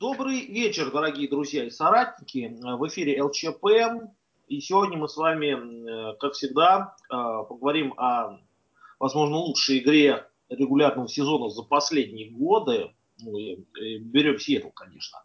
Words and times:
Добрый 0.00 0.46
вечер, 0.46 0.90
дорогие 0.90 1.28
друзья 1.28 1.62
и 1.66 1.68
соратники. 1.68 2.56
В 2.58 2.88
эфире 2.88 3.22
ЛЧП. 3.22 3.66
И 4.48 4.58
сегодня 4.62 4.96
мы 4.96 5.10
с 5.10 5.16
вами, 5.18 6.16
как 6.16 6.32
всегда, 6.32 6.96
поговорим 7.10 7.92
о, 7.98 8.38
возможно, 8.98 9.36
лучшей 9.36 9.80
игре 9.80 10.26
регулярного 10.48 11.06
сезона 11.06 11.50
за 11.50 11.62
последние 11.64 12.30
годы. 12.30 12.94
Ну, 13.20 13.36
берем 14.00 14.38
Сиэтл, 14.38 14.70
конечно. 14.70 15.18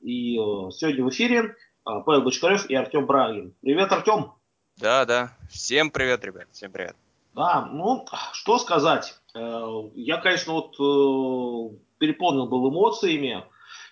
И 0.00 0.36
э, 0.36 0.70
сегодня 0.70 1.04
в 1.04 1.10
эфире 1.10 1.56
Павел 1.82 2.22
Бочкарев 2.22 2.70
и 2.70 2.74
Артем 2.76 3.06
Брагин. 3.06 3.52
Привет, 3.60 3.90
Артем. 3.90 4.34
Да, 4.76 5.06
да. 5.06 5.36
Всем 5.50 5.90
привет, 5.90 6.24
ребят. 6.24 6.46
Всем 6.52 6.70
привет. 6.70 6.94
Да, 7.34 7.66
ну, 7.66 8.06
что 8.32 8.58
сказать. 8.58 9.18
Э, 9.34 9.90
я, 9.96 10.18
конечно, 10.18 10.52
вот 10.52 10.74
э, 10.78 11.76
переполнен 11.98 12.48
был 12.48 12.70
эмоциями. 12.70 13.44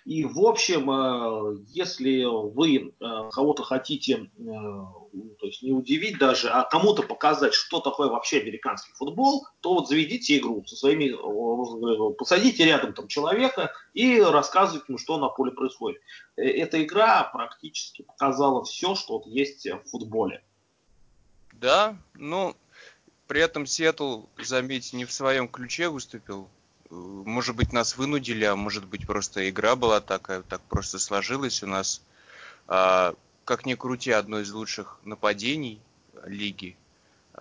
И, 0.09 0.25
в 0.25 0.39
общем, 0.39 0.89
э, 0.89 1.57
если 1.67 2.23
вы 2.25 2.95
кого-то 3.31 3.61
хотите, 3.61 4.31
то 4.39 5.45
есть 5.45 5.61
не 5.61 5.71
удивить 5.71 6.17
даже, 6.17 6.49
а 6.49 6.63
кому-то 6.63 7.03
показать, 7.03 7.53
что 7.53 7.79
такое 7.79 8.07
вообще 8.07 8.39
американский 8.39 8.91
футбол, 8.93 9.45
то 9.59 9.75
вот 9.75 9.87
заведите 9.87 10.39
игру 10.39 10.65
со 10.65 10.75
своими, 10.75 11.11
посадите 12.13 12.65
рядом 12.65 12.93
там 12.93 13.07
человека 13.07 13.71
и 13.93 14.19
рассказывайте 14.19 14.85
ему, 14.87 14.97
что 14.97 15.19
на 15.19 15.29
поле 15.29 15.51
происходит. 15.51 16.01
Эта 16.35 16.83
игра 16.83 17.25
практически 17.31 18.01
показала 18.01 18.63
все, 18.63 18.95
что 18.95 19.19
вот 19.19 19.27
есть 19.27 19.67
в 19.69 19.91
футболе. 19.91 20.43
Да, 21.53 21.95
ну, 22.15 22.55
при 23.27 23.41
этом 23.41 23.67
Сиэтл, 23.67 24.21
заметьте, 24.41 24.97
не 24.97 25.05
в 25.05 25.11
своем 25.11 25.47
ключе 25.47 25.87
выступил. 25.87 26.49
Может 26.89 27.55
быть, 27.55 27.71
нас 27.71 27.97
вынудили, 27.97 28.45
а 28.45 28.55
может 28.55 28.85
быть, 28.85 29.05
просто 29.05 29.47
игра 29.49 29.75
была 29.75 30.01
такая, 30.01 30.41
так 30.41 30.61
просто 30.61 30.97
сложилось 30.97 31.61
у 31.61 31.67
нас. 31.67 32.01
А, 32.67 33.13
как 33.45 33.65
ни 33.65 33.75
крути, 33.75 34.11
одно 34.11 34.39
из 34.39 34.51
лучших 34.51 34.99
нападений 35.03 35.79
лиги 36.25 36.75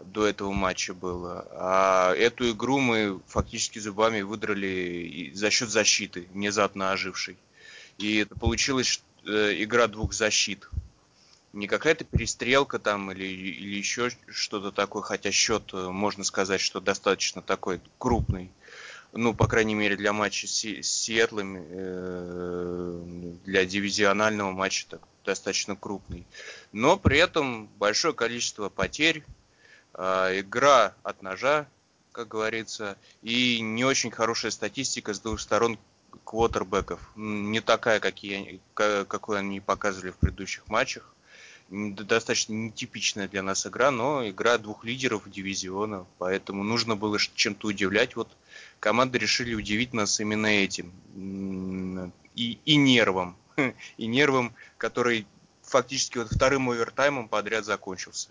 до 0.05 0.27
этого 0.27 0.53
матча 0.53 0.93
было. 0.93 1.47
А 1.53 2.15
эту 2.15 2.51
игру 2.51 2.79
мы 2.79 3.21
фактически 3.27 3.79
зубами 3.79 4.21
выдрали 4.21 5.33
за 5.35 5.51
счет 5.51 5.71
защиты, 5.71 6.29
внезапно 6.33 6.93
ожившей. 6.93 7.39
И 7.97 8.19
это 8.19 8.35
получилась 8.35 9.03
э, 9.25 9.55
игра 9.63 9.87
двух 9.87 10.13
защит 10.13 10.69
не 11.53 11.67
какая-то 11.67 12.05
перестрелка 12.05 12.79
там 12.79 13.11
или, 13.11 13.25
или 13.25 13.77
еще 13.77 14.11
что-то 14.29 14.71
такое, 14.71 15.03
хотя 15.03 15.31
счет, 15.31 15.71
э, 15.73 15.89
можно 15.89 16.25
сказать, 16.25 16.61
что 16.61 16.81
достаточно 16.81 17.43
такой 17.43 17.81
крупный. 17.99 18.51
Ну, 19.13 19.35
по 19.35 19.47
крайней 19.47 19.75
мере, 19.75 19.97
для 19.97 20.13
матча 20.13 20.47
с, 20.47 20.53
Сиэтлом, 20.83 21.57
э, 21.59 23.35
для 23.45 23.65
дивизионального 23.65 24.53
матча 24.53 24.87
так, 24.89 25.01
достаточно 25.25 25.77
крупный. 25.77 26.27
Но 26.73 26.99
при 26.99 27.19
этом 27.19 27.69
большое 27.79 28.13
количество 28.13 28.69
потерь, 28.69 29.25
э, 29.95 30.41
игра 30.41 30.95
от 31.03 31.23
ножа, 31.23 31.67
как 32.13 32.29
говорится, 32.29 32.99
и 33.23 33.61
не 33.61 33.85
очень 33.85 34.11
хорошая 34.11 34.51
статистика 34.51 35.15
с 35.15 35.21
двух 35.21 35.41
сторон 35.41 35.79
квотербеков. 36.25 37.01
Не 37.17 37.61
такая, 37.61 38.01
какие, 38.01 38.61
какую 38.75 39.39
они 39.39 39.61
показывали 39.61 40.11
в 40.11 40.17
предыдущих 40.17 40.69
матчах 40.69 41.15
достаточно 41.71 42.55
нетипичная 42.55 43.29
для 43.29 43.43
нас 43.43 43.67
игра, 43.67 43.91
но 43.91 44.29
игра 44.29 44.59
двух 44.59 44.85
лидеров 44.85 45.31
дивизиона, 45.31 46.07
поэтому 46.19 46.65
нужно 46.65 46.97
было 46.97 47.19
чем-то 47.19 47.69
удивлять. 47.69 48.17
Вот 48.17 48.29
команды 48.81 49.19
решили 49.19 49.55
удивить 49.55 49.93
нас 49.93 50.21
именно 50.21 50.47
этим. 50.47 50.93
И, 52.35 52.59
и 52.65 52.77
нервом. 52.77 53.37
И 53.97 54.07
нервом, 54.07 54.55
который 54.77 55.27
фактически 55.63 56.19
вот 56.19 56.29
вторым 56.29 56.71
овертаймом 56.71 57.29
подряд 57.29 57.65
закончился. 57.65 58.31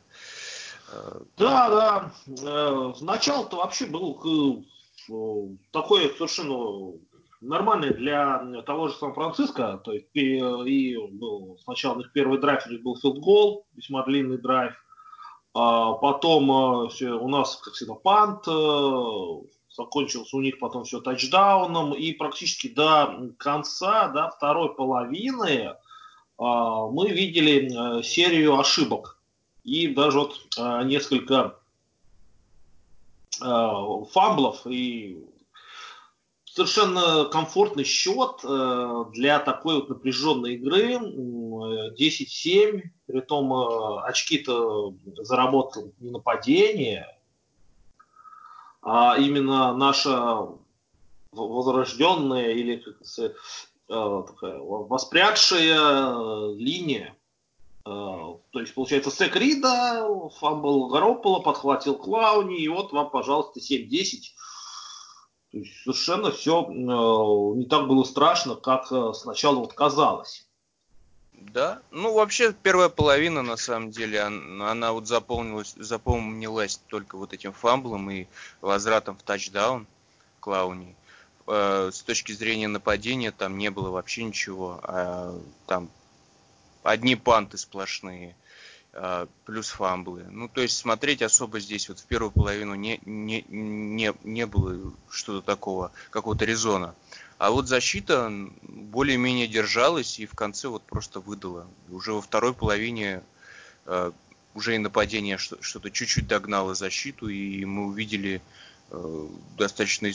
Да, 1.38 1.69
да. 1.69 2.12
Э, 2.41 2.94
Начало-то 3.02 3.58
вообще 3.58 3.85
был 3.88 4.63
э, 5.09 5.56
такое 5.72 6.09
совершенно 6.13 6.97
нормальный 7.41 7.94
для 7.94 8.62
того 8.66 8.88
же 8.88 8.96
Сан-Франциско. 8.96 9.81
То 9.84 9.91
есть 9.91 10.08
и, 10.14 10.96
был 11.12 11.58
сначала 11.64 12.00
их 12.00 12.12
первый 12.14 12.40
драйв 12.40 12.66
у 12.66 12.69
них 12.69 12.84
был 12.84 12.97
field 12.97 13.31
goal, 13.31 13.66
весьма 13.75 14.03
длинный 14.03 14.38
драйв. 14.38 14.74
А 15.53 15.94
потом 15.94 16.50
э, 16.52 17.12
у 17.12 17.28
нас, 17.28 17.58
как 17.58 17.74
всегда, 17.74 17.96
пант 17.96 18.47
э, 19.78 19.84
закончился 19.84 20.38
у 20.38 20.42
них 20.42 20.60
потом 20.60 20.84
все 20.84 21.00
тачдауном. 21.00 21.94
И 21.94 22.14
практически 22.14 22.68
до 22.68 23.32
конца, 23.38 24.08
до 24.10 24.30
второй 24.30 24.76
половины 24.76 25.76
а, 26.38 26.88
мы 26.88 27.10
видели 27.10 28.00
э, 28.00 28.04
серию 28.04 28.60
ошибок. 28.60 29.20
И 29.64 29.88
даже 29.88 30.20
вот 30.20 30.40
несколько 30.86 31.60
фамблов 33.40 34.66
и 34.66 35.28
совершенно 36.58 37.26
комфортный 37.26 37.84
счет 37.84 38.40
э, 38.44 39.06
для 39.14 39.40
такой 39.40 39.76
вот 39.76 39.90
напряженной 39.90 40.56
игры. 40.56 40.98
10-7, 41.96 42.82
при 43.06 43.20
том 43.22 43.54
э, 43.54 44.02
очки-то 44.06 44.96
заработал 45.18 45.94
не 46.00 46.09
нападение, 46.09 47.16
а 48.82 49.18
именно 49.18 49.74
наша 49.76 50.48
возрожденная 51.32 52.52
или 52.52 52.78
как 52.78 53.06
сказать, 53.06 53.34
э, 53.90 54.24
такая 54.28 54.60
воспрятшая 54.60 56.54
линия. 56.56 57.16
То 57.84 58.42
есть, 58.60 58.74
получается, 58.74 59.12
sack 59.12 59.34
Рида, 59.38 60.06
fumble 60.40 60.90
Гаропполо, 60.90 61.40
подхватил 61.40 61.96
Клауни, 61.96 62.60
и 62.60 62.68
вот 62.68 62.92
вам, 62.92 63.10
пожалуйста, 63.10 63.62
7-10 63.62 64.34
то 65.52 65.58
есть 65.59 65.82
совершенно 65.84 66.32
все 66.32 66.64
э, 66.64 66.72
не 66.72 67.66
так 67.66 67.88
было 67.88 68.04
страшно, 68.04 68.56
как 68.56 68.92
э, 68.92 69.14
сначала 69.14 69.59
вот 69.59 69.74
казалось. 69.74 70.47
Да, 71.38 71.81
ну 71.92 72.14
вообще 72.14 72.52
первая 72.52 72.90
половина 72.90 73.44
на 73.44 73.58
самом 73.58 73.92
деле 73.92 74.22
она, 74.22 74.72
она 74.72 74.92
вот 74.92 75.08
заполнилась, 75.08 75.74
запомнилась 75.78 76.78
только 76.88 77.16
вот 77.16 77.31
этим 77.31 77.53
фамблом 77.53 78.09
и 78.09 78.25
возвратом 78.59 79.16
в 79.18 79.24
тачдаун 79.24 79.86
Клауни. 80.40 80.96
Э, 81.46 81.92
с 81.94 82.02
точки 82.02 82.31
зрения 82.31 82.68
нападения 82.68 83.31
там 83.31 83.58
не 83.58 83.70
было 83.70 83.92
вообще 83.92 84.24
ничего, 84.24 84.80
а, 84.84 85.40
там 85.68 85.90
одни 86.84 87.16
панты 87.16 87.58
сплошные. 87.58 88.36
А, 89.00 89.28
плюс 89.46 89.69
фамблы. 89.69 90.25
Ну, 90.31 90.47
то 90.47 90.62
есть 90.62 90.75
смотреть 90.75 91.22
особо 91.22 91.59
здесь 91.59 91.88
вот 91.88 92.00
в 92.00 92.06
первую 92.06 92.31
половину 92.31 92.74
не, 92.74 93.00
не, 93.06 93.46
не, 93.47 94.12
не 94.24 94.46
было 94.47 94.91
что-то 95.08 95.46
такого, 95.46 95.91
какого-то 96.09 96.46
резона. 96.46 96.96
А 97.38 97.52
вот 97.52 97.68
защита 97.68 98.34
более-менее 98.63 99.47
держалась 99.47 100.18
и 100.18 100.25
в 100.25 100.34
конце 100.34 100.68
вот 100.68 100.81
просто 100.81 101.19
выдала. 101.19 101.68
Уже 101.91 102.13
во 102.13 102.22
второй 102.22 102.56
половине 102.56 103.22
э, 103.85 104.12
уже 104.56 104.74
и 104.74 104.80
нападение 104.80 105.38
что-то 105.38 105.91
чуть-чуть 105.91 106.28
догнало 106.28 106.74
защиту, 106.74 107.29
и 107.29 107.64
мы 107.66 107.85
увидели 107.85 108.41
э, 108.90 109.28
достаточно 109.59 110.12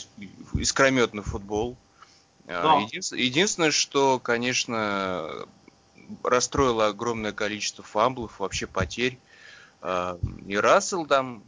искрометный 0.55 1.23
футбол. 1.23 1.77
Да. 2.49 2.81
Единственное, 2.81 3.23
единственное, 3.23 3.71
что, 3.71 4.19
конечно, 4.19 5.47
расстроило 6.23 6.87
огромное 6.87 7.33
количество 7.33 7.85
фамблов, 7.85 8.41
вообще 8.41 8.67
потерь. 8.67 9.19
А, 9.81 10.19
и 10.47 10.57
Рассел 10.57 11.07
там 11.07 11.43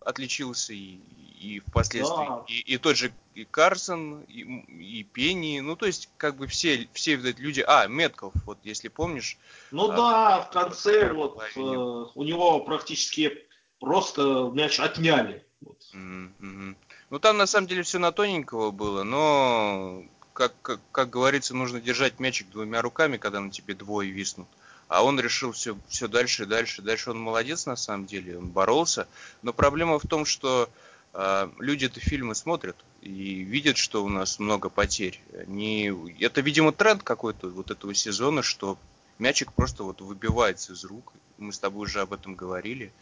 отличился, 0.00 0.72
и, 0.72 0.98
и 1.40 1.60
впоследствии 1.60 2.26
да. 2.26 2.44
и, 2.46 2.74
и 2.74 2.78
тот 2.78 2.96
же 2.96 3.12
и 3.34 3.44
Карсон, 3.44 4.22
и, 4.22 4.42
и 4.68 5.02
Пенни, 5.02 5.60
ну 5.60 5.76
то 5.76 5.86
есть 5.86 6.08
как 6.16 6.36
бы 6.36 6.46
все, 6.46 6.88
все 6.92 7.16
вот 7.16 7.26
эти 7.26 7.40
люди, 7.40 7.64
а, 7.66 7.86
Метков, 7.86 8.32
вот 8.46 8.58
если 8.62 8.88
помнишь. 8.88 9.38
Ну 9.70 9.90
а, 9.90 9.96
да, 9.96 10.40
в 10.42 10.50
конце 10.50 11.12
вот 11.12 11.42
э, 11.56 11.60
у 11.60 12.22
него 12.22 12.60
практически 12.60 13.46
просто 13.80 14.50
мяч 14.54 14.78
отняли. 14.78 15.44
Вот. 15.60 15.78
Mm-hmm. 15.94 16.76
Ну 17.10 17.18
там 17.18 17.36
на 17.36 17.46
самом 17.46 17.66
деле 17.66 17.82
все 17.82 17.98
на 17.98 18.12
тоненького 18.12 18.70
было, 18.70 19.02
но 19.02 20.04
как, 20.34 20.52
как, 20.60 20.80
как 20.92 21.10
говорится, 21.10 21.54
нужно 21.54 21.80
держать 21.80 22.20
мячик 22.20 22.50
двумя 22.50 22.82
руками, 22.82 23.16
когда 23.16 23.40
на 23.40 23.50
тебе 23.50 23.74
двое 23.74 24.10
виснут. 24.10 24.48
А 24.88 25.02
он 25.02 25.18
решил 25.18 25.52
все, 25.52 25.78
все 25.88 26.08
дальше 26.08 26.42
и 26.42 26.46
дальше. 26.46 26.82
Дальше 26.82 27.10
он 27.10 27.18
молодец 27.18 27.64
на 27.64 27.76
самом 27.76 28.04
деле, 28.04 28.36
он 28.36 28.48
боролся. 28.48 29.06
Но 29.42 29.52
проблема 29.52 29.98
в 29.98 30.06
том, 30.06 30.26
что 30.26 30.68
э, 31.14 31.48
люди 31.58 31.86
это 31.86 32.00
фильмы 32.00 32.34
смотрят 32.34 32.76
и 33.00 33.42
видят, 33.42 33.78
что 33.78 34.04
у 34.04 34.08
нас 34.08 34.38
много 34.38 34.68
потерь. 34.68 35.22
Они... 35.46 35.92
Это, 36.20 36.42
видимо, 36.42 36.72
тренд 36.72 37.02
какой-то 37.02 37.48
вот 37.48 37.70
этого 37.70 37.94
сезона, 37.94 38.42
что 38.42 38.76
мячик 39.18 39.52
просто 39.52 39.84
вот 39.84 40.00
выбивается 40.00 40.72
из 40.72 40.84
рук. 40.84 41.12
Мы 41.38 41.52
с 41.52 41.58
тобой 41.58 41.84
уже 41.84 42.00
об 42.00 42.12
этом 42.12 42.34
говорили. 42.34 42.92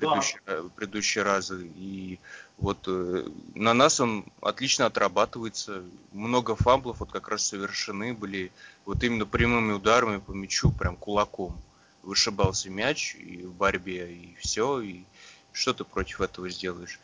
Предыдущие, 0.00 0.40
да. 0.46 0.62
предыдущие 0.74 1.24
разы. 1.24 1.70
И 1.76 2.18
вот 2.58 2.78
э, 2.86 3.28
на 3.54 3.74
нас 3.74 4.00
он 4.00 4.24
отлично 4.40 4.86
отрабатывается. 4.86 5.82
Много 6.12 6.56
фамблов 6.56 7.00
вот 7.00 7.10
как 7.10 7.28
раз 7.28 7.46
совершены 7.46 8.14
были 8.14 8.50
вот 8.84 9.02
именно 9.04 9.26
прямыми 9.26 9.72
ударами 9.72 10.18
по 10.18 10.32
мячу, 10.32 10.72
прям 10.72 10.96
кулаком. 10.96 11.60
Вышибался 12.02 12.70
мяч 12.70 13.14
и 13.16 13.42
в 13.44 13.52
борьбе, 13.52 14.10
и 14.10 14.34
все, 14.40 14.80
и 14.80 15.04
что 15.52 15.74
ты 15.74 15.84
против 15.84 16.22
этого 16.22 16.48
сделаешь? 16.48 16.98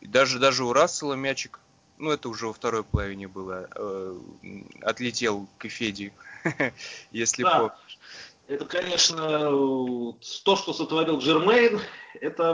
И 0.00 0.06
даже, 0.06 0.38
даже 0.38 0.64
у 0.64 0.72
Рассела 0.72 1.12
мячик, 1.12 1.60
ну 1.98 2.10
это 2.10 2.30
уже 2.30 2.46
во 2.46 2.54
второй 2.54 2.82
половине 2.82 3.28
было, 3.28 3.68
э, 3.74 4.18
отлетел 4.80 5.46
к 5.58 5.66
Эфеди, 5.66 6.12
если 7.12 7.42
да. 7.42 7.58
помнишь. 7.58 7.98
Это, 8.50 8.64
конечно, 8.64 9.16
то, 10.44 10.56
что 10.56 10.72
сотворил 10.72 11.18
Джермейн, 11.18 11.78
это 12.20 12.52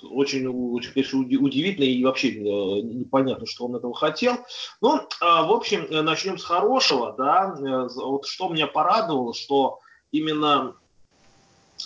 очень, 0.00 0.46
очень 0.46 0.92
конечно, 0.92 1.18
удивительно 1.18 1.84
и 1.84 2.04
вообще 2.04 2.28
э, 2.28 2.82
непонятно, 2.82 3.46
что 3.46 3.64
он 3.64 3.74
этого 3.74 3.92
хотел. 3.94 4.36
Ну, 4.80 5.00
а, 5.20 5.42
в 5.42 5.50
общем, 5.50 5.88
начнем 6.04 6.38
с 6.38 6.44
хорошего, 6.44 7.14
да. 7.18 7.56
Э, 7.58 7.88
вот 7.96 8.26
что 8.26 8.48
меня 8.48 8.68
порадовало, 8.68 9.34
что 9.34 9.80
именно 10.12 10.76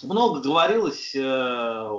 много 0.02 0.40
говорилось 0.40 1.14
э, 1.14 1.90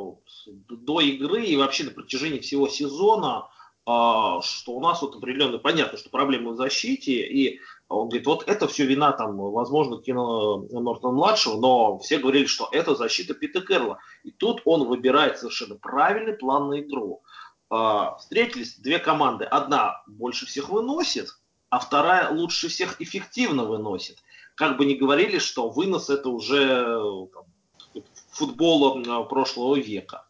до 0.45 1.01
игры 1.01 1.45
и 1.45 1.55
вообще 1.55 1.85
на 1.85 1.91
протяжении 1.91 2.39
всего 2.39 2.67
сезона, 2.67 3.47
э, 3.87 3.89
что 3.89 4.67
у 4.67 4.81
нас 4.81 5.01
вот 5.01 5.15
определенно 5.15 5.57
понятно, 5.57 5.97
что 5.97 6.11
проблемы 6.11 6.51
в 6.51 6.57
защите, 6.57 7.23
и 7.27 7.59
он 7.89 8.09
говорит, 8.09 8.27
вот 8.27 8.43
это 8.47 8.67
все 8.67 8.85
вина 8.85 9.13
там, 9.13 9.37
возможно, 9.37 10.01
кино 10.01 10.57
Нортона 10.69 11.13
младшего, 11.13 11.57
но 11.57 11.99
все 11.99 12.17
говорили, 12.17 12.45
что 12.45 12.67
это 12.71 12.95
защита 12.95 13.33
Пита 13.33 13.61
Керла. 13.61 13.99
И 14.23 14.31
тут 14.31 14.61
он 14.65 14.87
выбирает 14.87 15.37
совершенно 15.37 15.75
правильный 15.75 16.33
план 16.33 16.69
на 16.69 16.81
игру. 16.81 17.23
Э, 17.71 18.11
встретились 18.19 18.77
две 18.77 18.99
команды. 18.99 19.45
Одна 19.45 20.03
больше 20.05 20.45
всех 20.45 20.69
выносит, 20.69 21.29
а 21.69 21.79
вторая 21.79 22.29
лучше 22.31 22.67
всех 22.67 22.99
эффективно 23.01 23.63
выносит. 23.63 24.17
Как 24.55 24.77
бы 24.77 24.85
ни 24.85 24.95
говорили, 24.95 25.39
что 25.39 25.69
вынос 25.69 26.09
это 26.09 26.29
уже 26.29 27.29
там, 27.33 28.03
футбола 28.31 28.99
э, 28.99 29.29
прошлого 29.29 29.75
века. 29.75 30.27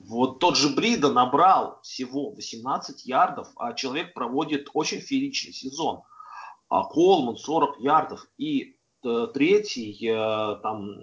Вот 0.00 0.40
тот 0.40 0.56
же 0.56 0.70
Брида 0.70 1.12
набрал 1.12 1.80
всего 1.82 2.30
18 2.30 3.06
ярдов, 3.06 3.48
а 3.56 3.72
человек 3.74 4.12
проводит 4.12 4.68
очень 4.72 5.00
фееричный 5.00 5.52
сезон. 5.52 6.02
А 6.68 6.84
Колман 6.84 7.36
40 7.36 7.80
ярдов 7.80 8.26
и 8.38 8.76
э, 9.04 9.28
третий, 9.32 9.96
э, 10.08 10.60
там, 10.62 10.98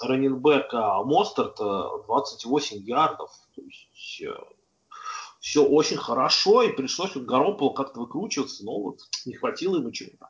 раненбэк 0.00 0.72
Мостерт 1.04 1.58
28 1.58 2.78
ярдов. 2.78 3.30
То 3.54 3.62
есть, 3.62 4.22
все 5.40 5.64
очень 5.64 5.96
хорошо, 5.96 6.62
и 6.62 6.72
пришлось 6.72 7.14
вот 7.14 7.76
как-то 7.76 8.00
выкручиваться, 8.00 8.64
но 8.64 8.80
вот 8.80 9.00
не 9.24 9.34
хватило 9.34 9.76
ему 9.76 9.90
чего-то. 9.92 10.28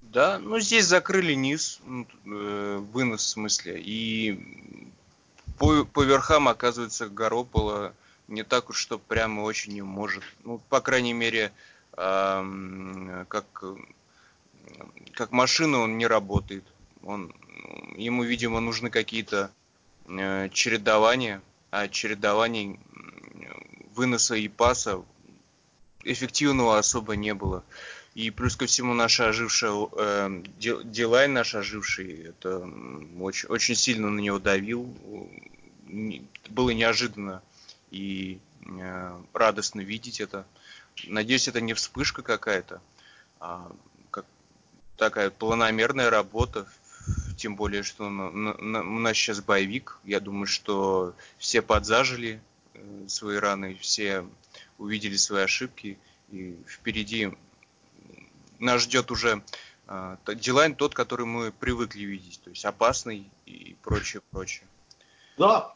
Да, 0.00 0.38
ну 0.38 0.58
здесь 0.60 0.86
закрыли 0.86 1.34
низ, 1.34 1.80
вынос 2.24 3.20
в 3.20 3.28
смысле, 3.28 3.80
и 3.84 4.40
по, 5.58 5.84
по 5.84 6.02
верхам, 6.02 6.48
оказывается, 6.48 7.08
Горопола 7.08 7.94
не 8.28 8.42
так 8.42 8.70
уж, 8.70 8.78
что 8.78 8.98
прямо 8.98 9.42
очень 9.42 9.72
не 9.72 9.82
может. 9.82 10.22
Ну, 10.44 10.60
по 10.68 10.80
крайней 10.80 11.12
мере, 11.12 11.52
э, 11.96 13.24
как, 13.28 13.64
как 15.12 15.32
машина 15.32 15.78
он 15.78 15.98
не 15.98 16.06
работает. 16.06 16.64
Он, 17.02 17.34
ему, 17.96 18.24
видимо, 18.24 18.60
нужны 18.60 18.90
какие-то 18.90 19.50
э, 20.06 20.48
чередования, 20.50 21.42
а 21.70 21.88
чередований 21.88 22.78
выноса 23.94 24.34
и 24.34 24.48
паса 24.48 25.02
эффективного 26.04 26.78
особо 26.78 27.16
не 27.16 27.34
было. 27.34 27.64
И 28.14 28.30
плюс 28.30 28.56
ко 28.56 28.66
всему 28.66 28.94
наша 28.94 29.28
ожившая, 29.28 29.88
э, 29.92 30.42
Дилайн 30.58 31.32
наш 31.32 31.54
оживший, 31.54 32.28
это 32.28 32.58
очень, 33.20 33.48
очень 33.48 33.74
сильно 33.74 34.10
на 34.10 34.20
него 34.20 34.38
давил. 34.38 34.94
Было 36.48 36.70
неожиданно 36.70 37.42
и 37.90 38.38
э, 38.64 39.20
радостно 39.32 39.80
видеть 39.80 40.20
это. 40.20 40.46
Надеюсь, 41.06 41.48
это 41.48 41.60
не 41.60 41.74
вспышка 41.74 42.22
какая-то, 42.22 42.80
а 43.38 43.70
такая 44.96 45.30
планомерная 45.30 46.10
работа, 46.10 46.66
тем 47.36 47.56
более, 47.56 47.82
что 47.82 48.08
на, 48.08 48.30
на, 48.30 48.80
у 48.80 48.98
нас 48.98 49.16
сейчас 49.16 49.40
боевик. 49.40 49.98
Я 50.04 50.20
думаю, 50.20 50.46
что 50.46 51.14
все 51.38 51.62
подзажили 51.62 52.40
э, 52.74 53.04
свои 53.08 53.36
раны, 53.36 53.76
все 53.80 54.26
увидели 54.78 55.16
свои 55.16 55.44
ошибки, 55.44 55.98
и 56.30 56.58
впереди 56.66 57.32
нас 58.58 58.82
ждет 58.82 59.10
уже 59.10 59.42
э, 59.86 60.16
Дилайн 60.34 60.74
тот, 60.74 60.94
который 60.94 61.26
мы 61.26 61.52
привыкли 61.52 62.04
видеть, 62.04 62.40
то 62.42 62.50
есть 62.50 62.64
опасный 62.64 63.30
и 63.44 63.76
прочее, 63.82 64.22
прочее. 64.30 64.66
Да, 65.36 65.75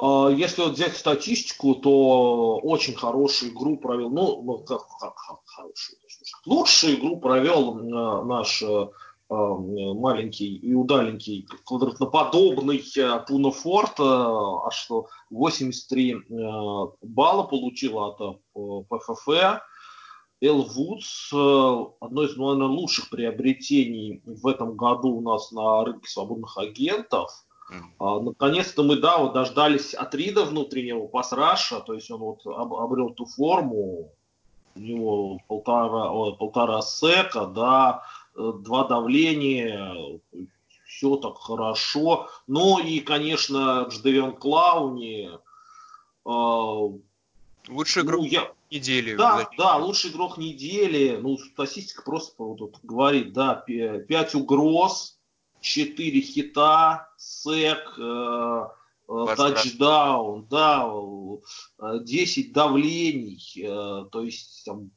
если 0.00 0.62
вот 0.62 0.74
взять 0.74 0.96
статистику, 0.96 1.74
то 1.74 2.58
очень 2.58 2.94
хорошую 2.94 3.52
игру 3.52 3.78
провел, 3.78 4.10
ну, 4.10 4.42
ну 4.42 4.58
как, 4.58 4.86
как, 5.00 5.14
как 5.14 5.40
хорошую, 5.44 5.98
лучшую 6.46 6.96
игру 6.96 7.18
провел 7.18 7.78
э, 7.78 8.24
наш 8.24 8.62
э, 8.62 8.66
э, 8.66 9.34
маленький 9.34 10.56
и 10.56 10.74
удаленький 10.74 11.46
квадратноподобный 11.64 12.82
Пунафорт, 13.26 14.00
а 14.00 14.70
что 14.70 15.08
83 15.30 16.16
балла 17.02 17.42
получил 17.44 17.98
от 17.98 18.40
ПФФ. 18.88 19.60
Эл 20.40 20.62
Вудс, 20.62 21.32
одно 21.32 22.22
из, 22.22 22.36
наверное, 22.36 22.68
лучших 22.68 23.10
приобретений 23.10 24.22
в 24.24 24.46
этом 24.46 24.76
году 24.76 25.16
у 25.16 25.20
нас 25.20 25.50
на 25.50 25.84
рынке 25.84 26.08
свободных 26.08 26.56
агентов. 26.56 27.44
А, 27.98 28.20
наконец-то 28.20 28.82
мы, 28.82 28.96
да, 28.96 29.18
вот 29.18 29.34
дождались 29.34 29.94
от 29.94 30.14
Рида 30.14 30.44
внутреннего 30.44 31.06
пасраша, 31.06 31.80
то 31.80 31.94
есть 31.94 32.10
он 32.10 32.20
вот 32.20 32.46
об, 32.46 32.74
обрел 32.74 33.10
ту 33.10 33.26
форму, 33.26 34.10
у 34.74 34.80
него 34.80 35.40
полтора, 35.48 36.10
о, 36.10 36.32
полтора 36.32 36.80
сека, 36.82 37.46
да, 37.46 38.04
два 38.34 38.86
давления, 38.86 40.20
все 40.86 41.16
так 41.16 41.38
хорошо. 41.38 42.28
Ну 42.46 42.78
и, 42.78 43.00
конечно, 43.00 43.86
Дждевиан 43.88 44.34
Клауни. 44.36 45.30
Э, 46.26 46.98
Лучший 47.68 48.02
игрок 48.02 48.20
ну, 48.22 48.26
я, 48.26 48.50
недели. 48.70 49.14
Да, 49.14 49.48
да, 49.58 49.76
лучший 49.76 50.10
игрок 50.10 50.38
недели. 50.38 51.18
Ну, 51.20 51.36
статистика 51.36 52.02
просто 52.02 52.42
вот, 52.42 52.60
вот, 52.60 52.78
говорит, 52.82 53.32
да, 53.34 53.54
5 53.66 54.34
угроз, 54.36 55.17
4 55.60 56.20
хита, 56.20 57.08
сек, 57.16 57.94
э, 57.98 58.68
э 59.08 59.34
тачдаун, 59.36 60.46
да, 60.48 60.90
10 62.00 62.52
давлений, 62.52 63.40
э, 63.56 64.08
то 64.10 64.22
есть 64.22 64.64
там 64.64 64.90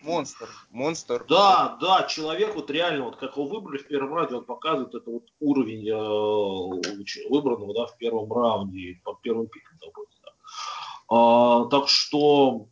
Монстр, 0.00 0.48
монстр. 0.70 1.26
Да, 1.28 1.76
да, 1.80 2.04
человек 2.04 2.54
вот 2.54 2.70
реально, 2.70 3.06
вот 3.06 3.16
как 3.16 3.36
его 3.36 3.46
выбрали 3.46 3.78
в 3.78 3.88
первом 3.88 4.14
раунде, 4.14 4.36
он 4.36 4.44
показывает 4.44 4.94
это 4.94 5.10
вот 5.10 5.24
уровень 5.40 5.88
э, 5.88 7.28
выбранного, 7.28 7.74
да, 7.74 7.86
в 7.86 7.96
первом 7.98 8.32
раунде, 8.32 9.00
под 9.02 9.20
первым 9.22 9.48
допустим. 9.80 10.20
Да. 10.22 10.30
А, 11.08 11.64
так 11.66 11.88
что 11.88 12.68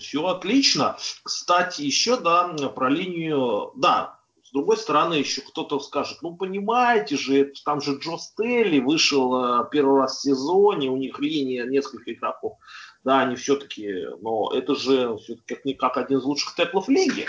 все 0.00 0.26
отлично. 0.26 0.96
Кстати, 1.22 1.82
еще, 1.82 2.18
да, 2.18 2.48
про 2.74 2.88
линию, 2.88 3.72
да, 3.76 4.18
с 4.52 4.54
другой 4.54 4.76
стороны, 4.76 5.14
еще 5.14 5.40
кто-то 5.40 5.80
скажет, 5.80 6.18
ну, 6.20 6.36
понимаете 6.36 7.16
же, 7.16 7.54
там 7.64 7.80
же 7.80 7.96
Джо 7.96 8.18
Стелли 8.18 8.80
вышел 8.80 9.34
э, 9.34 9.68
первый 9.70 10.02
раз 10.02 10.18
в 10.18 10.20
сезоне, 10.20 10.90
у 10.90 10.98
них 10.98 11.18
линия 11.20 11.64
несколько 11.64 12.12
игроков. 12.12 12.58
Да, 13.02 13.22
они 13.22 13.36
все-таки, 13.36 14.08
но 14.20 14.52
это 14.54 14.74
же 14.74 15.16
все-таки 15.16 15.54
как-никак 15.54 15.96
один 15.96 16.18
из 16.18 16.24
лучших 16.24 16.54
теклов 16.54 16.90
лиги. 16.90 17.24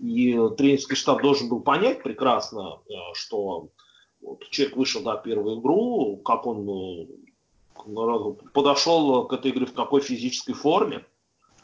И 0.00 0.32
тренерский 0.58 0.96
штаб 0.96 1.22
должен 1.22 1.48
был 1.48 1.60
понять 1.60 2.02
прекрасно, 2.02 2.80
э, 2.88 2.92
что 3.14 3.68
вот 4.20 4.48
человек 4.50 4.76
вышел 4.76 5.02
на 5.02 5.14
первую 5.14 5.60
игру, 5.60 6.16
как 6.24 6.44
он 6.44 6.68
э, 6.68 8.34
подошел 8.52 9.28
к 9.28 9.32
этой 9.32 9.52
игре 9.52 9.66
в 9.66 9.74
какой 9.74 10.00
физической 10.00 10.54
форме. 10.54 11.06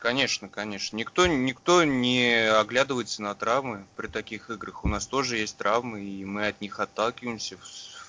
Конечно, 0.03 0.49
конечно. 0.49 0.97
Никто, 0.97 1.29
никто 1.29 1.85
не 1.85 2.51
оглядывается 2.51 3.23
на 3.23 3.37
травмы 3.37 3.87
при 3.95 4.09
таких 4.09 4.51
играх. 4.51 4.85
У 4.85 4.89
нас 4.89 5.07
тоже 5.07 5.37
есть 5.37 5.57
травмы, 5.59 6.01
и 6.03 6.25
мы 6.25 6.49
от 6.49 6.61
них 6.61 6.81
отталкиваемся 6.81 7.57
в, 7.57 7.63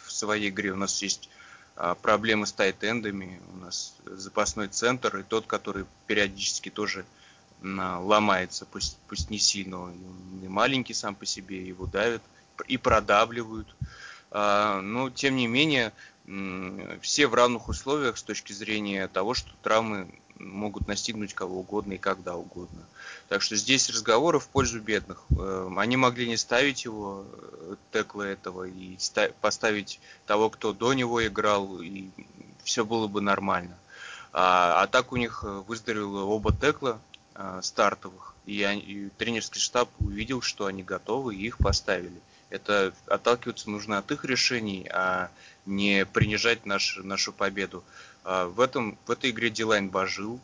в 0.08 0.12
своей 0.12 0.50
игре. 0.50 0.72
У 0.72 0.76
нас 0.76 1.00
есть 1.04 1.30
а, 1.76 1.94
проблемы 1.94 2.48
с 2.48 2.52
тайтендами, 2.52 3.40
у 3.54 3.58
нас 3.58 3.94
запасной 4.08 4.70
центр, 4.70 5.18
и 5.18 5.22
тот, 5.22 5.46
который 5.46 5.86
периодически 6.08 6.70
тоже 6.70 7.06
а, 7.64 8.00
ломается, 8.00 8.66
пусть, 8.66 8.98
пусть 9.08 9.30
не 9.30 9.38
сильно, 9.38 9.80
он 9.80 9.94
не 10.42 10.48
маленький 10.48 10.96
сам 10.96 11.14
по 11.14 11.28
себе, 11.28 11.64
его 11.64 11.86
давят 11.86 12.24
и 12.68 12.78
продавливают. 12.78 13.68
А, 14.32 14.82
но, 14.82 15.12
тем 15.12 15.36
не 15.36 15.46
менее, 15.46 15.94
все 17.02 17.28
в 17.28 17.36
равных 17.36 17.68
условиях 17.68 18.18
с 18.18 18.24
точки 18.24 18.52
зрения 18.52 19.08
того, 19.08 19.36
что 19.36 19.52
травмы 19.62 20.08
могут 20.44 20.88
настигнуть 20.88 21.34
кого 21.34 21.60
угодно 21.60 21.94
и 21.94 21.98
когда 21.98 22.36
угодно. 22.36 22.84
Так 23.30 23.42
что 23.42 23.56
здесь 23.56 23.90
разговоры 23.90 24.40
в 24.40 24.48
пользу 24.48 24.80
бедных. 24.80 25.24
Эм, 25.32 25.80
они 25.80 25.98
могли 25.98 26.28
не 26.28 26.38
ставить 26.38 26.86
его, 26.86 27.26
э, 27.32 27.76
текла 27.92 28.28
этого, 28.28 28.64
и 28.66 28.98
поставить 29.42 30.00
того, 30.26 30.50
кто 30.50 30.74
до 30.74 30.94
него 30.94 31.26
играл, 31.26 31.82
и 31.82 32.10
все 32.64 32.86
было 32.86 33.08
бы 33.08 33.22
нормально. 33.22 33.78
А, 34.32 34.82
а 34.82 34.88
так 34.88 35.12
у 35.12 35.16
них 35.16 35.44
э, 35.44 35.64
выздоровело 35.68 36.24
оба 36.24 36.52
текла 36.52 37.00
а, 37.36 37.62
стартовых, 37.62 38.34
и, 38.46 38.64
они, 38.64 38.82
и 38.82 39.10
тренерский 39.10 39.60
штаб 39.60 39.90
увидел, 40.00 40.42
что 40.42 40.66
они 40.66 40.84
готовы, 40.84 41.36
и 41.36 41.46
их 41.46 41.58
поставили. 41.58 42.20
Это 42.50 42.94
отталкиваться 43.08 43.70
нужно 43.70 43.98
от 43.98 44.12
их 44.12 44.26
решений, 44.26 44.88
а 44.92 45.32
не 45.66 46.06
принижать 46.06 46.66
наш, 46.66 46.98
нашу 46.98 47.34
победу. 47.34 47.84
А 48.24 48.48
в, 48.48 48.60
этом, 48.60 48.98
в 49.06 49.12
этой 49.12 49.32
игре 49.32 49.50
Дилайн 49.50 49.90
божил. 49.90 50.40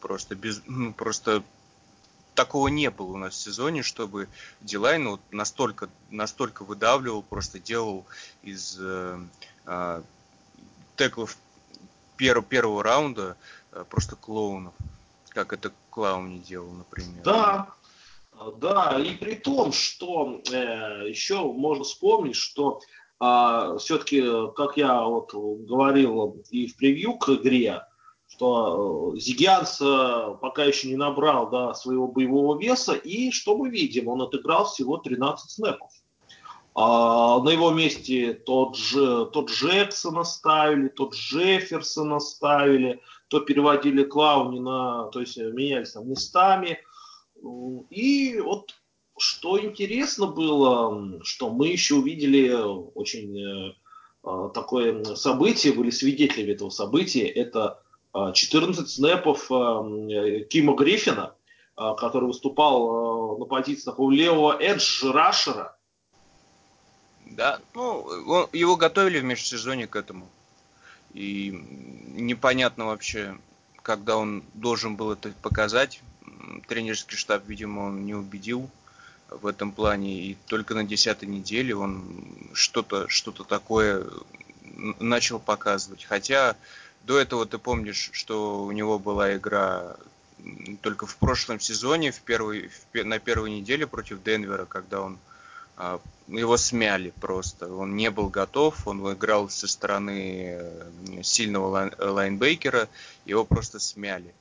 Просто, 0.00 0.34
без, 0.34 0.62
ну, 0.66 0.92
просто 0.92 1.42
такого 2.34 2.68
не 2.68 2.90
было 2.90 3.12
у 3.12 3.16
нас 3.16 3.34
в 3.34 3.40
сезоне, 3.40 3.82
чтобы 3.82 4.28
Дилайн 4.60 5.08
вот 5.08 5.20
настолько, 5.30 5.88
настолько 6.10 6.64
выдавливал, 6.64 7.22
просто 7.22 7.58
делал 7.58 8.04
из 8.42 8.76
э, 8.78 9.18
э, 9.66 10.02
теклов 10.96 11.38
пер, 12.16 12.42
первого 12.42 12.82
раунда 12.82 13.36
э, 13.72 13.84
просто 13.88 14.16
клоунов, 14.16 14.74
как 15.30 15.52
это 15.52 15.72
Клаун 15.90 16.30
не 16.30 16.38
делал, 16.40 16.72
например. 16.72 17.22
Да, 17.22 17.68
да, 18.56 18.98
и 19.00 19.14
при 19.14 19.36
том, 19.36 19.72
что 19.72 20.42
э, 20.50 21.08
еще 21.08 21.44
можно 21.44 21.84
вспомнить, 21.84 22.36
что 22.36 22.80
э, 23.20 23.76
все-таки, 23.78 24.22
как 24.56 24.76
я 24.76 25.02
вот 25.02 25.32
говорил 25.32 26.42
и 26.50 26.66
в 26.66 26.76
превью 26.76 27.14
к 27.14 27.28
игре, 27.30 27.82
что 28.28 29.12
э, 29.14 29.18
Зигианс 29.18 29.80
э, 29.80 30.36
пока 30.40 30.64
еще 30.64 30.88
не 30.88 30.96
набрал 30.96 31.50
да, 31.50 31.74
своего 31.74 32.08
боевого 32.08 32.58
веса, 32.58 32.94
и 32.94 33.30
что 33.30 33.56
мы 33.56 33.70
видим, 33.70 34.08
он 34.08 34.22
отыграл 34.22 34.66
всего 34.66 34.96
13 34.96 35.50
снэпов. 35.50 35.90
А 36.76 37.38
на 37.40 37.50
его 37.50 37.70
месте 37.70 38.34
тот, 38.34 38.76
же, 38.76 39.26
тот 39.26 39.48
Джексона 39.48 40.24
ставили, 40.24 40.88
тот 40.88 41.14
Джефферсона 41.14 42.18
ставили, 42.18 43.00
то 43.28 43.38
переводили 43.38 44.02
Клауни 44.02 44.58
на, 44.58 45.04
то 45.12 45.20
есть 45.20 45.36
менялись 45.36 45.92
там 45.92 46.08
местами– 46.08 46.78
и 47.90 48.40
вот 48.40 48.74
что 49.16 49.60
интересно 49.60 50.26
было, 50.26 51.22
что 51.22 51.50
мы 51.50 51.68
еще 51.68 51.96
увидели 51.96 52.50
очень 52.94 53.38
э, 53.38 53.74
а, 54.22 54.48
такое 54.48 55.04
событие, 55.14 55.72
были 55.72 55.90
свидетелями 55.90 56.52
этого 56.52 56.70
события, 56.70 57.26
это 57.26 57.80
14 58.12 58.84
а, 58.84 58.86
снэпов 58.88 59.50
а, 59.50 59.82
Кима 60.48 60.74
Гриффина, 60.74 61.34
который 61.76 62.26
выступал 62.26 63.38
на 63.38 63.44
позиции 63.46 63.84
такого 63.84 64.10
левого 64.12 64.56
эдж-рашера. 64.60 65.76
Да, 67.26 67.60
ну, 67.74 68.48
его 68.52 68.76
готовили 68.76 69.18
в 69.18 69.24
межсезонье 69.24 69.88
к 69.88 69.96
этому. 69.96 70.28
И 71.14 71.50
непонятно 72.14 72.86
вообще, 72.86 73.36
когда 73.82 74.16
он 74.16 74.44
должен 74.54 74.94
был 74.94 75.10
это 75.10 75.32
показать 75.42 76.00
тренерский 76.68 77.16
штаб, 77.16 77.42
видимо, 77.48 77.80
он 77.80 78.06
не 78.06 78.14
убедил 78.14 78.70
в 79.30 79.46
этом 79.46 79.72
плане. 79.72 80.20
И 80.20 80.36
только 80.46 80.74
на 80.74 80.84
десятой 80.84 81.26
неделе 81.26 81.74
он 81.74 82.04
что-то 82.52 83.08
что 83.08 83.32
такое 83.32 84.04
начал 85.00 85.38
показывать. 85.38 86.04
Хотя 86.04 86.56
до 87.04 87.18
этого 87.18 87.46
ты 87.46 87.58
помнишь, 87.58 88.10
что 88.12 88.64
у 88.64 88.72
него 88.72 88.98
была 88.98 89.36
игра 89.36 89.96
только 90.82 91.06
в 91.06 91.16
прошлом 91.16 91.60
сезоне, 91.60 92.10
в 92.10 92.20
первой, 92.20 92.70
в, 92.92 93.04
на 93.04 93.18
первой 93.18 93.50
неделе 93.50 93.86
против 93.86 94.22
Денвера, 94.22 94.66
когда 94.66 95.00
он 95.00 95.18
а, 95.76 96.00
его 96.28 96.56
смяли 96.56 97.10
просто. 97.20 97.72
Он 97.72 97.96
не 97.96 98.10
был 98.10 98.28
готов, 98.28 98.86
он 98.86 99.12
играл 99.12 99.48
со 99.48 99.66
стороны 99.66 100.58
э, 100.58 101.22
сильного 101.22 101.68
лайн, 101.68 101.92
лайнбекера, 101.98 102.88
его 103.24 103.44
просто 103.44 103.78
смяли. 103.80 104.34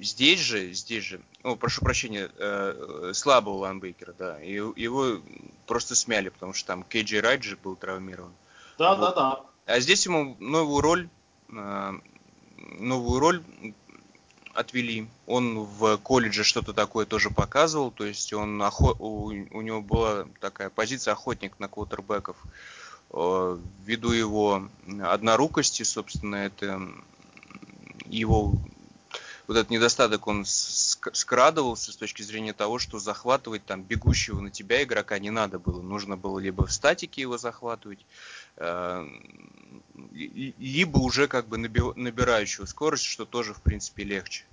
Здесь 0.00 0.40
же, 0.40 0.72
здесь 0.72 1.04
же, 1.04 1.20
о, 1.42 1.54
прошу 1.54 1.82
прощения, 1.82 2.30
э, 2.38 3.12
слабого 3.14 3.58
лайнбекера, 3.58 4.14
да, 4.18 4.42
и, 4.42 4.54
его 4.54 5.20
просто 5.66 5.94
смяли, 5.94 6.30
потому 6.30 6.54
что 6.54 6.68
там 6.68 6.82
Кей 6.82 6.96
Джей 6.96 7.20
Райт 7.20 7.56
был 7.62 7.76
травмирован. 7.76 8.32
Да, 8.78 8.94
вот. 8.94 9.00
да, 9.00 9.12
да. 9.14 9.40
А 9.66 9.80
здесь 9.80 10.06
ему 10.06 10.36
новую 10.40 10.80
роль, 10.80 11.08
э, 11.50 11.92
новую 12.78 13.20
роль 13.20 13.42
отвели. 14.54 15.08
Он 15.26 15.60
в 15.60 15.98
колледже 15.98 16.44
что-то 16.44 16.72
такое 16.72 17.06
тоже 17.06 17.30
показывал, 17.30 17.90
то 17.90 18.04
есть 18.04 18.32
он 18.32 18.60
охо... 18.62 18.96
у, 18.98 19.26
у 19.26 19.60
него 19.60 19.80
была 19.80 20.26
такая 20.40 20.70
позиция 20.70 21.12
охотник 21.12 21.58
на 21.58 21.68
квотербеков. 21.68 22.36
Э, 23.10 23.58
ввиду 23.84 24.12
его 24.12 24.68
однорукости, 25.02 25.82
собственно, 25.82 26.36
это 26.36 26.80
его 28.06 28.54
вот 29.46 29.56
этот 29.56 29.70
недостаток, 29.70 30.26
он 30.26 30.44
скрадывался 30.44 31.92
с 31.92 31.96
точки 31.96 32.22
зрения 32.22 32.52
того, 32.52 32.78
что 32.78 32.98
захватывать 32.98 33.64
там 33.64 33.82
бегущего 33.82 34.40
на 34.40 34.50
тебя 34.50 34.82
игрока 34.82 35.18
не 35.18 35.30
надо 35.30 35.58
было. 35.58 35.82
Нужно 35.82 36.16
было 36.16 36.38
либо 36.38 36.66
в 36.66 36.72
статике 36.72 37.22
его 37.22 37.38
захватывать, 37.38 38.04
э, 38.56 39.06
либо 40.12 40.98
уже 40.98 41.28
как 41.28 41.48
бы 41.48 41.58
набирающего 41.58 42.66
скорость, 42.66 43.04
что 43.04 43.24
тоже 43.24 43.54
в 43.54 43.62
принципе 43.62 44.04
легче. 44.04 44.44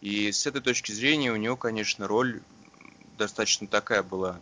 И 0.00 0.32
с 0.32 0.46
этой 0.46 0.60
точки 0.60 0.92
зрения 0.92 1.32
у 1.32 1.36
него, 1.36 1.56
конечно, 1.56 2.06
роль 2.06 2.40
достаточно 3.18 3.66
такая 3.66 4.02
была 4.02 4.38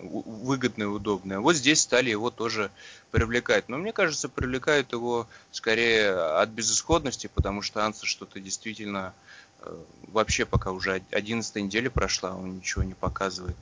выгодное, 0.00 0.88
удобное. 0.88 1.40
Вот 1.40 1.56
здесь 1.56 1.80
стали 1.80 2.10
его 2.10 2.30
тоже 2.30 2.70
привлекать. 3.10 3.68
Но 3.68 3.78
мне 3.78 3.92
кажется, 3.92 4.28
привлекают 4.28 4.92
его 4.92 5.26
скорее 5.50 6.12
от 6.12 6.48
безысходности, 6.50 7.30
потому 7.32 7.62
что 7.62 7.84
Анса 7.84 8.06
что-то 8.06 8.40
действительно 8.40 9.14
э, 9.60 9.76
вообще 10.08 10.46
пока 10.46 10.72
уже 10.72 11.02
11 11.10 11.56
неделя 11.56 11.90
прошла, 11.90 12.34
он 12.34 12.56
ничего 12.56 12.82
не 12.82 12.94
показывает. 12.94 13.56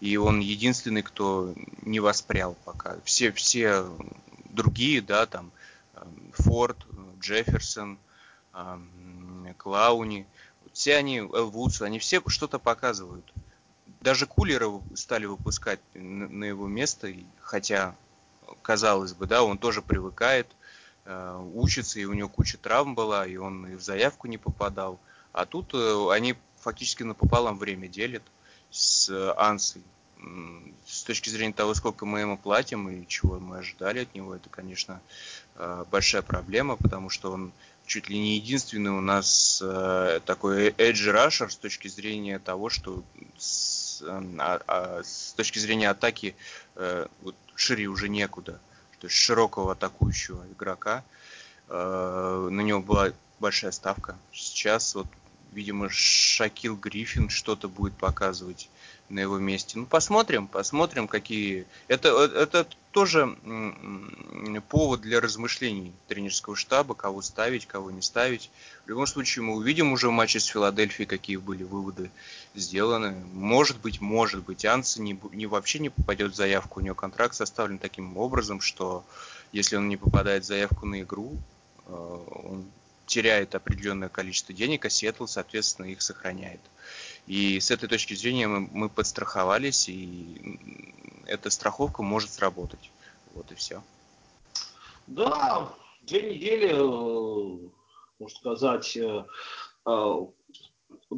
И 0.00 0.16
он 0.16 0.40
единственный, 0.40 1.02
кто 1.02 1.54
не 1.82 2.00
воспрял 2.00 2.56
пока. 2.64 2.96
Все, 3.04 3.32
все 3.32 3.86
другие, 4.50 5.00
да, 5.00 5.26
там 5.26 5.50
э, 5.94 6.04
Форд, 6.34 6.78
Джефферсон, 7.20 7.98
э, 8.54 8.78
Клауни, 9.58 10.26
все 10.72 10.96
они, 10.96 11.18
Элвудс, 11.18 11.80
они 11.80 11.98
все 11.98 12.22
что-то 12.26 12.58
показывают 12.58 13.24
даже 14.06 14.26
кулера 14.26 14.70
стали 14.94 15.26
выпускать 15.26 15.80
на 15.94 16.44
его 16.44 16.68
место, 16.68 17.12
хотя, 17.40 17.96
казалось 18.62 19.14
бы, 19.14 19.26
да, 19.26 19.42
он 19.42 19.58
тоже 19.58 19.82
привыкает, 19.82 20.46
э, 21.06 21.42
учится, 21.54 21.98
и 21.98 22.04
у 22.04 22.12
него 22.12 22.28
куча 22.28 22.56
травм 22.56 22.94
была, 22.94 23.26
и 23.26 23.36
он 23.36 23.66
и 23.66 23.74
в 23.74 23.82
заявку 23.82 24.28
не 24.28 24.38
попадал. 24.38 25.00
А 25.32 25.44
тут 25.44 25.74
э, 25.74 26.08
они 26.12 26.36
фактически 26.60 27.02
напополам 27.02 27.58
время 27.58 27.88
делят 27.88 28.22
с 28.70 29.10
Ансой. 29.36 29.82
С 30.86 31.02
точки 31.02 31.28
зрения 31.28 31.52
того, 31.52 31.74
сколько 31.74 32.06
мы 32.06 32.20
ему 32.20 32.38
платим 32.38 32.88
и 32.88 33.08
чего 33.08 33.40
мы 33.40 33.58
ожидали 33.58 34.02
от 34.02 34.14
него, 34.14 34.36
это, 34.36 34.48
конечно, 34.50 35.00
э, 35.56 35.84
большая 35.90 36.22
проблема, 36.22 36.76
потому 36.76 37.10
что 37.10 37.32
он 37.32 37.50
чуть 37.86 38.08
ли 38.08 38.16
не 38.20 38.36
единственный 38.36 38.92
у 38.92 39.00
нас 39.00 39.58
такой 40.24 40.70
edge 40.70 41.12
rusher 41.12 41.48
с 41.48 41.56
точки 41.56 41.86
зрения 41.86 42.40
того, 42.40 42.68
что 42.68 43.04
а, 44.04 44.60
а, 44.66 45.02
с 45.02 45.32
точки 45.36 45.58
зрения 45.58 45.90
атаки 45.90 46.34
э, 46.74 47.06
вот, 47.22 47.34
шире 47.54 47.86
уже 47.86 48.08
некуда. 48.08 48.60
То 49.00 49.06
есть 49.06 49.16
широкого 49.16 49.72
атакующего 49.72 50.44
игрока. 50.52 51.04
Э, 51.68 52.48
на 52.50 52.60
него 52.60 52.80
была 52.80 53.12
большая 53.38 53.72
ставка. 53.72 54.16
Сейчас 54.32 54.94
вот, 54.94 55.06
видимо, 55.52 55.88
Шакил 55.90 56.76
Гриффин 56.76 57.28
что-то 57.28 57.68
будет 57.68 57.96
показывать 57.96 58.68
на 59.08 59.20
его 59.20 59.38
месте. 59.38 59.78
Ну, 59.78 59.86
посмотрим, 59.86 60.48
посмотрим, 60.48 61.06
какие... 61.06 61.66
Это, 61.88 62.08
это 62.24 62.66
тоже 62.90 63.36
повод 64.68 65.02
для 65.02 65.20
размышлений 65.20 65.92
тренерского 66.08 66.56
штаба, 66.56 66.94
кого 66.94 67.22
ставить, 67.22 67.66
кого 67.66 67.90
не 67.90 68.02
ставить. 68.02 68.50
В 68.84 68.88
любом 68.88 69.06
случае, 69.06 69.44
мы 69.44 69.54
увидим 69.54 69.92
уже 69.92 70.08
в 70.08 70.12
матче 70.12 70.40
с 70.40 70.46
Филадельфией, 70.46 71.06
какие 71.06 71.36
были 71.36 71.62
выводы 71.62 72.10
сделаны. 72.56 73.12
Может 73.32 73.80
быть, 73.80 74.00
может 74.00 74.44
быть, 74.44 74.64
Анса 74.64 75.00
не, 75.00 75.18
не 75.32 75.46
вообще 75.46 75.78
не 75.78 75.90
попадет 75.90 76.32
в 76.32 76.36
заявку. 76.36 76.80
У 76.80 76.82
него 76.82 76.94
контракт 76.94 77.34
составлен 77.34 77.78
таким 77.78 78.16
образом, 78.16 78.60
что 78.60 79.04
если 79.52 79.76
он 79.76 79.88
не 79.88 79.96
попадает 79.96 80.44
в 80.44 80.46
заявку 80.46 80.86
на 80.86 81.02
игру, 81.02 81.36
э, 81.86 81.90
он 81.90 82.64
теряет 83.06 83.54
определенное 83.54 84.08
количество 84.08 84.54
денег, 84.54 84.84
а 84.84 84.90
Сиэтл, 84.90 85.26
соответственно, 85.26 85.86
их 85.86 86.02
сохраняет. 86.02 86.60
И 87.26 87.60
с 87.60 87.70
этой 87.70 87.88
точки 87.88 88.14
зрения 88.14 88.48
мы, 88.48 88.68
мы 88.72 88.88
подстраховались, 88.88 89.88
и 89.88 90.58
эта 91.26 91.50
страховка 91.50 92.02
может 92.02 92.32
сработать. 92.32 92.90
Вот 93.34 93.50
и 93.52 93.54
все. 93.54 93.82
Да, 95.06 95.72
две 96.02 96.34
недели, 96.34 96.70
э, 96.72 97.68
можно 98.18 98.38
сказать, 98.38 98.96
э, 98.96 99.24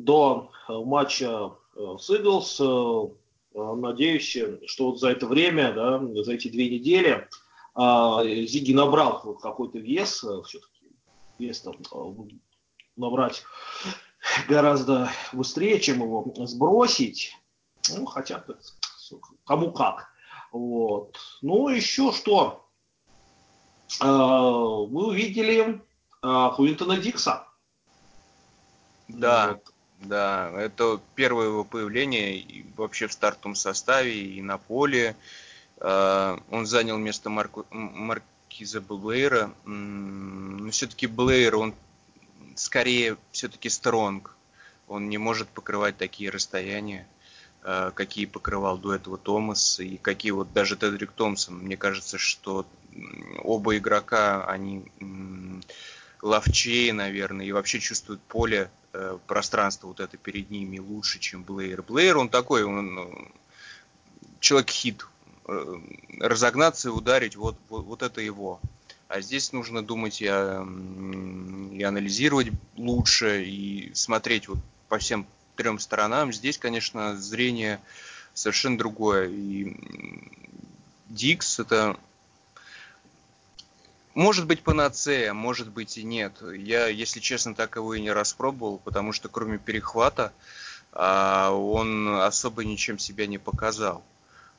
до 0.09 0.51
матча 0.69 1.53
с 1.75 2.09
Иглс. 2.11 2.61
Надеюсь, 3.55 4.39
что 4.67 4.87
вот 4.87 5.01
за 5.01 5.11
это 5.11 5.27
время, 5.27 5.73
да, 5.73 6.23
за 6.23 6.33
эти 6.33 6.49
две 6.49 6.71
недели 6.71 7.29
Зиги 8.47 8.73
набрал 8.73 9.35
какой-то 9.35 9.79
вес, 9.79 10.25
все-таки 10.47 10.97
вес 11.39 11.61
там 11.61 11.77
набрать 12.97 13.45
гораздо 14.49 15.11
быстрее, 15.33 15.79
чем 15.79 16.03
его 16.03 16.33
сбросить. 16.47 17.35
Ну, 17.95 18.07
хотя 18.07 18.45
кому 19.45 19.73
как. 19.73 20.09
Вот. 20.53 21.19
Ну, 21.43 21.69
еще 21.69 22.13
что? 22.13 22.69
Э, 24.01 24.07
мы 24.07 25.07
увидели 25.09 25.83
э, 26.23 26.51
Куинтона 26.57 26.99
Дикса. 26.99 27.47
Да, 29.09 29.55
вот. 29.55 29.75
Да, 30.01 30.51
это 30.57 31.01
первое 31.15 31.47
его 31.47 31.65
появление 31.65 32.65
вообще 32.77 33.09
в 33.09 33.13
стартовом 33.13 33.55
составе 33.55 34.23
и 34.23 34.41
на 34.43 34.59
поле. 34.59 35.17
Э, 35.79 36.39
он 36.51 36.67
занял 36.67 36.99
место 36.99 37.31
Марку, 37.31 37.67
Маркиза 37.71 38.81
Блейра. 38.81 39.53
Но 39.65 40.71
все-таки 40.71 41.07
Блейер, 41.07 41.57
он 41.57 41.75
скорее 42.55 43.17
все-таки 43.33 43.69
стронг. 43.69 44.37
Он 44.87 45.09
не 45.09 45.19
может 45.19 45.49
покрывать 45.49 45.97
такие 45.97 46.31
расстояния. 46.31 47.07
Э, 47.65 47.91
какие 47.93 48.27
покрывал 48.27 48.79
до 48.79 48.95
этого 48.95 49.19
Томас 49.19 49.81
и 49.81 49.97
какие 49.97 50.31
вот 50.31 50.53
даже 50.53 50.77
Тедрик 50.77 51.11
Томпсон. 51.11 51.59
Мне 51.59 51.77
кажется, 51.77 52.19
что 52.19 52.67
оба 53.43 53.77
игрока, 53.77 54.45
они 54.47 54.85
ловчее, 56.23 56.93
наверное, 56.93 57.47
и 57.47 57.53
вообще 57.53 57.81
чувствуют 57.81 58.21
поле, 58.23 58.71
э, 58.93 59.19
пространство 59.27 59.89
вот 59.89 60.01
это 60.01 60.17
перед 60.17 60.51
ними 60.51 60.79
лучше, 60.79 61.19
чем 61.19 61.43
Блейер. 61.43 61.83
Блейер, 61.83 62.19
он 62.19 62.29
такой, 62.29 62.65
он 62.65 62.95
ну, 62.95 63.33
человек-хит. 64.41 65.07
Э, 65.51 65.77
разогнаться 66.21 66.89
и 66.89 66.93
ударить, 66.93 67.37
вот, 67.37 67.57
вот, 67.71 67.87
вот 67.87 68.03
это 68.03 68.21
его. 68.21 68.61
А 69.09 69.23
здесь 69.23 69.53
нужно 69.55 69.83
думать 69.83 70.21
и, 70.21 70.27
и 70.27 71.83
анализировать 71.83 72.49
лучше, 72.77 73.45
и 73.45 73.91
смотреть 73.95 74.49
вот 74.49 74.59
по 74.91 74.99
всем 74.99 75.27
трем 75.57 75.79
сторонам. 75.79 76.35
Здесь, 76.35 76.59
конечно, 76.59 77.17
зрение 77.17 77.81
совершенно 78.35 78.77
другое. 78.77 79.29
И 79.29 79.75
Дикс 81.09 81.59
это 81.59 81.99
может 84.19 84.47
быть 84.47 84.65
панацея, 84.65 85.33
может 85.33 85.69
быть 85.69 85.97
и 85.97 86.03
нет. 86.03 86.43
Я, 86.43 86.89
если 86.89 87.21
честно, 87.21 87.55
так 87.55 87.77
его 87.77 87.95
и 87.95 88.01
не 88.01 88.11
распробовал, 88.11 88.79
потому 88.79 89.13
что 89.13 89.29
кроме 89.29 89.59
перехвата 89.59 90.33
а, 90.93 91.53
он 91.53 92.09
особо 92.09 92.65
ничем 92.65 92.99
себя 92.99 93.29
не 93.29 93.39
показал. 93.39 94.03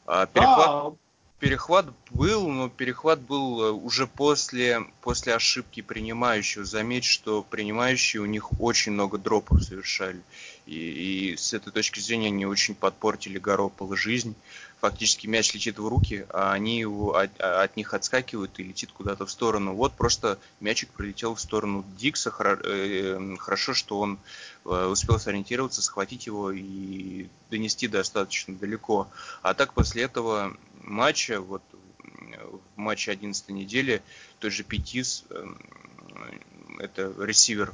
А, 0.05 0.27
перехват, 0.27 0.95
перехват 1.39 1.87
был, 2.09 2.47
но 2.47 2.69
перехват 2.69 3.19
был 3.19 3.61
э, 3.61 3.71
уже 3.71 4.07
после, 4.07 4.85
после 5.01 5.35
ошибки 5.35 5.81
принимающего. 5.81 6.63
Заметь, 6.63 7.03
что 7.03 7.43
принимающие 7.43 8.21
у 8.21 8.25
них 8.25 8.61
очень 8.61 8.93
много 8.93 9.17
дропов 9.17 9.61
совершали. 9.61 10.21
И, 10.67 11.31
и 11.31 11.35
с 11.35 11.53
этой 11.53 11.73
точки 11.73 11.99
зрения 11.99 12.27
они 12.27 12.45
очень 12.45 12.75
подпортили 12.75 13.39
Гаропола 13.39 13.97
жизнь. 13.97 14.35
Фактически 14.81 15.27
мяч 15.27 15.53
летит 15.53 15.77
в 15.77 15.87
руки, 15.87 16.25
а 16.29 16.53
они 16.53 16.79
его, 16.79 17.15
от, 17.15 17.37
от 17.41 17.75
них 17.75 17.93
отскакивают 17.93 18.59
и 18.59 18.63
летит 18.63 18.91
куда-то 18.93 19.25
в 19.25 19.31
сторону. 19.31 19.73
Вот 19.73 19.93
просто 19.93 20.39
мячик 20.61 20.89
пролетел 20.89 21.35
в 21.35 21.41
сторону 21.41 21.83
Дикса. 21.97 22.33
Э, 22.39 23.35
хорошо, 23.37 23.73
что 23.73 23.99
он 23.99 24.19
э, 24.63 24.85
успел 24.85 25.19
сориентироваться, 25.19 25.81
схватить 25.81 26.27
его 26.27 26.51
и 26.51 27.27
донести 27.51 27.89
достаточно 27.89 28.55
далеко. 28.55 29.09
А 29.41 29.53
так 29.53 29.73
после 29.73 30.03
этого 30.03 30.55
матча, 30.81 31.41
вот 31.41 31.61
в 32.75 32.77
матче 32.77 33.11
11 33.11 33.49
недели, 33.49 34.01
тот 34.39 34.53
же 34.53 34.63
Петис, 34.63 35.25
эм, 35.29 35.57
это 36.79 37.13
ресивер 37.19 37.73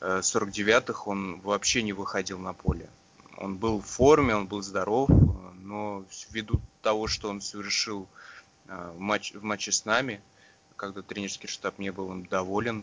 49-х, 0.00 1.02
э, 1.04 1.10
он 1.10 1.40
вообще 1.40 1.82
не 1.82 1.92
выходил 1.92 2.38
на 2.38 2.54
поле. 2.54 2.88
Он 3.36 3.56
был 3.56 3.80
в 3.80 3.86
форме, 3.86 4.34
он 4.34 4.46
был 4.46 4.62
здоров, 4.62 5.10
но 5.70 6.04
ввиду 6.30 6.60
того, 6.82 7.06
что 7.06 7.30
он 7.30 7.40
совершил 7.40 8.08
э, 8.66 8.92
в, 8.96 8.98
матч, 8.98 9.32
в 9.34 9.44
матче 9.44 9.70
с 9.70 9.84
нами, 9.84 10.20
когда 10.76 11.00
тренерский 11.00 11.48
штаб 11.48 11.78
не 11.78 11.92
был 11.92 12.10
им 12.10 12.26
доволен, 12.26 12.82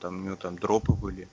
там, 0.00 0.20
у 0.20 0.24
него 0.24 0.36
там 0.36 0.58
дропы 0.58 0.92
были, 0.92 1.28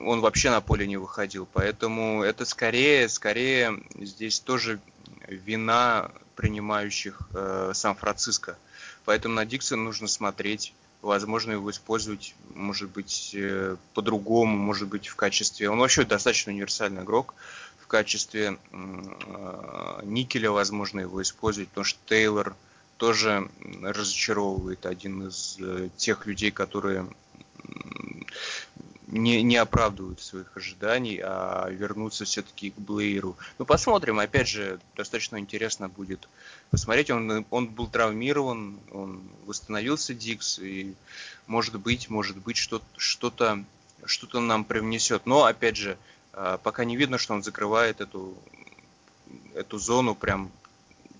он 0.00 0.20
вообще 0.20 0.50
на 0.50 0.60
поле 0.60 0.86
не 0.86 0.96
выходил. 0.96 1.46
Поэтому 1.52 2.22
это 2.22 2.44
скорее, 2.44 3.08
скорее 3.08 3.82
здесь 3.94 4.40
тоже 4.40 4.80
вина 5.28 6.10
принимающих 6.34 7.20
э, 7.32 7.70
Сан-Франциско. 7.72 8.58
Поэтому 9.04 9.36
на 9.36 9.44
Диксон 9.44 9.84
нужно 9.84 10.08
смотреть. 10.08 10.74
Возможно, 11.02 11.52
его 11.52 11.70
использовать, 11.70 12.34
может 12.54 12.90
быть, 12.90 13.32
э, 13.34 13.76
по-другому, 13.92 14.56
может 14.56 14.88
быть, 14.88 15.06
в 15.06 15.14
качестве... 15.14 15.70
Он 15.70 15.78
вообще 15.78 16.04
достаточно 16.04 16.50
универсальный 16.50 17.02
игрок. 17.02 17.34
В 17.63 17.63
качестве 17.94 18.58
э, 18.72 20.00
никеля, 20.02 20.50
возможно, 20.50 20.98
его 20.98 21.22
использовать, 21.22 21.68
потому 21.68 21.84
что 21.84 22.00
Тейлор 22.06 22.56
тоже 22.96 23.48
разочаровывает 23.82 24.84
один 24.84 25.28
из 25.28 25.56
э, 25.60 25.90
тех 25.96 26.26
людей, 26.26 26.50
которые 26.50 27.06
не, 29.06 29.44
не 29.44 29.56
оправдывают 29.58 30.20
своих 30.20 30.56
ожиданий, 30.56 31.20
а 31.22 31.68
вернуться 31.70 32.24
все-таки 32.24 32.70
к 32.70 32.78
Блейру. 32.80 33.36
Ну, 33.58 33.64
посмотрим. 33.64 34.18
Опять 34.18 34.48
же, 34.48 34.80
достаточно 34.96 35.38
интересно 35.38 35.88
будет 35.88 36.28
посмотреть. 36.70 37.10
Он, 37.10 37.46
он 37.50 37.68
был 37.68 37.86
травмирован, 37.86 38.76
он 38.90 39.22
восстановился, 39.46 40.14
Дикс, 40.14 40.58
и 40.58 40.96
может 41.46 41.78
быть, 41.78 42.10
может 42.10 42.38
быть, 42.38 42.56
что-то, 42.56 42.86
что-то, 42.96 44.40
нам 44.40 44.64
привнесет. 44.64 45.26
Но, 45.26 45.44
опять 45.44 45.76
же, 45.76 45.96
пока 46.62 46.84
не 46.84 46.96
видно, 46.96 47.18
что 47.18 47.34
он 47.34 47.42
закрывает 47.42 48.00
эту, 48.00 48.34
эту 49.54 49.78
зону 49.78 50.14
прям, 50.14 50.50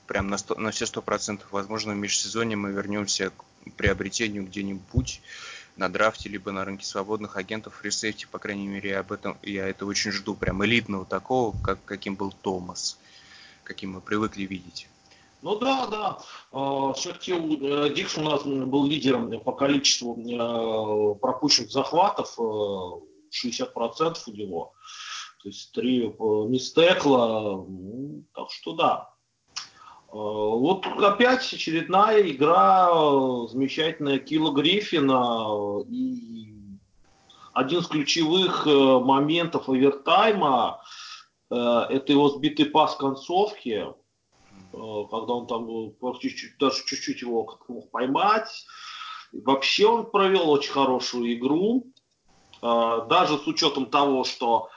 прям 0.06 0.28
на, 0.28 0.38
100, 0.38 0.56
на 0.56 0.70
все 0.70 0.86
сто 0.86 1.02
процентов. 1.02 1.48
Возможно, 1.52 1.92
в 1.92 1.96
межсезонье 1.96 2.56
мы 2.56 2.72
вернемся 2.72 3.30
к 3.30 3.44
приобретению 3.76 4.44
где-нибудь 4.44 5.20
на 5.76 5.88
драфте, 5.88 6.28
либо 6.28 6.52
на 6.52 6.64
рынке 6.64 6.86
свободных 6.86 7.36
агентов 7.36 7.74
фри 7.74 7.90
сейфти, 7.90 8.26
по 8.30 8.38
крайней 8.38 8.66
мере, 8.66 8.90
я 8.90 9.00
об 9.00 9.12
этом, 9.12 9.36
я 9.42 9.68
это 9.68 9.86
очень 9.86 10.12
жду, 10.12 10.34
прям 10.34 10.64
элитного 10.64 11.04
такого, 11.04 11.56
как, 11.62 11.84
каким 11.84 12.14
был 12.14 12.32
Томас, 12.32 12.98
каким 13.64 13.92
мы 13.92 14.00
привыкли 14.00 14.44
видеть. 14.44 14.88
Ну 15.42 15.58
да, 15.58 15.86
да. 15.86 16.18
А, 16.52 16.92
Все-таки 16.94 17.32
э, 17.32 17.92
Дикс 17.94 18.16
у 18.16 18.22
нас 18.22 18.44
был 18.44 18.86
лидером 18.86 19.38
по 19.40 19.52
количеству 19.52 20.16
э, 20.16 21.14
пропущенных 21.20 21.70
захватов, 21.70 22.38
60% 22.38 23.02
э, 23.28 24.14
у 24.26 24.30
него. 24.32 24.72
То 25.44 25.48
есть 25.50 25.72
три 25.72 26.08
мистекла. 26.08 27.64
Ну, 27.68 28.24
так 28.34 28.50
что 28.50 28.72
да, 28.72 29.14
Э, 30.14 30.16
вот 30.16 30.86
опять 30.86 31.52
очередная 31.52 32.22
игра 32.22 32.88
э, 32.88 33.48
замечательная 33.48 34.20
Килла 34.20 34.52
Гриффина 34.52 35.82
и 35.88 36.54
один 37.52 37.80
из 37.80 37.88
ключевых 37.88 38.64
э, 38.66 38.70
моментов 38.70 39.68
овертайма 39.68 40.80
это 41.50 42.04
его 42.08 42.30
сбитый 42.30 42.64
пас 42.64 42.96
концовки, 42.96 43.86
когда 44.72 45.34
он 45.34 45.46
там 45.46 45.68
чуть-чуть, 46.18 46.58
даже 46.58 46.84
чуть-чуть 46.86 47.20
его 47.20 47.44
как 47.44 47.68
мог 47.68 47.90
поймать. 47.92 48.66
Вообще 49.30 49.86
он 49.86 50.10
провел 50.10 50.50
очень 50.50 50.72
хорошую 50.72 51.34
игру, 51.34 51.92
даже 52.60 53.38
с 53.38 53.46
учетом 53.46 53.86
того, 53.86 54.24
что 54.24 54.68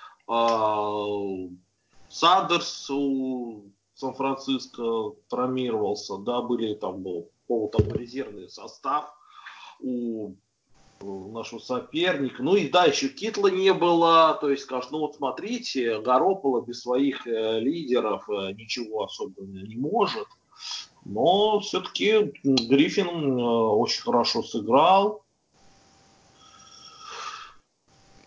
Сандерс 2.10 2.90
у 2.90 3.72
Сан-Франциско 3.96 5.14
травмировался, 5.30 6.18
да, 6.18 6.42
были 6.42 6.74
там 6.74 7.02
был 7.02 7.32
полутам 7.48 7.84
состав 8.50 9.14
у 9.80 10.34
нашего 11.02 11.60
соперника. 11.60 12.42
Ну 12.44 12.56
и 12.56 12.70
да, 12.70 12.86
еще 12.86 13.10
Китла 13.10 13.50
не 13.50 13.74
было. 13.74 14.38
То 14.40 14.50
есть, 14.50 14.64
скажешь, 14.64 14.90
ну 14.92 15.00
вот 15.00 15.16
смотрите, 15.16 16.00
Горополо 16.02 16.62
без 16.62 16.82
своих 16.82 17.26
э, 17.28 17.60
лидеров 17.60 18.30
э, 18.30 18.54
ничего 18.54 19.04
особенно 19.04 19.64
не 19.64 19.76
может. 19.76 20.28
Но 21.06 21.60
все-таки 21.60 22.34
Гриффин 22.44 23.40
э, 23.40 23.44
очень 23.44 24.02
хорошо 24.02 24.44
сыграл. 24.44 25.24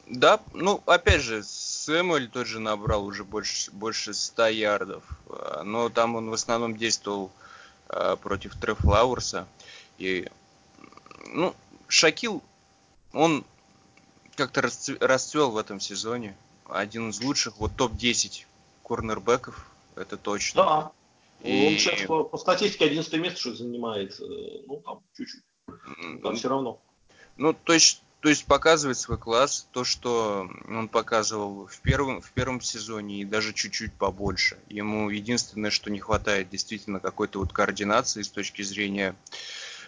Да, 0.06 0.40
ну 0.54 0.80
опять 0.86 1.22
же, 1.22 1.42
Сэмуэль 1.80 2.28
тот 2.28 2.46
же 2.46 2.60
набрал 2.60 3.06
уже 3.06 3.24
больше, 3.24 3.70
больше 3.70 4.12
100 4.12 4.48
ярдов. 4.48 5.02
А, 5.28 5.62
но 5.62 5.88
там 5.88 6.14
он 6.14 6.28
в 6.28 6.34
основном 6.34 6.76
действовал 6.76 7.30
а, 7.88 8.16
против 8.16 8.54
Трефлауэрса. 8.56 9.48
И 9.96 10.28
ну, 11.32 11.54
Шакил, 11.88 12.42
он 13.14 13.44
как-то 14.34 14.60
расцвел 14.60 15.52
в 15.52 15.56
этом 15.56 15.80
сезоне. 15.80 16.36
Один 16.66 17.10
из 17.10 17.22
лучших, 17.22 17.56
вот 17.56 17.72
топ-10 17.76 18.44
корнербеков, 18.82 19.66
это 19.96 20.18
точно. 20.18 20.62
Да. 20.62 20.92
И... 21.42 21.66
Он 21.66 21.72
сейчас 21.78 22.06
по, 22.06 22.24
по 22.24 22.36
статистике 22.36 22.84
11 22.84 23.12
место 23.14 23.40
что 23.40 23.54
занимает. 23.54 24.20
Э, 24.20 24.24
ну, 24.66 24.82
там, 24.84 25.00
чуть-чуть. 25.16 25.42
Но 26.22 26.34
все 26.34 26.48
равно. 26.48 26.78
Ну, 27.38 27.54
то 27.54 27.72
есть, 27.72 28.02
то 28.20 28.28
есть 28.28 28.44
показывает 28.44 28.98
свой 28.98 29.16
класс, 29.16 29.66
то, 29.72 29.82
что 29.82 30.50
он 30.68 30.88
показывал 30.88 31.66
в 31.66 31.80
первом, 31.80 32.20
в 32.20 32.30
первом 32.32 32.60
сезоне 32.60 33.22
и 33.22 33.24
даже 33.24 33.54
чуть-чуть 33.54 33.94
побольше. 33.94 34.58
Ему 34.68 35.08
единственное, 35.08 35.70
что 35.70 35.90
не 35.90 36.00
хватает 36.00 36.50
действительно 36.50 37.00
какой-то 37.00 37.38
вот 37.38 37.52
координации 37.52 38.20
с 38.20 38.28
точки 38.28 38.60
зрения 38.60 39.16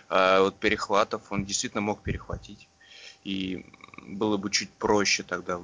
э, 0.08 0.40
вот 0.40 0.58
перехватов. 0.58 1.22
Он 1.30 1.44
действительно 1.44 1.82
мог 1.82 2.02
перехватить. 2.02 2.68
И 3.22 3.66
было 3.98 4.38
бы 4.38 4.50
чуть 4.50 4.70
проще 4.70 5.24
тогда. 5.24 5.60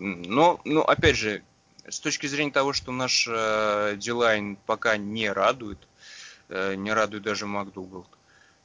Но, 0.00 0.60
но 0.64 0.82
опять 0.82 1.16
же, 1.16 1.42
с 1.86 2.00
точки 2.00 2.26
зрения 2.26 2.52
того, 2.52 2.72
что 2.72 2.90
наш 2.90 3.28
э, 3.30 3.96
Дилайн 3.98 4.56
пока 4.64 4.96
не 4.96 5.30
радует, 5.30 5.78
э, 6.48 6.74
не 6.74 6.90
радует 6.90 7.22
даже 7.22 7.46
МакДугал, 7.46 8.06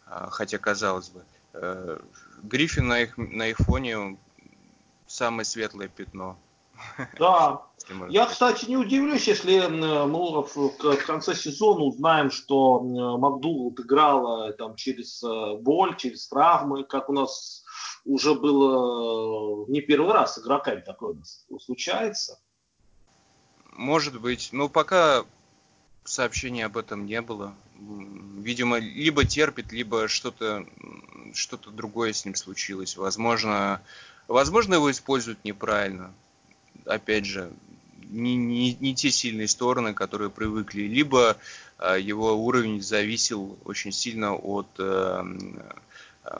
э, 0.07 0.27
хотя 0.31 0.57
казалось 0.57 1.09
бы, 1.09 1.23
Гриффин 1.53 2.87
на 2.87 3.01
их, 3.01 3.17
на 3.17 3.47
их 3.47 3.57
фоне 3.57 4.17
самое 5.07 5.45
светлое 5.45 5.87
пятно. 5.87 6.37
Да. 7.19 7.61
Я, 8.09 8.25
кстати, 8.25 8.65
не 8.65 8.77
удивлюсь, 8.77 9.27
если 9.27 9.67
мы 9.67 10.41
в 10.43 11.05
конце 11.05 11.35
сезона 11.35 11.83
узнаем, 11.83 12.31
что 12.31 12.79
Макдугалд 12.79 13.79
играл 13.81 14.53
там, 14.53 14.75
через 14.75 15.21
э, 15.23 15.57
боль, 15.57 15.95
через 15.97 16.27
травмы, 16.27 16.83
как 16.83 17.09
у 17.09 17.13
нас 17.13 17.63
уже 18.05 18.35
было 18.35 19.65
не 19.67 19.81
первый 19.81 20.13
раз 20.13 20.35
с 20.35 20.39
игроками 20.39 20.81
такое 20.81 21.15
случается. 21.59 22.39
Может 23.73 24.19
быть. 24.19 24.49
Но 24.51 24.69
пока 24.69 25.25
сообщений 26.03 26.65
об 26.65 26.77
этом 26.77 27.05
не 27.05 27.21
было. 27.21 27.53
Видимо, 27.79 28.77
либо 28.77 29.25
терпит, 29.25 29.71
либо 29.71 30.07
что-то 30.07 30.65
что-то 31.33 31.71
другое 31.71 32.13
с 32.13 32.25
ним 32.25 32.35
случилось. 32.35 32.97
Возможно, 32.97 33.81
возможно 34.27 34.75
его 34.75 34.91
используют 34.91 35.43
неправильно. 35.43 36.13
Опять 36.85 37.25
же, 37.25 37.51
не, 38.09 38.35
не, 38.35 38.75
не 38.75 38.95
те 38.95 39.09
сильные 39.09 39.47
стороны, 39.47 39.93
которые 39.93 40.29
привыкли. 40.29 40.83
Либо 40.83 41.37
э, 41.79 41.97
его 41.99 42.33
уровень 42.35 42.81
зависел 42.81 43.57
очень 43.65 43.91
сильно 43.91 44.35
от, 44.35 44.67
э, 44.77 45.23
э, 46.25 46.39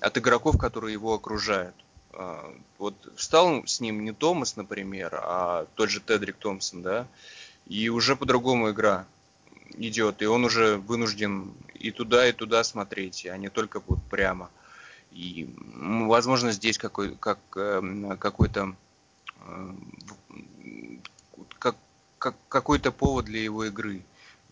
от 0.00 0.18
игроков, 0.18 0.58
которые 0.58 0.92
его 0.92 1.14
окружают. 1.14 1.74
А, 2.12 2.54
вот 2.78 2.94
встал 3.16 3.66
с 3.66 3.80
ним 3.80 4.04
не 4.04 4.12
Томас, 4.12 4.56
например, 4.56 5.18
а 5.22 5.66
тот 5.74 5.90
же 5.90 6.00
Тедрик 6.00 6.36
Томпсон, 6.36 6.82
да, 6.82 7.06
и 7.66 7.88
уже 7.88 8.16
по-другому 8.16 8.70
игра 8.70 9.06
идет, 9.76 10.22
и 10.22 10.26
он 10.26 10.44
уже 10.44 10.76
вынужден 10.76 11.52
и 11.74 11.90
туда, 11.90 12.28
и 12.28 12.32
туда 12.32 12.64
смотреть, 12.64 13.26
а 13.26 13.36
не 13.36 13.48
только 13.48 13.80
вот 13.86 13.98
прямо. 14.10 14.50
И, 15.12 15.48
возможно, 15.74 16.52
здесь 16.52 16.78
какой, 16.78 17.14
как, 17.16 17.38
эм, 17.56 18.16
какой-то 18.18 18.74
э, 19.40 19.74
как, 21.58 21.76
как, 22.18 22.36
какой-то 22.48 22.92
повод 22.92 23.26
для 23.26 23.42
его 23.42 23.64
игры, 23.64 24.02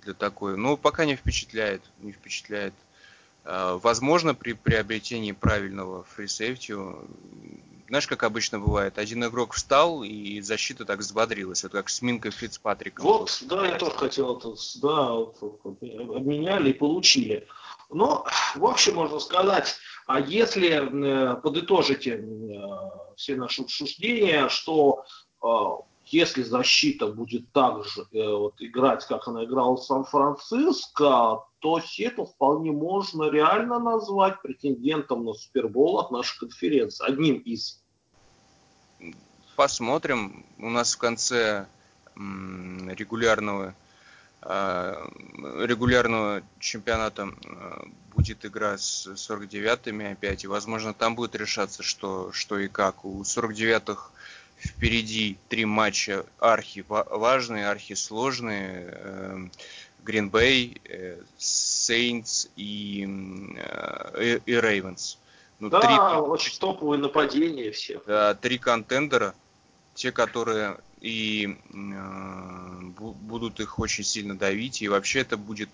для 0.02 0.14
такой. 0.14 0.56
Но 0.56 0.76
пока 0.76 1.04
не 1.04 1.16
впечатляет, 1.16 1.82
не 2.00 2.12
впечатляет. 2.12 2.74
А, 3.44 3.76
возможно, 3.78 4.34
при 4.34 4.52
приобретении 4.52 5.32
правильного 5.32 6.04
фрисейфти, 6.04 6.74
знаешь, 7.88 8.06
как 8.06 8.22
обычно 8.22 8.58
бывает, 8.58 8.98
один 8.98 9.24
игрок 9.24 9.52
встал, 9.52 10.02
и 10.02 10.40
защита 10.40 10.84
так 10.84 11.00
взбодрилась, 11.00 11.62
вот 11.62 11.72
как 11.72 11.88
с 11.88 12.02
Минкой 12.02 12.30
Фицпатриком. 12.30 13.04
Вот, 13.04 13.42
да, 13.46 13.66
я 13.66 13.76
тоже 13.76 13.96
хотел 13.96 14.38
это, 14.38 14.54
да, 14.80 15.12
обменяли 16.16 16.70
и 16.70 16.74
получили. 16.74 17.46
Но, 17.90 18.26
в 18.54 18.64
общем, 18.64 18.94
можно 18.94 19.18
сказать, 19.20 19.76
а 20.06 20.20
если 20.20 20.70
э, 20.70 21.36
подытожите 21.36 22.16
э, 22.16 23.14
все 23.16 23.36
наши 23.36 23.62
обсуждения, 23.62 24.48
что 24.48 25.04
э, 25.42 25.46
если 26.06 26.42
защита 26.42 27.06
будет 27.06 27.50
так 27.52 27.84
же 27.84 28.06
э, 28.12 28.28
вот, 28.28 28.54
играть, 28.60 29.06
как 29.06 29.26
она 29.28 29.44
играла 29.44 29.76
в 29.76 29.82
Сан-Франциско, 29.82 31.44
то 31.58 31.80
Сиэтл 31.80 32.24
вполне 32.24 32.72
можно 32.72 33.30
реально 33.30 33.78
назвать 33.78 34.40
претендентом 34.42 35.24
на 35.24 35.32
Супербол 35.34 35.98
от 35.98 36.10
нашей 36.10 36.38
конференции. 36.38 37.06
Одним 37.06 37.36
из. 37.38 37.82
Посмотрим. 39.56 40.44
У 40.58 40.68
нас 40.68 40.94
в 40.94 40.98
конце 40.98 41.66
регулярного 42.16 43.74
а, 44.46 45.08
регулярного 45.62 46.42
чемпионата 46.58 47.30
а, 47.46 47.86
будет 48.14 48.44
игра 48.44 48.76
с 48.76 49.06
49-ми 49.06 50.04
опять, 50.04 50.44
и, 50.44 50.46
возможно, 50.46 50.92
там 50.92 51.14
будет 51.14 51.34
решаться, 51.34 51.82
что, 51.82 52.30
что 52.32 52.58
и 52.58 52.68
как. 52.68 53.06
У 53.06 53.22
49-х 53.22 54.10
впереди 54.64 55.36
три 55.48 55.64
матча 55.64 56.24
архи 56.38 56.84
важные, 56.88 57.68
архи 57.68 57.94
сложные. 57.94 59.50
Green 60.04 60.30
Bay, 60.30 60.78
Saints 61.38 62.50
и, 62.56 63.06
э, 63.56 64.38
и 64.44 64.52
Ravens. 64.52 65.16
Ну, 65.60 65.70
да, 65.70 65.80
три, 65.80 65.94
очень 65.94 66.58
топовые 66.58 67.00
нападения 67.00 67.70
все. 67.70 68.00
Да, 68.06 68.34
три 68.34 68.58
контендера, 68.58 69.34
те, 69.94 70.12
которые 70.12 70.76
и 71.00 71.56
э, 71.72 72.80
будут 72.92 73.60
их 73.60 73.78
очень 73.78 74.04
сильно 74.04 74.36
давить, 74.36 74.82
и 74.82 74.88
вообще 74.88 75.20
это 75.20 75.36
будет 75.36 75.70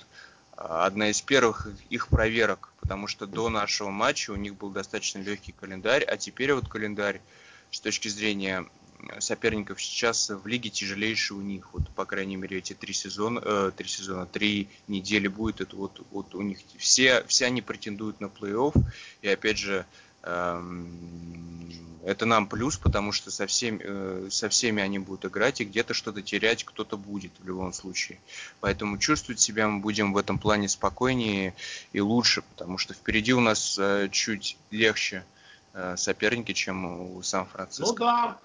а, 0.57 0.85
одна 0.87 1.11
из 1.11 1.22
первых 1.22 1.68
их 1.88 2.09
проверок, 2.09 2.72
потому 2.81 3.07
что 3.07 3.26
до 3.26 3.48
нашего 3.48 3.90
матча 3.90 4.31
у 4.33 4.37
них 4.37 4.57
был 4.57 4.70
достаточно 4.70 5.20
легкий 5.20 5.53
календарь, 5.53 6.05
а 6.05 6.16
теперь 6.16 6.53
вот 6.53 6.68
календарь 6.68 7.20
с 7.70 7.81
точки 7.81 8.09
зрения 8.09 8.66
соперников 9.18 9.82
сейчас 9.82 10.30
в 10.30 10.46
лиге 10.46 10.70
тяжелейший 10.70 11.36
у 11.36 11.40
них. 11.40 11.72
Вот, 11.72 11.88
по 11.94 12.04
крайней 12.04 12.36
мере, 12.36 12.58
эти 12.58 12.72
три 12.72 12.92
сезона, 12.92 13.40
э, 13.42 13.72
три 13.76 13.88
сезона, 13.88 14.26
три 14.26 14.68
недели 14.88 15.28
будет. 15.28 15.60
Это 15.60 15.76
вот, 15.76 16.04
вот 16.10 16.34
у 16.34 16.42
них 16.42 16.58
все, 16.78 17.24
все 17.26 17.46
они 17.46 17.62
претендуют 17.62 18.20
на 18.20 18.26
плей-офф. 18.26 18.74
И 19.22 19.28
опять 19.28 19.58
же, 19.58 19.86
эм, 20.22 20.88
это 22.04 22.24
нам 22.26 22.46
плюс, 22.46 22.76
потому 22.76 23.12
что 23.12 23.30
со, 23.30 23.46
всем, 23.46 23.78
э, 23.82 24.28
со 24.30 24.48
всеми 24.48 24.82
они 24.82 24.98
будут 24.98 25.26
играть, 25.26 25.60
и 25.60 25.64
где-то 25.64 25.94
что-то 25.94 26.22
терять 26.22 26.64
кто-то 26.64 26.96
будет 26.96 27.32
в 27.38 27.46
любом 27.46 27.72
случае. 27.72 28.18
Поэтому 28.60 28.98
чувствовать 28.98 29.40
себя 29.40 29.68
мы 29.68 29.80
будем 29.80 30.12
в 30.12 30.16
этом 30.16 30.38
плане 30.38 30.68
спокойнее 30.68 31.54
и 31.92 32.00
лучше, 32.00 32.42
потому 32.42 32.78
что 32.78 32.94
впереди 32.94 33.32
у 33.32 33.40
нас 33.40 33.78
э, 33.78 34.08
чуть 34.10 34.56
легче 34.70 35.24
э, 35.74 35.96
соперники, 35.96 36.52
чем 36.52 37.16
у 37.16 37.22
Сан-Франциско. 37.22 37.86
Ну 37.90 37.94
да, 37.98 38.38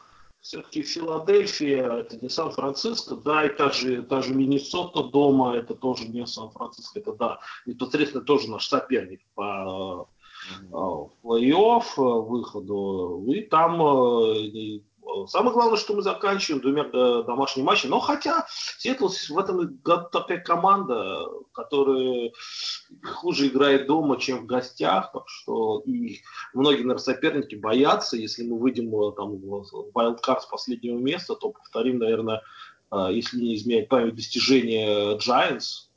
все-таки 0.45 0.83
Филадельфия, 0.83 1.91
это 1.91 2.17
не 2.21 2.29
Сан-Франциско, 2.29 3.15
да, 3.15 3.45
и 3.45 3.49
та 3.49 3.71
же, 3.71 4.03
та 4.03 4.21
же 4.21 4.35
Миннесота 4.35 5.01
дома, 5.01 5.55
это 5.55 5.73
тоже 5.73 6.07
не 6.07 6.25
Сан-Франциско, 6.27 6.99
это 6.99 7.13
да, 7.13 7.39
непосредственно 7.65 8.23
тоже 8.23 8.51
наш 8.51 8.67
соперник 8.67 9.21
по 9.33 10.07
mm-hmm. 10.71 11.09
плей-офф, 11.23 11.83
э, 11.97 12.21
выходу, 12.29 13.25
и 13.27 13.41
там 13.41 13.81
э, 13.81 14.81
Самое 15.27 15.53
главное, 15.53 15.77
что 15.77 15.93
мы 15.93 16.01
заканчиваем 16.01 16.61
двумя 16.61 16.83
э, 16.83 17.23
домашними 17.25 17.65
матчами. 17.65 17.91
Но 17.91 17.99
хотя 17.99 18.45
Сиэтл 18.77 19.07
в 19.07 19.37
этом 19.37 19.77
году 19.83 20.09
такая 20.11 20.39
команда, 20.39 21.27
которая 21.53 22.31
хуже 23.03 23.47
играет 23.47 23.87
дома, 23.87 24.19
чем 24.19 24.39
в 24.39 24.45
гостях. 24.45 25.11
Так 25.13 25.23
что 25.27 25.81
и 25.85 26.21
многие, 26.53 26.79
наверное, 26.79 26.97
соперники 26.97 27.55
боятся. 27.55 28.17
Если 28.17 28.43
мы 28.43 28.57
выйдем 28.57 28.93
э, 28.95 29.11
там, 29.15 29.37
в 29.37 29.91
wildcard 29.95 30.41
с 30.41 30.45
последнего 30.45 30.97
места, 30.97 31.35
то 31.35 31.51
повторим, 31.51 31.99
наверное, 31.99 32.41
э, 32.91 33.07
если 33.11 33.37
не 33.37 33.55
изменять 33.55 33.87
память, 33.87 34.15
достижения 34.15 35.17
Giants. 35.17 35.87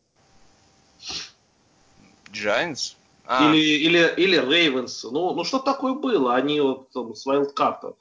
Giants? 2.32 2.94
А. 3.24 3.54
Или, 3.54 3.58
или, 3.58 4.14
или 4.16 4.38
Ravens. 4.38 5.00
Ну, 5.10 5.34
ну 5.34 5.44
что 5.44 5.58
такое 5.58 5.94
было? 5.94 6.34
Они 6.34 6.60
вот 6.60 6.90
там, 6.92 7.14
с 7.14 7.26
wildcard 7.26 7.94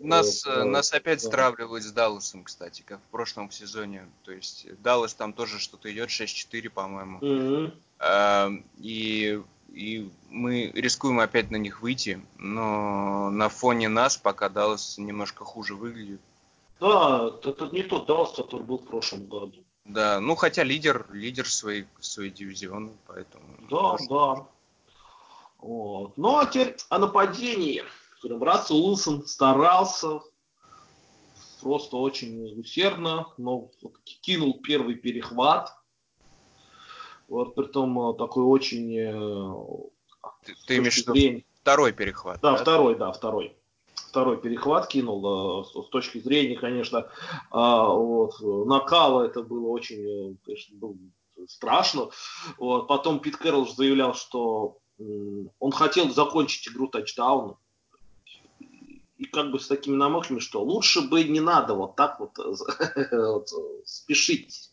нас, 0.00 0.44
вот, 0.44 0.64
нас 0.64 0.92
опять 0.92 1.22
да. 1.22 1.28
стравливают 1.28 1.84
с 1.84 1.92
Далласом, 1.92 2.44
кстати, 2.44 2.82
как 2.82 2.98
в 3.00 3.10
прошлом 3.10 3.50
сезоне. 3.50 4.08
То 4.24 4.32
есть 4.32 4.66
Даллас 4.82 5.14
там 5.14 5.32
тоже 5.32 5.58
что-то 5.58 5.92
идет 5.92 6.08
6-4, 6.08 6.70
по-моему. 6.70 7.18
Mm-hmm. 7.20 8.64
И, 8.78 9.42
и 9.72 10.10
мы 10.30 10.72
рискуем 10.74 11.20
опять 11.20 11.50
на 11.50 11.56
них 11.56 11.82
выйти, 11.82 12.24
но 12.38 13.30
на 13.30 13.48
фоне 13.48 13.88
нас 13.88 14.16
пока 14.16 14.48
Даллас 14.48 14.98
немножко 14.98 15.44
хуже 15.44 15.74
выглядит. 15.74 16.20
Да, 16.80 17.30
это 17.44 17.68
не 17.72 17.82
тот 17.82 18.06
Даллас, 18.06 18.32
который 18.34 18.62
был 18.62 18.78
в 18.78 18.86
прошлом 18.86 19.26
году. 19.26 19.64
Да, 19.84 20.20
ну 20.20 20.36
хотя 20.36 20.62
лидер, 20.62 21.06
лидер 21.12 21.48
своей, 21.48 21.86
своей 22.00 22.30
дивизиона, 22.30 22.90
поэтому. 23.06 23.44
Да, 23.68 23.96
да. 24.08 24.46
Вот. 25.58 26.16
Ну, 26.16 26.38
а 26.38 26.46
теперь 26.46 26.76
о 26.88 26.98
нападении. 26.98 27.84
Рассел 28.24 28.86
Уилсон 28.86 29.26
старался, 29.26 30.20
просто 31.60 31.96
очень 31.96 32.58
усердно, 32.58 33.28
но 33.38 33.70
кинул 34.20 34.60
первый 34.60 34.96
перехват. 34.96 35.72
Вот, 37.28 37.54
при 37.54 37.64
том 37.64 37.98
э, 38.10 38.18
такой 38.18 38.44
очень... 38.44 38.96
Э, 38.96 40.30
ты, 40.44 40.54
ты 40.66 40.76
имеешь 40.78 41.02
в 41.02 41.14
виду 41.14 41.42
второй 41.60 41.92
перехват? 41.92 42.40
Да, 42.42 42.52
да, 42.52 42.56
второй, 42.58 42.96
да, 42.96 43.12
второй. 43.12 43.56
Второй 43.94 44.38
перехват 44.40 44.88
кинул. 44.88 45.64
С, 45.64 45.70
с 45.70 45.88
точки 45.88 46.18
зрения, 46.18 46.56
конечно, 46.58 47.08
вот, 47.50 48.34
накала 48.40 49.22
это 49.22 49.42
было 49.42 49.68
очень, 49.68 50.38
конечно, 50.44 50.76
было 50.76 50.94
страшно. 51.48 52.10
Вот. 52.58 52.88
Потом 52.88 53.20
Пит 53.20 53.36
Кэрролл 53.36 53.66
заявлял, 53.66 54.14
что 54.14 54.78
он 54.98 55.72
хотел 55.72 56.10
закончить 56.10 56.68
игру 56.68 56.88
тачдауном 56.88 57.56
и 59.22 59.26
как 59.26 59.52
бы 59.52 59.60
с 59.60 59.68
такими 59.68 59.94
намеками, 59.94 60.40
что 60.40 60.64
лучше 60.64 61.00
бы 61.02 61.22
не 61.22 61.38
надо 61.38 61.74
вот 61.74 61.94
так 61.94 62.18
вот, 62.18 62.36
вот 63.12 63.48
спешить. 63.86 64.70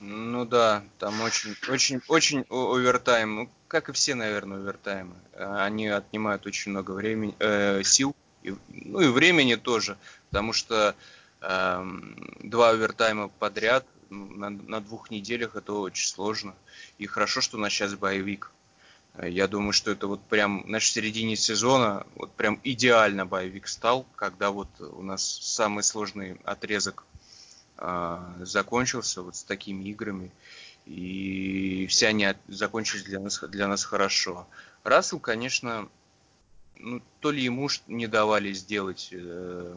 Ну 0.00 0.44
да, 0.44 0.82
там 0.98 1.20
очень, 1.20 1.54
очень, 1.68 2.00
очень 2.08 2.44
овертайм, 2.50 3.36
ну, 3.36 3.50
как 3.68 3.88
и 3.88 3.92
все, 3.92 4.16
наверное, 4.16 4.58
овертаймы. 4.58 5.14
Они 5.36 5.86
отнимают 5.86 6.44
очень 6.44 6.72
много 6.72 6.90
времени, 6.90 7.36
э, 7.38 7.84
сил, 7.84 8.16
и, 8.42 8.54
ну 8.68 9.00
и 9.00 9.06
времени 9.06 9.54
тоже, 9.54 9.96
потому 10.30 10.52
что 10.52 10.96
э, 11.40 11.84
два 12.42 12.70
овертайма 12.70 13.28
подряд 13.28 13.86
на, 14.10 14.50
на 14.50 14.80
двух 14.80 15.12
неделях 15.12 15.54
это 15.54 15.72
очень 15.72 16.08
сложно. 16.08 16.56
И 16.98 17.06
хорошо, 17.06 17.40
что 17.40 17.58
у 17.58 17.60
нас 17.60 17.72
сейчас 17.72 17.94
боевик. 17.94 18.50
Я 19.22 19.46
думаю, 19.46 19.72
что 19.72 19.92
это 19.92 20.08
вот 20.08 20.22
прям, 20.24 20.64
в 20.66 20.80
середине 20.80 21.36
сезона 21.36 22.04
вот 22.16 22.32
прям 22.32 22.58
идеально 22.64 23.24
боевик 23.24 23.68
стал, 23.68 24.06
когда 24.16 24.50
вот 24.50 24.68
у 24.80 25.02
нас 25.02 25.24
самый 25.24 25.84
сложный 25.84 26.40
отрезок 26.44 27.04
э, 27.78 28.18
закончился 28.40 29.22
вот 29.22 29.36
с 29.36 29.44
такими 29.44 29.84
играми. 29.84 30.32
И 30.86 31.86
все 31.88 32.08
они 32.08 32.26
закончились 32.48 33.04
для 33.04 33.20
нас, 33.20 33.38
для 33.40 33.68
нас 33.68 33.84
хорошо. 33.84 34.48
Рассел, 34.82 35.20
конечно, 35.20 35.88
ну, 36.76 37.00
то 37.20 37.30
ли 37.30 37.42
ему 37.42 37.68
не 37.86 38.08
давали 38.08 38.52
сделать 38.52 39.10
э, 39.12 39.76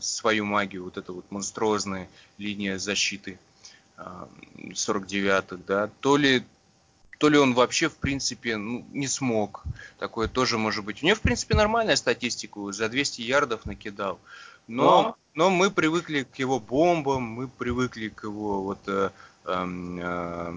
свою 0.00 0.46
магию, 0.46 0.84
вот 0.84 0.96
эта 0.96 1.12
вот 1.12 1.30
монструозная 1.30 2.08
линия 2.38 2.78
защиты 2.78 3.38
э, 3.98 4.26
49-х, 4.56 5.62
да, 5.66 5.90
то 6.00 6.16
ли 6.16 6.42
то 7.22 7.28
ли 7.28 7.38
он 7.38 7.54
вообще, 7.54 7.88
в 7.88 7.94
принципе, 7.94 8.56
ну, 8.56 8.84
не 8.90 9.06
смог. 9.06 9.62
Такое 10.00 10.26
тоже 10.26 10.58
может 10.58 10.84
быть. 10.84 11.04
У 11.04 11.06
него, 11.06 11.14
в 11.14 11.20
принципе, 11.20 11.54
нормальная 11.54 11.94
статистика, 11.94 12.72
за 12.72 12.88
200 12.88 13.20
ярдов 13.20 13.64
накидал. 13.64 14.18
Но, 14.66 15.14
но 15.34 15.48
мы 15.48 15.70
привыкли 15.70 16.24
к 16.24 16.34
его 16.40 16.58
бомбам, 16.58 17.22
мы 17.22 17.46
привыкли 17.46 18.08
к 18.08 18.24
его 18.24 18.64
вот 18.64 18.80
э, 18.88 19.10
э, 19.44 19.66
э, 20.00 20.54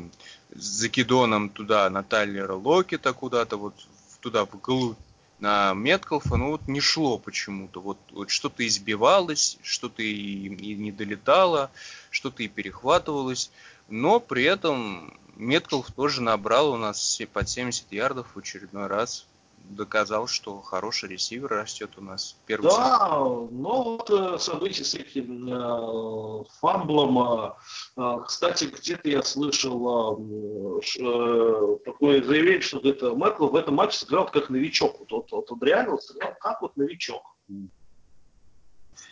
закидонам 0.55 1.49
туда 1.49 1.87
на 1.91 2.01
Тайлера 2.01 2.55
Локета 2.55 3.13
куда-то 3.13 3.57
вот 3.57 3.75
туда 4.19 4.45
вглубь 4.45 4.97
на 5.37 5.75
Меткалфа, 5.75 6.35
ну 6.37 6.49
вот 6.49 6.67
не 6.67 6.79
шло 6.79 7.19
почему-то. 7.19 7.79
Вот, 7.79 7.99
вот 8.11 8.31
что-то 8.31 8.65
избивалось, 8.65 9.59
что-то 9.61 10.01
и, 10.01 10.47
и 10.47 10.73
не 10.73 10.91
долетало, 10.91 11.69
что-то 12.09 12.41
и 12.41 12.47
перехватывалось. 12.47 13.51
Но 13.87 14.19
при 14.19 14.43
этом 14.43 15.17
Меткалф 15.35 15.91
тоже 15.91 16.21
набрал 16.21 16.71
у 16.71 16.77
нас 16.77 17.21
под 17.33 17.49
70 17.49 17.91
ярдов 17.91 18.27
в 18.33 18.39
очередной 18.39 18.87
раз. 18.87 19.27
Доказал, 19.67 20.27
что 20.27 20.61
хороший 20.61 21.09
ресивер 21.09 21.49
растет 21.49 21.91
у 21.97 22.01
нас. 22.01 22.37
Первый 22.45 22.69
да, 22.69 23.09
но 23.09 23.47
ну 23.51 23.83
вот 23.83 24.09
э, 24.11 24.37
события 24.37 24.83
с 24.83 24.93
этим 24.93 25.51
э, 25.51 26.43
фамблом. 26.59 27.17
Э, 27.17 27.51
э, 27.97 28.17
кстати, 28.27 28.65
где-то 28.65 29.09
я 29.09 29.23
слышал 29.23 30.19
э, 30.19 30.99
э, 30.99 31.77
такое 31.83 32.23
заявление, 32.23 32.61
что 32.61 32.77
это 32.87 33.15
Мэкл 33.15 33.47
в 33.47 33.55
этом 33.55 33.73
матче 33.73 33.97
сыграл 33.97 34.27
как 34.27 34.51
новичок. 34.51 34.99
Вот, 34.99 35.11
вот, 35.11 35.31
вот 35.31 35.51
он 35.51 35.59
реально 35.63 35.97
сыграл 35.97 36.35
как 36.39 36.61
вот 36.61 36.77
новичок. 36.77 37.23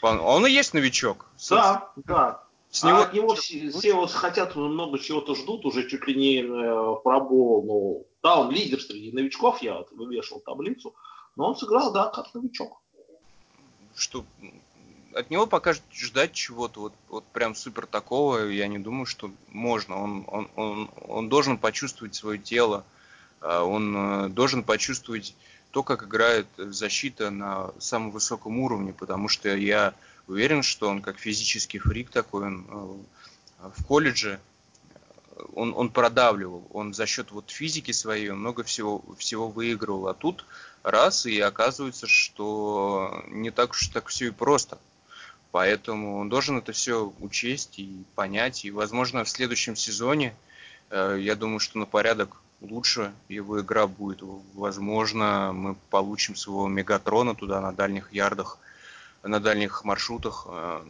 Он 0.04 0.46
и 0.46 0.52
есть 0.52 0.76
новичок. 0.76 1.26
Да, 1.50 1.92
да. 1.96 2.44
С 2.74 2.84
него... 2.84 2.98
А 2.98 3.04
от 3.04 3.14
него 3.14 3.36
все, 3.36 3.70
все 3.70 3.94
вот 3.94 4.12
хотят, 4.12 4.56
много 4.56 4.98
чего-то 4.98 5.36
ждут, 5.36 5.64
уже 5.64 5.88
чуть 5.88 6.08
ли 6.08 6.16
не 6.16 6.42
э, 6.42 6.96
пробол. 7.04 7.64
Ну, 7.64 8.08
да, 8.24 8.42
он 8.42 8.50
лидер 8.50 8.82
среди 8.82 9.12
новичков, 9.12 9.62
я 9.62 9.76
вот 9.76 9.92
вывешивал 9.92 10.42
таблицу, 10.42 10.96
но 11.36 11.50
он 11.50 11.56
сыграл, 11.56 11.94
да, 11.94 12.08
как 12.08 12.34
новичок. 12.34 12.82
Что 13.96 14.26
от 15.14 15.30
него 15.30 15.46
пока 15.46 15.76
ждать 15.94 16.34
чего-то 16.34 16.80
вот, 16.80 16.94
вот 17.10 17.24
прям 17.26 17.54
супер 17.54 17.86
такого, 17.86 18.48
я 18.48 18.68
не 18.68 18.80
думаю, 18.80 19.06
что 19.06 19.30
можно. 19.50 20.02
Он, 20.02 20.26
он, 20.28 20.50
он, 20.56 20.90
он 21.08 21.30
должен 21.30 21.60
почувствовать 21.60 22.16
свое 22.16 22.40
тело, 22.40 22.86
а, 23.40 23.64
он 23.64 23.96
э, 23.96 24.30
должен 24.30 24.64
почувствовать 24.64 25.36
то, 25.70 25.84
как 25.84 26.06
играет 26.06 26.48
защита 26.58 27.30
на 27.30 27.70
самом 27.78 28.10
высоком 28.10 28.58
уровне, 28.58 28.94
потому 28.94 29.28
что 29.28 29.56
я 29.56 29.94
уверен, 30.28 30.64
что 30.64 30.90
он 30.90 31.02
как 31.02 31.18
физический 31.18 31.80
фрик 31.80 32.10
такой, 32.10 32.48
он 32.48 32.66
э, 33.60 33.70
в 33.76 33.86
колледже 33.86 34.40
э, 34.90 35.42
он, 35.54 35.74
он 35.76 35.90
продавливал, 35.90 36.66
он 36.72 36.94
за 36.94 37.06
счет 37.06 37.32
вот 37.32 37.50
физики 37.50 37.92
своей 37.92 38.32
много 38.32 38.64
всего, 38.64 39.04
всего 39.18 39.50
выигрывал, 39.50 40.08
а 40.08 40.14
тут 40.14 40.46
раз, 40.84 41.26
и 41.26 41.40
оказывается, 41.40 42.08
что 42.08 43.24
не 43.28 43.52
так 43.52 43.72
уж 43.72 43.88
так 43.88 44.08
все 44.08 44.28
и 44.28 44.32
просто. 44.32 44.78
Поэтому 45.52 46.18
он 46.18 46.30
должен 46.30 46.58
это 46.58 46.72
все 46.72 47.14
учесть 47.20 47.78
и 47.78 48.04
понять, 48.16 48.66
и, 48.66 48.72
возможно, 48.72 49.24
в 49.24 49.30
следующем 49.30 49.76
сезоне, 49.76 50.34
э, 50.90 51.18
я 51.20 51.36
думаю, 51.36 51.60
что 51.60 51.78
на 51.78 51.86
порядок 51.86 52.38
лучше 52.62 53.14
его 53.28 53.60
игра 53.62 53.88
будет. 53.88 54.20
Возможно, 54.54 55.52
мы 55.54 55.76
получим 55.90 56.36
своего 56.36 56.68
Мегатрона 56.68 57.36
туда 57.36 57.60
на 57.62 57.72
дальних 57.72 58.12
ярдах– 58.14 58.58
на 59.24 59.40
дальних 59.40 59.84
маршрутах. 59.84 60.46
Э, 60.48 60.84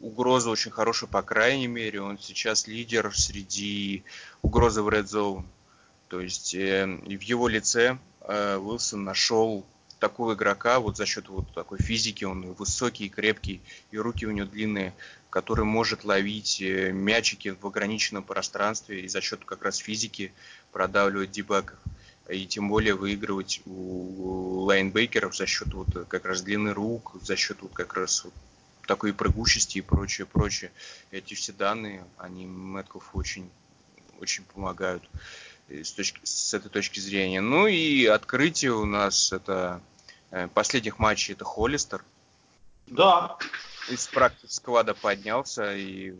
угроза 0.00 0.50
очень 0.50 0.70
хорошая, 0.70 1.10
по 1.10 1.22
крайней 1.22 1.66
мере. 1.66 2.00
Он 2.00 2.18
сейчас 2.18 2.66
лидер 2.66 3.12
среди 3.16 4.04
угрозы 4.42 4.82
в 4.82 4.88
Red 4.88 5.04
Zone. 5.04 5.44
То 6.08 6.20
есть 6.20 6.54
э, 6.54 6.86
в 6.86 7.22
его 7.22 7.48
лице 7.48 7.98
э, 8.22 8.56
Уилсон 8.56 9.04
нашел 9.04 9.66
такого 9.98 10.34
игрока 10.34 10.78
вот 10.78 10.96
за 10.96 11.06
счет 11.06 11.28
вот 11.28 11.52
такой 11.52 11.78
физики, 11.78 12.24
он 12.24 12.52
высокий 12.52 13.08
крепкий, 13.08 13.60
и 13.90 13.98
руки 13.98 14.26
у 14.26 14.30
него 14.30 14.46
длинные, 14.46 14.94
который 15.28 15.64
может 15.64 16.04
ловить 16.04 16.60
мячики 16.60 17.48
в 17.60 17.66
ограниченном 17.66 18.22
пространстве 18.22 19.00
и 19.00 19.08
за 19.08 19.20
счет 19.20 19.44
как 19.44 19.64
раз 19.64 19.78
физики 19.78 20.32
продавливать 20.70 21.32
дебаков 21.32 21.78
и 22.28 22.46
тем 22.46 22.68
более 22.68 22.94
выигрывать 22.94 23.62
у 23.66 24.60
лайнбекеров 24.64 25.34
за 25.34 25.46
счет 25.46 25.72
вот 25.72 25.88
как 26.08 26.24
раз 26.24 26.42
длины 26.42 26.72
рук, 26.72 27.16
за 27.22 27.36
счет 27.36 27.58
вот 27.62 27.72
как 27.72 27.94
раз 27.94 28.24
вот 28.24 28.34
такой 28.86 29.12
прыгучести 29.12 29.78
и 29.78 29.82
прочее, 29.82 30.26
прочее. 30.26 30.70
Эти 31.10 31.34
все 31.34 31.52
данные, 31.52 32.04
они 32.16 32.46
Мэтков 32.46 33.10
очень, 33.14 33.50
очень 34.20 34.44
помогают 34.44 35.02
с, 35.68 35.92
точки, 35.92 36.20
с 36.24 36.54
этой 36.54 36.70
точки 36.70 37.00
зрения. 37.00 37.40
Ну 37.40 37.66
и 37.66 38.06
открытие 38.06 38.72
у 38.72 38.86
нас 38.86 39.32
это 39.32 39.80
э, 40.30 40.48
последних 40.48 40.98
матчей 40.98 41.34
это 41.34 41.44
Холлистер. 41.44 42.04
Да. 42.86 43.36
Из 43.90 44.06
практики 44.06 44.50
сквада 44.50 44.94
поднялся 44.94 45.74
и 45.74 46.14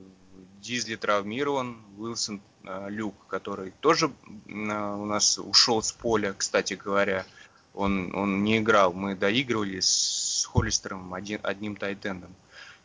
Дизли 0.60 0.96
травмирован, 0.96 1.76
Уилсон 1.98 2.40
Э, 2.68 2.88
Люк, 2.90 3.14
который 3.28 3.72
тоже 3.80 4.12
у 4.46 5.04
нас 5.06 5.38
ушел 5.38 5.82
с 5.82 5.92
поля, 5.92 6.34
кстати 6.36 6.74
говоря. 6.74 7.24
Он, 7.72 8.14
он 8.14 8.44
не 8.44 8.58
играл. 8.58 8.92
Мы 8.92 9.14
доигрывали 9.14 9.80
с 9.80 10.46
Холлистером 10.50 11.14
один, 11.14 11.40
одним 11.42 11.76
тайтендом. 11.76 12.34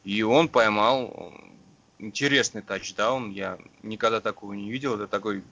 И 0.03 0.21
он 0.21 0.47
поймал 0.47 1.33
интересный 1.99 2.61
тачдаун. 2.61 3.31
Я 3.31 3.57
никогда 3.81 4.21
такого 4.21 4.53
не 4.53 4.71
видел. 4.71 4.95
Это 4.95 5.07
такой 5.07 5.43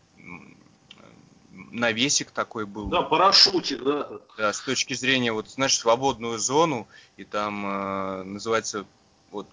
навесик 1.72 2.32
такой 2.32 2.66
был. 2.66 2.88
Да, 2.88 3.02
парашютик, 3.02 3.84
да. 3.84 4.10
Да, 4.38 4.54
с 4.54 4.62
точки 4.62 4.94
зрения, 4.94 5.34
вот, 5.34 5.50
знаешь, 5.50 5.78
свободную 5.78 6.38
зону, 6.38 6.88
и 7.18 7.26
там 7.26 7.66
э, 7.66 8.24
называется 8.24 8.86
вот 9.32 9.48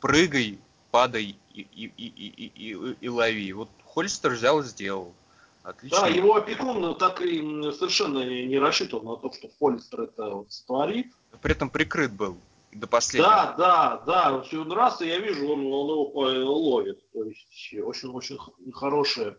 прыгай, 0.00 0.58
падай 0.90 1.36
и, 1.52 1.60
и, 1.60 1.92
и, 1.96 2.06
и, 2.06 2.52
и, 2.54 2.96
и 3.00 3.08
лови. 3.08 3.52
Вот 3.52 3.68
Холлистер 3.84 4.32
взял 4.32 4.60
и 4.60 4.64
сделал. 4.64 5.14
Отлично. 5.62 6.00
Да, 6.00 6.06
его 6.08 6.36
опекун 6.36 6.80
ну, 6.80 6.94
так 6.94 7.20
и 7.20 7.40
совершенно 7.72 8.24
не 8.24 8.58
рассчитывал 8.58 9.16
на 9.16 9.16
то, 9.20 9.34
что 9.34 9.48
Холлистер 9.58 10.02
это 10.02 10.30
вот 10.30 10.52
сотворит. 10.52 11.12
При 11.42 11.52
этом 11.52 11.68
прикрыт 11.68 12.12
был 12.12 12.38
до 12.72 12.86
последнего. 12.86 13.30
Да, 13.30 13.54
да, 13.58 14.02
да. 14.06 14.42
Все 14.42 14.64
раз 14.64 15.00
я 15.00 15.18
вижу, 15.18 15.48
он, 15.48 15.66
он 15.66 16.34
его 16.34 16.54
ловит. 16.54 17.10
То 17.12 17.24
есть 17.24 17.74
очень-очень 17.82 18.38
хорошая 18.72 19.36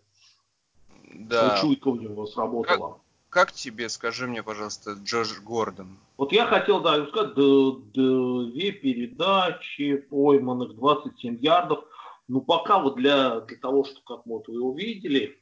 да. 1.14 1.58
чуйка 1.60 1.88
у 1.88 1.96
него 1.96 2.28
сработала. 2.28 2.94
как 2.94 3.09
тебе, 3.52 3.90
скажи 3.90 4.28
мне, 4.28 4.44
пожалуйста, 4.44 4.94
Джош 4.94 5.40
Гордон? 5.42 5.98
Вот 6.18 6.32
я 6.32 6.46
хотел, 6.46 6.82
да, 6.82 7.06
сказать, 7.08 7.36
две 7.36 8.72
передачи 8.72 9.98
пойманных, 9.98 10.76
27 10.76 11.38
ярдов. 11.40 11.84
Ну, 12.28 12.42
пока 12.42 12.80
вот 12.80 12.96
для, 12.96 13.42
для 13.42 13.58
того, 13.58 13.84
что, 13.84 14.02
как 14.02 14.26
вот 14.26 14.48
вы 14.48 14.62
увидели, 14.62 15.40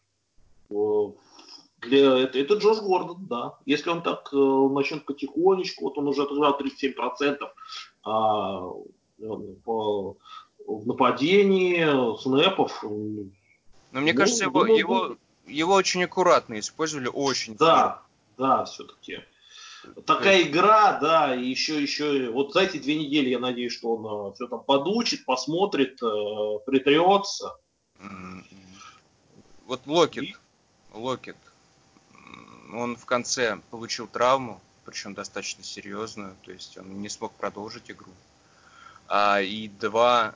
для, 0.70 2.20
это, 2.20 2.40
это 2.40 2.56
Джош 2.56 2.80
Гордон, 2.80 3.26
да. 3.28 3.58
Если 3.66 3.90
он 3.90 4.02
так 4.02 4.30
э, 4.34 4.36
начнет 4.36 5.06
потихонечку, 5.06 5.86
вот 5.86 5.98
он 5.98 6.08
уже 6.08 6.24
отыграл 6.24 6.60
37% 6.60 7.38
а, 8.04 8.70
по, 9.64 10.18
в 10.66 10.88
нападении, 10.88 12.18
снэпов. 12.22 12.84
Но 12.84 14.02
мне 14.02 14.14
ну, 14.14 14.18
кажется, 14.18 14.44
его, 14.46 14.60
думаю, 14.62 14.78
его, 14.78 15.18
его 15.48 15.74
очень 15.74 16.04
аккуратно 16.04 16.60
использовали, 16.60 17.08
очень. 17.08 17.56
Да, 17.56 18.04
да, 18.38 18.66
все-таки. 18.66 19.22
Такая 20.06 20.44
игра, 20.44 21.00
да, 21.00 21.36
и 21.36 21.46
еще, 21.46 21.82
еще, 21.82 22.30
вот 22.30 22.54
за 22.54 22.62
эти 22.62 22.78
две 22.78 22.96
недели 22.96 23.30
я 23.30 23.40
надеюсь, 23.40 23.74
что 23.74 23.96
он 23.96 24.32
э, 24.32 24.34
все 24.36 24.48
там 24.48 24.62
подучит, 24.62 25.26
посмотрит, 25.26 26.02
э, 26.02 26.60
притрется. 26.66 27.56
Вот 29.66 29.82
Локет, 29.86 30.24
и... 30.24 30.36
Локет, 30.94 31.38
он 32.74 32.96
в 32.96 33.06
конце 33.06 33.60
получил 33.72 34.08
травму, 34.08 34.62
причем 34.86 35.14
достаточно 35.14 35.64
серьезную, 35.64 36.36
то 36.44 36.52
есть 36.52 36.78
он 36.78 37.02
не 37.02 37.10
смог 37.10 37.34
продолжить 37.34 37.90
игру. 37.90 38.12
А, 39.08 39.42
и 39.42 39.68
два, 39.68 40.36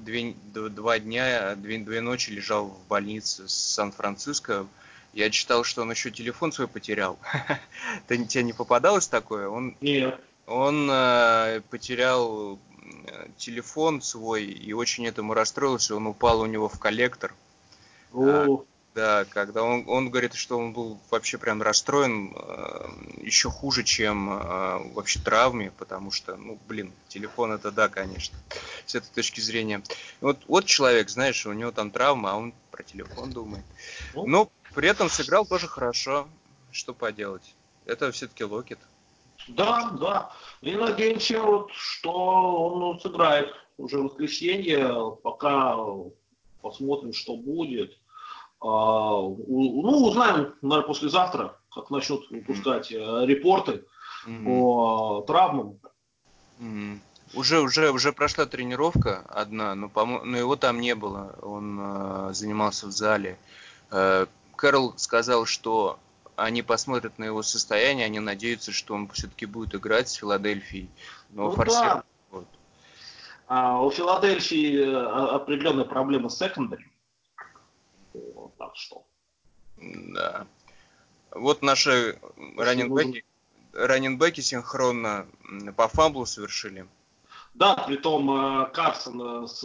две, 0.00 0.34
два 0.52 0.98
дня, 0.98 1.54
две, 1.56 1.78
две 1.78 2.00
ночи 2.00 2.30
лежал 2.30 2.68
в 2.68 2.88
больнице 2.88 3.48
с 3.48 3.54
Сан-Франциско. 3.54 4.66
Я 5.12 5.30
читал, 5.30 5.64
что 5.64 5.82
он 5.82 5.90
еще 5.90 6.10
телефон 6.10 6.52
свой 6.52 6.68
потерял. 6.68 7.18
Тебе 8.08 8.42
не 8.42 8.52
попадалось 8.52 9.08
такое? 9.08 9.48
Он, 9.48 9.76
Нет. 9.80 10.20
Он 10.46 10.88
э, 10.90 11.62
потерял 11.70 12.58
э, 13.06 13.28
телефон 13.36 14.02
свой 14.02 14.44
и 14.44 14.72
очень 14.72 15.06
этому 15.06 15.34
расстроился. 15.34 15.96
Он 15.96 16.06
упал 16.06 16.40
у 16.40 16.46
него 16.46 16.68
в 16.68 16.78
коллектор. 16.78 17.34
О. 18.12 18.64
Да, 18.94 19.24
когда 19.24 19.62
он, 19.62 19.84
он 19.86 20.10
говорит, 20.10 20.34
что 20.34 20.58
он 20.58 20.72
был 20.72 20.98
вообще 21.10 21.38
прям 21.38 21.62
расстроен, 21.62 22.34
э, 22.34 22.88
еще 23.22 23.48
хуже, 23.48 23.84
чем 23.84 24.28
э, 24.30 24.92
вообще 24.94 25.20
травме, 25.20 25.70
потому 25.78 26.10
что, 26.10 26.36
ну, 26.36 26.58
блин, 26.66 26.92
телефон 27.06 27.52
это 27.52 27.70
да, 27.70 27.88
конечно, 27.88 28.36
с 28.86 28.96
этой 28.96 29.08
точки 29.14 29.40
зрения. 29.40 29.80
Вот, 30.20 30.38
вот 30.48 30.64
человек, 30.64 31.08
знаешь, 31.08 31.46
у 31.46 31.52
него 31.52 31.70
там 31.70 31.92
травма, 31.92 32.32
а 32.32 32.36
он 32.36 32.52
про 32.72 32.82
телефон 32.82 33.30
думает. 33.30 33.64
Ну. 34.14 34.26
Но 34.26 34.50
при 34.74 34.88
этом 34.88 35.08
сыграл 35.08 35.46
тоже 35.46 35.68
хорошо, 35.68 36.26
что 36.72 36.92
поделать. 36.92 37.54
Это 37.86 38.10
все-таки 38.10 38.42
Локет. 38.42 38.78
Да, 39.46 39.90
да. 40.00 40.32
И 40.62 40.74
надеемся, 40.74 41.40
вот, 41.40 41.70
что 41.72 42.12
он 42.12 42.80
ну, 42.80 42.98
сыграет 42.98 43.54
уже 43.78 43.98
в 43.98 44.04
воскресенье, 44.04 45.16
пока 45.22 45.76
посмотрим, 46.60 47.12
что 47.12 47.36
будет. 47.36 47.96
А, 48.60 48.66
ну, 48.66 50.06
узнаем, 50.06 50.54
наверное, 50.60 50.86
послезавтра, 50.86 51.56
как 51.74 51.90
начнут 51.90 52.30
выпускать 52.30 52.92
mm-hmm. 52.92 53.26
репорты 53.26 53.84
mm-hmm. 54.26 54.44
по 54.44 55.24
травмам. 55.26 55.78
Mm-hmm. 56.60 56.98
Уже, 57.34 57.60
уже, 57.60 57.90
уже 57.90 58.12
прошла 58.12 58.44
тренировка 58.44 59.24
одна, 59.28 59.74
но, 59.74 59.88
по 59.88 60.04
но 60.04 60.36
его 60.36 60.56
там 60.56 60.80
не 60.80 60.94
было. 60.94 61.36
Он 61.42 61.78
э, 61.80 62.32
занимался 62.34 62.88
в 62.88 62.90
зале. 62.90 63.38
Э, 63.90 64.26
Кэрол 64.56 64.94
сказал, 64.98 65.46
что 65.46 65.98
они 66.36 66.62
посмотрят 66.62 67.18
на 67.18 67.24
его 67.24 67.42
состояние, 67.42 68.06
они 68.06 68.18
надеются, 68.18 68.72
что 68.72 68.94
он 68.94 69.08
все-таки 69.08 69.46
будет 69.46 69.74
играть 69.74 70.08
с 70.08 70.14
Филадельфией. 70.14 70.90
Но 71.30 71.44
ну, 71.44 71.52
форсир... 71.52 71.80
да. 71.80 72.04
вот. 72.30 72.46
а, 73.46 73.80
у 73.80 73.90
Филадельфии 73.90 74.80
э, 74.80 74.96
определенная 74.96 75.84
проблема 75.84 76.28
с 76.28 76.36
secondary 76.36 76.89
так 78.60 78.76
что. 78.76 79.06
Да. 79.78 80.46
Вот 81.30 81.62
наши 81.62 82.20
раненбеки, 82.58 83.24
раненбеки 83.72 84.42
синхронно 84.42 85.26
по 85.76 85.88
fumble 85.88 86.21
у 86.21 86.26
совершили. 86.26 86.86
Да, 87.54 87.74
притом 87.74 88.30
э, 88.30 88.70
Карсон 88.70 89.44
э, 89.44 89.46
с, 89.48 89.60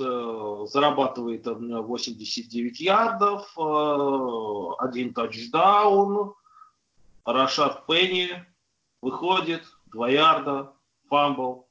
зарабатывает 0.71 1.45
89 1.45 2.79
ярдов, 2.79 3.53
э, 3.57 4.83
один 4.83 5.13
тачдаун. 5.13 6.33
Рашад 7.25 7.85
Пенни 7.85 8.29
выходит, 9.01 9.63
2 9.87 10.09
ярда, 10.09 10.73
fumble, 11.09 11.67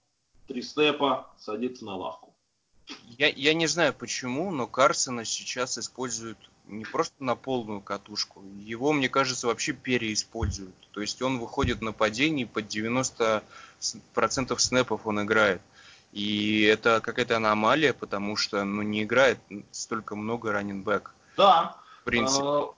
3 0.46 0.62
степа, 0.62 1.30
садится 1.38 1.84
на 1.84 1.96
лавку. 1.96 2.36
Я, 3.18 3.28
я 3.28 3.54
не 3.54 3.66
знаю 3.66 3.94
почему, 3.94 4.50
но 4.50 4.66
Карсона 4.66 5.24
сейчас 5.24 5.78
используют 5.78 6.38
не 6.66 6.84
просто 6.84 7.14
на 7.22 7.36
полную 7.36 7.80
катушку. 7.80 8.42
Его, 8.58 8.92
мне 8.92 9.08
кажется, 9.08 9.46
вообще 9.46 9.72
переиспользуют. 9.72 10.74
То 10.92 11.00
есть 11.00 11.20
он 11.22 11.38
выходит 11.38 11.82
на 11.82 11.92
падение, 11.92 12.46
под 12.46 12.66
90% 12.66 13.42
снэпов 14.58 15.06
он 15.06 15.22
играет. 15.22 15.60
И 16.12 16.62
это 16.62 17.00
какая-то 17.00 17.36
аномалия, 17.36 17.92
потому 17.92 18.36
что 18.36 18.64
ну, 18.64 18.82
не 18.82 19.02
играет 19.02 19.38
столько 19.72 20.14
много 20.14 20.52
раненбэк. 20.52 21.12
Да. 21.36 21.76
В 22.02 22.04
принципе. 22.04 22.68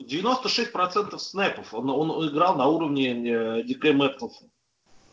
96% 0.00 1.14
а, 1.14 1.18
снэпов. 1.18 1.74
Он, 1.74 1.90
он 1.90 2.28
играл 2.28 2.56
на 2.56 2.66
уровне 2.66 3.12
DK 3.62 3.84
э, 3.84 3.92
Metcalf. 3.92 4.32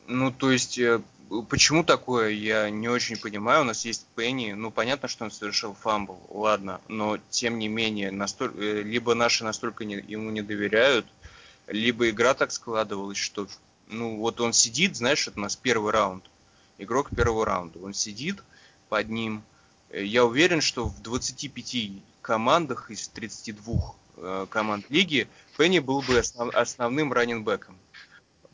Ну, 0.08 0.32
то 0.32 0.52
есть 0.52 0.80
э, 0.80 1.02
Почему 1.48 1.84
такое, 1.84 2.30
я 2.30 2.72
не 2.72 2.88
очень 2.88 3.16
понимаю. 3.16 3.62
У 3.62 3.64
нас 3.64 3.86
есть 3.86 4.08
Пенни, 4.16 4.54
ну 4.54 4.72
понятно, 4.72 5.08
что 5.08 5.26
он 5.26 5.32
совершил 5.32 5.76
fumble, 5.76 6.20
ладно, 6.30 6.82
но 6.88 7.20
тем 7.30 7.60
не 7.60 7.68
менее, 7.68 8.10
настоль... 8.10 8.52
Э, 8.58 8.82
либо 8.82 9.14
наши 9.14 9.44
настолько 9.44 9.86
не, 9.86 9.96
ему 9.96 10.32
не 10.32 10.42
доверяют, 10.42 11.06
либо 11.68 12.10
игра 12.10 12.34
так 12.34 12.52
складывалась, 12.52 13.20
что 13.20 13.48
ну 13.90 14.18
вот 14.18 14.42
он 14.42 14.54
сидит, 14.54 14.96
знаешь, 14.96 15.28
это 15.28 15.38
у 15.38 15.42
нас 15.44 15.56
первый 15.56 15.92
раунд, 15.92 16.24
игрок 16.80 17.10
первого 17.16 17.46
раунда, 17.46 17.78
он 17.78 17.94
сидит 17.94 18.44
под 18.90 19.10
ним. 19.10 19.44
Э, 19.92 20.04
я 20.04 20.26
уверен, 20.26 20.62
что 20.62 20.86
в 20.86 21.00
25 21.04 22.02
командах 22.24 22.90
из 22.90 23.08
32 23.08 23.96
э, 24.18 24.48
команд 24.50 24.86
лиги 24.90 25.28
Пенни 25.58 25.78
был 25.78 26.02
бы 26.02 26.18
основ... 26.18 26.50
основным 26.56 27.14
раненбеком. 27.14 27.78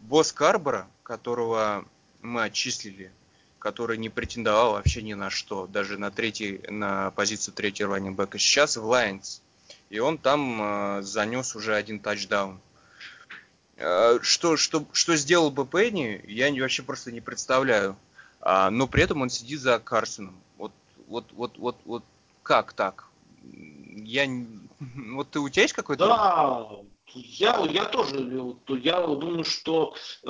Босс 0.02 0.34
Карбора, 0.34 0.88
которого 1.04 1.86
мы 2.26 2.44
отчислили, 2.44 3.12
который 3.60 3.98
не 3.98 4.10
претендовал 4.10 4.74
вообще 4.74 5.02
ни 5.02 5.14
на 5.14 5.30
что, 5.30 5.68
даже 5.68 5.98
на, 5.98 6.12
третий, 6.12 6.62
на 6.70 7.12
позицию 7.12 7.54
третьего 7.54 7.96
раненбека. 7.96 8.38
Сейчас 8.38 8.78
в 8.78 8.84
Lions. 8.86 9.42
И 9.90 10.00
он 10.00 10.18
там 10.18 10.98
э, 10.98 11.02
занес 11.02 11.56
уже 11.56 11.76
один 11.76 12.00
тачдаун. 12.00 12.60
Э, 13.78 14.20
что, 14.22 14.58
что, 14.58 14.86
что 14.92 15.16
сделал 15.16 15.52
бы 15.52 15.66
Пенни, 15.66 16.22
я 16.28 16.52
вообще 16.62 16.84
просто 16.84 17.12
не 17.12 17.22
представляю. 17.22 17.96
А, 18.42 18.70
но 18.70 18.88
при 18.88 19.04
этом 19.04 19.22
он 19.22 19.30
сидит 19.30 19.60
за 19.60 19.80
Карсоном. 19.80 20.36
Вот, 20.58 20.72
вот, 21.08 21.26
вот, 21.34 21.58
вот, 21.58 21.78
вот 21.86 22.04
как 22.44 22.74
так? 22.74 23.08
Я, 23.44 24.28
вот 24.80 25.30
ты 25.32 25.40
у 25.40 25.50
тебя 25.50 25.64
есть 25.64 25.74
какой-то? 25.74 26.08
Да, 26.08 26.68
я, 27.14 27.60
я 27.70 27.86
тоже, 27.86 28.18
я 28.82 29.08
думаю, 29.08 29.44
что 29.44 29.94
э, 30.24 30.30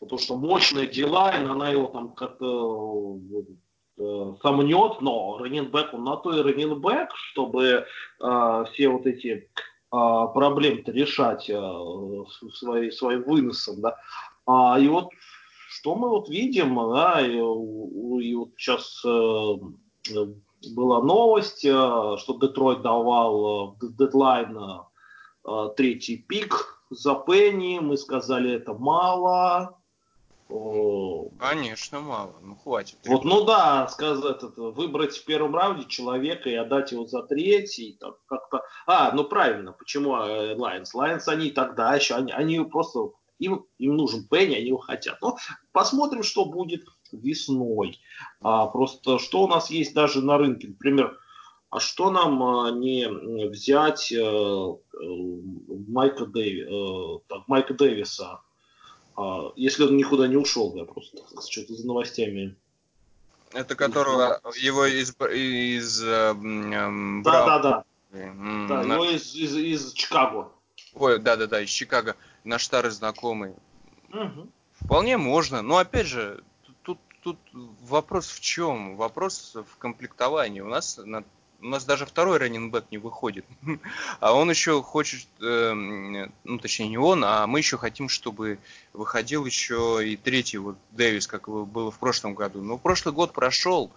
потому 0.00 0.18
что 0.18 0.36
мощная 0.36 0.86
Дилайн, 0.86 1.48
она 1.50 1.70
его 1.70 1.86
там 1.88 2.12
как-то 2.14 3.18
э, 3.98 4.34
сомнет, 4.42 5.00
но 5.00 5.38
раненбэк, 5.38 5.94
он 5.94 6.04
на 6.04 6.16
то 6.16 6.32
и 6.36 6.42
раненбэк, 6.42 7.10
чтобы 7.14 7.64
э, 8.20 8.64
все 8.72 8.88
вот 8.88 9.06
эти 9.06 9.28
э, 9.28 9.46
проблемы-то 9.90 10.92
решать 10.92 11.48
э, 11.50 12.24
свои, 12.52 12.90
своим 12.90 13.22
выносом, 13.24 13.80
да. 13.80 13.96
А, 14.46 14.78
и 14.78 14.88
вот 14.88 15.10
что 15.68 15.94
мы 15.94 16.08
вот 16.08 16.28
видим, 16.28 16.76
да, 16.76 17.20
и, 17.20 17.34
и 17.34 18.34
вот 18.34 18.50
сейчас 18.56 19.02
э, 19.04 19.54
была 20.74 21.02
новость, 21.02 21.64
э, 21.64 21.70
что 21.70 22.38
Детройт 22.40 22.82
давал 22.82 23.76
э, 23.82 23.86
дедлайн 23.98 24.56
э, 24.56 24.78
третий 25.76 26.16
pick 26.16 26.82
за 26.90 27.14
Пенни, 27.14 27.78
мы 27.78 27.96
сказали, 27.96 28.52
это 28.52 28.74
мало, 28.74 29.76
Конечно, 31.40 32.00
мало. 32.00 32.34
Ну 32.40 32.54
хватит. 32.54 32.98
Вот, 33.04 33.24
ну 33.24 33.44
да, 33.44 33.88
сказать 33.88 34.42
это, 34.42 34.62
выбрать 34.62 35.16
в 35.16 35.24
первом 35.24 35.56
раунде 35.56 35.86
человека 35.86 36.48
и 36.48 36.54
отдать 36.54 36.92
его 36.92 37.04
за 37.06 37.22
третий, 37.22 37.96
так 38.00 38.14
как-то. 38.26 38.62
А, 38.86 39.10
ну 39.12 39.24
правильно, 39.24 39.72
почему 39.72 40.10
Lions? 40.10 40.94
Э, 40.94 40.98
Lions 40.98 41.28
они 41.28 41.50
тогда 41.50 41.96
еще, 41.96 42.14
они, 42.14 42.32
они 42.32 42.60
просто 42.60 43.10
им, 43.38 43.66
им 43.78 43.96
нужен 43.96 44.26
Пенни, 44.28 44.54
они 44.54 44.68
его 44.68 44.78
хотят. 44.78 45.18
Ну, 45.20 45.36
посмотрим, 45.72 46.22
что 46.22 46.44
будет 46.44 46.84
весной. 47.10 47.98
А, 48.40 48.66
просто 48.66 49.18
что 49.18 49.42
у 49.44 49.48
нас 49.48 49.68
есть 49.70 49.94
даже 49.94 50.22
на 50.22 50.38
рынке. 50.38 50.68
Например, 50.68 51.18
а 51.70 51.80
что 51.80 52.10
нам 52.10 52.42
а, 52.42 52.70
не 52.70 53.08
взять 53.48 54.12
э, 54.12 54.16
э, 54.16 54.76
Майка, 55.88 56.26
Дэви, 56.26 57.20
так, 57.28 57.48
Майка 57.48 57.74
Дэвиса, 57.74 58.40
а, 59.16 59.52
если 59.56 59.84
он 59.84 59.96
никуда 59.96 60.28
не 60.28 60.36
ушел, 60.36 60.74
я 60.76 60.84
просто 60.84 61.18
что-то 61.48 61.74
за 61.74 61.86
новостями. 61.86 62.56
Это 63.52 63.74
которого 63.74 64.40
его 64.56 64.86
из 64.86 65.10
из 65.10 66.00
да, 66.00 66.34
да, 67.22 67.58
да, 67.58 67.84
да, 68.12 68.82
его 68.82 69.04
из, 69.04 69.34
из, 69.34 69.56
из 69.56 69.92
Чикаго. 69.92 70.50
Ой, 70.94 71.18
да, 71.18 71.36
да, 71.36 71.46
да, 71.46 71.60
из 71.60 71.70
Чикаго, 71.70 72.16
наш 72.44 72.64
старый 72.64 72.90
знакомый. 72.90 73.54
Угу. 74.12 74.48
Вполне 74.84 75.16
можно, 75.16 75.62
но 75.62 75.78
опять 75.78 76.06
же, 76.06 76.42
тут, 76.82 76.98
тут 77.22 77.38
вопрос 77.52 78.28
в 78.28 78.40
чем? 78.40 78.96
Вопрос 78.96 79.54
в 79.54 79.78
комплектовании. 79.78 80.60
У 80.60 80.68
нас 80.68 80.98
на 81.02 81.24
у 81.66 81.68
нас 81.68 81.84
даже 81.84 82.06
второй 82.06 82.38
раннинбэк 82.38 82.84
не 82.90 82.98
выходит. 82.98 83.44
А 84.20 84.32
он 84.32 84.48
еще 84.50 84.82
хочет, 84.82 85.26
э, 85.42 85.72
ну 85.72 86.58
точнее 86.58 86.88
не 86.88 86.98
он, 86.98 87.24
а 87.24 87.46
мы 87.46 87.58
еще 87.58 87.76
хотим, 87.76 88.08
чтобы 88.08 88.58
выходил 88.92 89.44
еще 89.44 90.00
и 90.02 90.16
третий 90.16 90.58
вот 90.58 90.76
Дэвис, 90.92 91.26
как 91.26 91.48
было 91.48 91.90
в 91.90 91.98
прошлом 91.98 92.34
году. 92.34 92.62
Но 92.62 92.78
прошлый 92.78 93.12
год 93.12 93.32
прошел, 93.32 93.90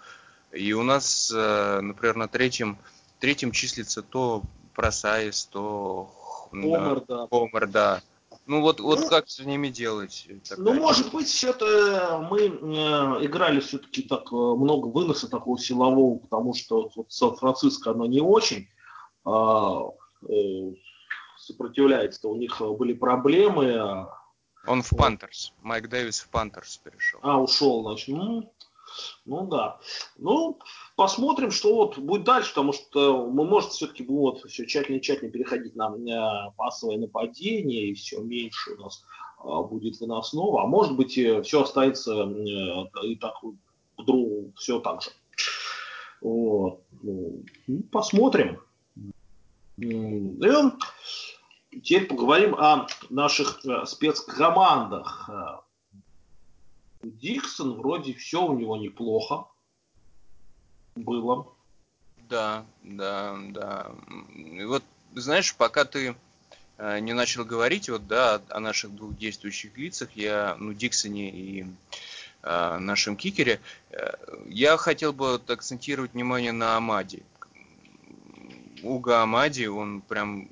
и 0.52 0.74
у 0.74 0.84
нас, 0.84 1.32
э, 1.34 1.80
например, 1.82 2.16
на 2.16 2.28
третьем, 2.28 2.78
третьем 3.20 3.52
числится 3.52 4.02
то 4.02 4.42
Просайс, 4.74 5.46
то 5.46 6.12
Хомер, 6.52 7.02
да. 7.08 7.28
Хомер, 7.30 7.68
да. 7.68 8.02
Ну 8.50 8.62
вот, 8.62 8.80
вот 8.80 9.02
ну, 9.02 9.08
как 9.08 9.30
с 9.30 9.38
ними 9.38 9.68
делать? 9.68 10.28
Такая? 10.50 10.66
Ну, 10.66 10.74
может 10.74 11.12
быть, 11.12 11.28
все-то 11.28 12.28
мы 12.32 12.48
э, 12.48 12.50
играли 13.24 13.60
все-таки 13.60 14.02
так 14.02 14.24
э, 14.32 14.36
много 14.36 14.88
выноса 14.88 15.30
такого 15.30 15.60
силового, 15.60 16.18
потому 16.18 16.56
что 16.56 16.90
вот 16.96 17.12
Сан-Франциско 17.12 17.92
оно 17.92 18.08
не 18.08 18.22
очень 18.22 18.68
а, 19.24 19.92
э, 20.28 20.74
сопротивляется. 21.38 22.28
У 22.28 22.38
них 22.38 22.60
были 22.60 22.94
проблемы. 22.94 23.76
А 23.76 24.10
Он 24.66 24.82
в 24.82 24.98
Panthers. 24.98 25.54
Майк 25.62 25.88
Дэвис 25.88 26.22
в 26.22 26.30
Panthers 26.30 26.78
перешел. 26.78 27.20
А, 27.22 27.40
ушел, 27.40 27.84
значит. 27.84 28.08
Ну, 28.08 28.52
ну 29.26 29.48
да. 29.48 29.80
Ну, 30.18 30.60
посмотрим, 30.96 31.52
что 31.52 31.76
вот 31.76 31.98
будет 31.98 32.24
дальше, 32.24 32.50
потому 32.50 32.74
что 32.74 33.28
мы, 33.28 33.46
может, 33.46 33.72
все-таки 33.72 34.04
будем 34.04 34.22
вот 34.22 34.50
все 34.50 34.66
тщательнее 34.66 35.02
тщательнее 35.02 35.32
переходить 35.32 35.76
на, 35.76 35.90
на 35.90 36.52
пасовое 36.58 36.98
нападение, 36.98 37.88
и 37.88 37.94
все 37.94 38.20
меньше 38.20 38.72
у 38.72 38.82
нас 38.82 39.04
а, 39.40 39.62
будет 39.64 40.00
выносного. 40.00 40.64
А 40.64 40.68
может 40.68 40.96
быть, 40.96 41.18
и 41.18 41.42
все 41.42 41.64
останется 41.64 42.14
э, 42.14 43.06
и 43.06 43.16
так 43.16 43.36
вдруг 43.98 44.56
все 44.56 44.80
так 44.80 45.02
же. 45.02 45.10
Вот. 46.22 46.82
Ну, 47.02 47.44
посмотрим. 47.92 48.60
И 51.72 51.82
теперь 51.82 52.08
поговорим 52.08 52.56
о 52.56 52.88
наших 53.10 53.66
э, 53.66 53.86
спецкомандах. 53.86 55.30
Диксон 57.02 57.74
вроде 57.74 58.14
все 58.14 58.46
у 58.46 58.58
него 58.58 58.78
неплохо 58.78 59.48
было. 60.96 61.48
Да, 62.30 62.66
да, 62.84 63.38
да. 63.50 63.92
И 64.36 64.64
вот, 64.66 64.84
знаешь, 65.16 65.56
пока 65.56 65.86
ты 65.86 66.16
э, 66.78 67.00
не 67.00 67.14
начал 67.14 67.46
говорить 67.46 67.90
вот, 67.90 68.08
да, 68.08 68.42
о 68.50 68.60
наших 68.60 68.94
двух 68.94 69.18
действующих 69.18 69.78
лицах, 69.78 70.10
я, 70.16 70.56
ну, 70.60 70.74
Диксоне 70.74 71.32
и 71.32 71.66
э, 72.44 72.78
нашем 72.78 73.16
кикере, 73.16 73.62
э, 73.92 74.14
я 74.48 74.78
хотел 74.78 75.14
бы 75.14 75.32
вот, 75.32 75.50
акцентировать 75.50 76.14
внимание 76.14 76.52
на 76.52 76.78
Амади. 76.78 77.24
Уга 78.84 79.24
Амади, 79.24 79.66
он 79.66 80.02
прям 80.02 80.50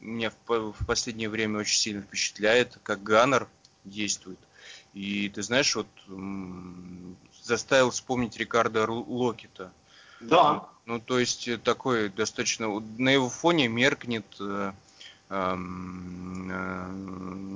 меня 0.00 0.30
в, 0.30 0.72
в 0.72 0.86
последнее 0.86 1.28
время 1.28 1.60
очень 1.60 1.78
сильно 1.78 2.02
впечатляет, 2.02 2.78
как 2.82 3.02
Ганнер 3.02 3.48
действует. 3.84 4.38
И 4.96 5.28
ты 5.28 5.42
знаешь, 5.42 5.76
вот 5.76 5.86
заставил 7.42 7.90
вспомнить 7.90 8.38
Рикардо 8.38 8.90
Локета. 8.90 9.70
Да. 10.20 10.64
Ну, 10.86 10.98
то 11.00 11.18
есть 11.18 11.46
э, 11.48 11.58
такой 11.58 12.08
достаточно... 12.08 12.80
На 12.96 13.10
его 13.10 13.28
фоне 13.28 13.68
меркнет 13.68 14.24
э, 14.40 14.72
э, 15.28 15.56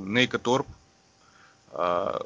Нейка 0.07 0.39
Торп. 0.39 0.67
Э, 1.73 2.19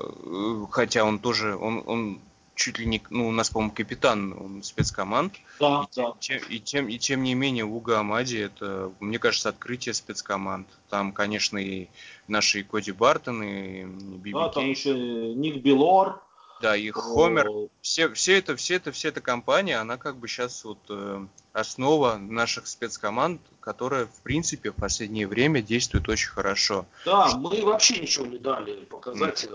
хотя 0.73 1.05
он 1.05 1.21
тоже... 1.21 1.55
Он, 1.57 1.85
он 1.87 2.19
чуть 2.55 2.79
ли 2.79 2.87
не, 2.87 3.03
ну, 3.11 3.29
у 3.29 3.33
нас, 3.33 3.51
по-моему, 3.51 3.75
капитан 3.75 4.33
он 4.33 4.63
спецкоманд. 4.63 5.35
Да, 5.61 5.87
и, 5.91 5.97
да. 5.97 6.15
Тем, 6.21 6.41
и, 6.49 6.59
тем, 6.59 6.89
и 6.89 6.99
тем 6.99 7.23
не 7.23 7.35
менее, 7.35 7.65
Уга 7.65 8.01
Амади 8.01 8.39
это, 8.39 8.93
мне 9.01 9.19
кажется, 9.19 9.49
открытие 9.49 9.95
спецкоманд. 9.95 10.69
Там, 10.89 11.13
конечно, 11.13 11.59
и 11.59 11.89
наши 12.29 12.61
и 12.61 12.63
Коди 12.63 12.93
Бартон, 12.93 13.43
и 13.43 13.85
Биби 13.85 14.33
Да, 14.33 14.49
там 14.49 14.69
еще 14.69 14.95
Ник 14.95 15.63
Белор. 15.63 16.23
Да, 16.61 16.77
и 16.77 16.91
Хомер. 16.91 17.69
Все, 17.83 18.13
все 18.15 18.39
это, 18.39 18.57
все 18.57 18.77
это, 18.77 18.93
вся 18.93 19.09
эта 19.09 19.21
компания, 19.21 19.77
она 19.77 19.99
как 19.99 20.17
бы 20.17 20.29
сейчас 20.29 20.65
вот 20.65 20.79
э, 20.89 21.27
основа 21.53 22.17
наших 22.17 22.67
спецкоманд, 22.67 23.41
которая, 23.61 24.07
в 24.07 24.23
принципе, 24.23 24.71
в 24.71 24.75
последнее 24.75 25.27
время 25.27 25.61
действует 25.61 26.09
очень 26.09 26.31
хорошо. 26.31 26.87
Да, 27.05 27.37
мы 27.37 27.63
вообще 27.63 28.01
ничего 28.01 28.25
не 28.27 28.39
дали 28.39 28.85
показать 28.85 29.47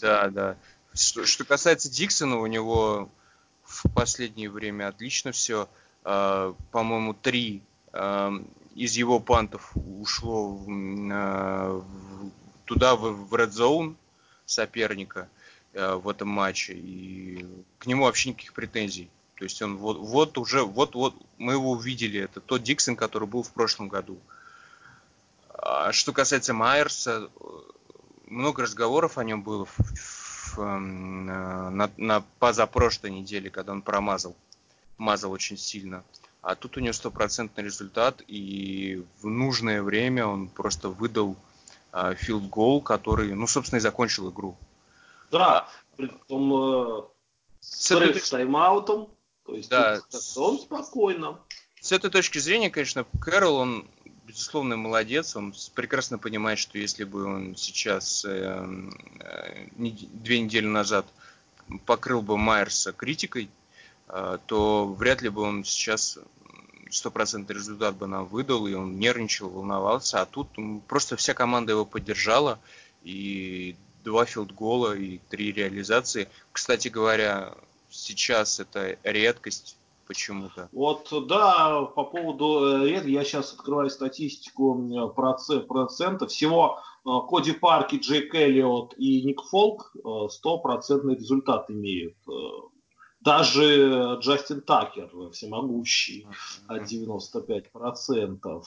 Да, 0.00 0.28
да. 0.28 0.56
Что, 0.94 1.26
что 1.26 1.44
касается 1.44 1.90
Диксона, 1.90 2.38
у 2.38 2.46
него 2.46 3.10
в 3.64 3.84
последнее 3.94 4.48
время 4.48 4.88
отлично 4.88 5.32
все. 5.32 5.68
Э, 6.04 6.54
по-моему, 6.70 7.14
три 7.14 7.62
э, 7.92 8.30
из 8.74 8.94
его 8.94 9.18
пантов 9.20 9.72
ушло 9.74 10.64
э, 10.68 11.82
туда, 12.64 12.96
в, 12.96 13.28
в 13.28 13.34
Red 13.34 13.50
Zone 13.50 13.96
соперника 14.46 15.28
э, 15.72 15.94
в 15.94 16.08
этом 16.08 16.28
матче. 16.28 16.74
И 16.74 17.44
к 17.78 17.86
нему 17.86 18.04
вообще 18.04 18.30
никаких 18.30 18.52
претензий. 18.52 19.10
То 19.36 19.44
есть 19.44 19.60
он 19.62 19.76
вот, 19.76 19.98
вот 19.98 20.38
уже, 20.38 20.62
вот, 20.62 20.94
вот 20.94 21.14
мы 21.38 21.54
его 21.54 21.72
увидели. 21.72 22.20
Это 22.20 22.40
тот 22.40 22.62
Диксон, 22.62 22.94
который 22.94 23.26
был 23.26 23.42
в 23.42 23.50
прошлом 23.50 23.88
году. 23.88 24.18
А 25.48 25.92
что 25.92 26.12
касается 26.12 26.54
Майерса, 26.54 27.30
много 28.26 28.62
разговоров 28.62 29.18
о 29.18 29.24
нем 29.24 29.42
было 29.42 29.64
в, 29.64 29.76
на, 30.56 31.90
на 31.96 32.24
позапрошлой 32.38 33.10
неделе, 33.10 33.50
когда 33.50 33.72
он 33.72 33.82
промазал. 33.82 34.36
Мазал 34.98 35.32
очень 35.32 35.56
сильно. 35.56 36.04
А 36.42 36.54
тут 36.54 36.76
у 36.76 36.80
него 36.80 36.92
стопроцентный 36.92 37.64
результат, 37.64 38.22
и 38.28 39.02
в 39.22 39.26
нужное 39.26 39.82
время 39.82 40.26
он 40.26 40.48
просто 40.48 40.90
выдал 40.90 41.36
э, 41.92 42.14
филд-гол, 42.16 42.82
который, 42.82 43.34
ну, 43.34 43.46
собственно, 43.46 43.78
и 43.78 43.80
закончил 43.80 44.30
игру. 44.30 44.54
Да, 45.30 45.66
притом 45.96 46.52
э, 46.52 47.02
с, 47.60 47.90
этой... 47.90 48.20
с 48.20 48.30
тайм-аутом, 48.30 49.08
то 49.46 49.54
есть 49.54 49.70
да, 49.70 50.00
он 50.36 50.58
спокойно. 50.58 51.38
С 51.80 51.92
этой 51.92 52.10
точки 52.10 52.38
зрения, 52.38 52.70
конечно, 52.70 53.06
Кэрол, 53.20 53.56
он 53.56 53.88
безусловно, 54.26 54.76
молодец. 54.76 55.36
Он 55.36 55.54
прекрасно 55.74 56.18
понимает, 56.18 56.58
что 56.58 56.78
если 56.78 57.04
бы 57.04 57.24
он 57.24 57.56
сейчас 57.56 58.24
э, 58.24 58.66
э, 59.20 59.66
две 59.76 60.40
недели 60.40 60.66
назад 60.66 61.06
покрыл 61.86 62.22
бы 62.22 62.36
Майерса 62.36 62.92
критикой, 62.92 63.50
э, 64.08 64.38
то 64.46 64.86
вряд 64.86 65.22
ли 65.22 65.28
бы 65.28 65.42
он 65.42 65.64
сейчас 65.64 66.18
стопроцентный 66.90 67.56
результат 67.56 67.96
бы 67.96 68.06
нам 68.06 68.26
выдал, 68.26 68.66
и 68.66 68.74
он 68.74 68.98
нервничал, 68.98 69.48
волновался. 69.48 70.22
А 70.22 70.26
тут 70.26 70.48
просто 70.86 71.16
вся 71.16 71.34
команда 71.34 71.72
его 71.72 71.84
поддержала, 71.84 72.58
и 73.02 73.76
два 74.04 74.24
филдгола, 74.24 74.94
и 74.94 75.18
три 75.28 75.52
реализации. 75.52 76.28
Кстати 76.52 76.88
говоря, 76.88 77.54
сейчас 77.90 78.60
это 78.60 78.98
редкость 79.02 79.76
почему-то. 80.06 80.68
Вот, 80.72 81.08
да, 81.26 81.82
по 81.82 82.04
поводу 82.04 82.84
ред, 82.84 83.06
я 83.06 83.24
сейчас 83.24 83.52
открываю 83.52 83.90
статистику 83.90 85.12
процента. 85.16 86.26
Всего 86.26 86.80
э, 87.04 87.10
Коди 87.28 87.52
Парки, 87.52 87.96
Джейк 87.96 88.34
Эллиот 88.34 88.94
и 88.96 89.22
Ник 89.22 89.42
Фолк 89.42 89.94
э, 89.94 90.28
стопроцентный 90.30 91.14
результат 91.16 91.70
имеют. 91.70 92.16
Э, 92.28 92.32
даже 93.20 94.18
Джастин 94.20 94.60
Такер, 94.60 95.10
всемогущий, 95.32 96.26
от 96.68 96.82
95%. 96.82 98.64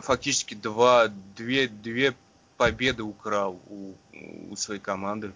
фактически 0.00 0.54
два, 0.54 1.08
две, 1.36 1.68
две 1.68 2.14
победы 2.56 3.02
украл 3.02 3.60
у, 3.68 3.94
у 4.50 4.56
своей 4.56 4.80
команды. 4.80 5.32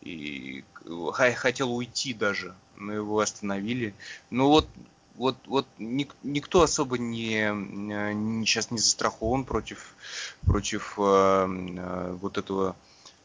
И 0.00 0.64
хотел 1.12 1.74
уйти 1.74 2.14
даже, 2.14 2.54
но 2.76 2.92
его 2.92 3.20
остановили. 3.20 3.94
Ну 4.30 4.48
вот 4.48 4.66
вот, 5.16 5.36
вот 5.46 5.66
ник, 5.78 6.14
никто 6.22 6.62
особо 6.62 6.96
не, 6.96 7.50
не 7.52 8.46
сейчас 8.46 8.70
не 8.70 8.78
застрахован 8.78 9.44
против, 9.44 9.94
против 10.46 10.94
э, 10.96 11.02
э, 11.02 12.16
вот 12.18 12.38
этого 12.38 12.74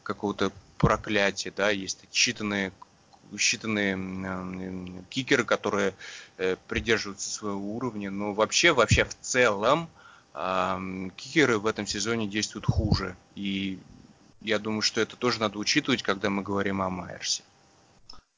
какого-то 0.02 0.52
проклятия, 0.76 1.50
да, 1.56 1.70
есть 1.70 2.04
считанные 2.12 2.70
считанные 3.32 3.96
э, 3.96 5.02
кикеры, 5.08 5.44
которые 5.44 5.94
э, 6.36 6.56
придерживаются 6.68 7.30
своего 7.30 7.76
уровня, 7.76 8.10
но 8.10 8.34
вообще, 8.34 8.74
вообще 8.74 9.04
в 9.04 9.16
целом 9.22 9.84
э, 9.84 10.05
кикеры 11.16 11.58
в 11.58 11.66
этом 11.66 11.86
сезоне 11.86 12.26
действуют 12.26 12.66
хуже, 12.66 13.16
и 13.34 13.78
я 14.42 14.58
думаю, 14.58 14.82
что 14.82 15.00
это 15.00 15.16
тоже 15.16 15.40
надо 15.40 15.58
учитывать, 15.58 16.02
когда 16.02 16.28
мы 16.28 16.42
говорим 16.42 16.82
о 16.82 16.90
Майерсе. 16.90 17.42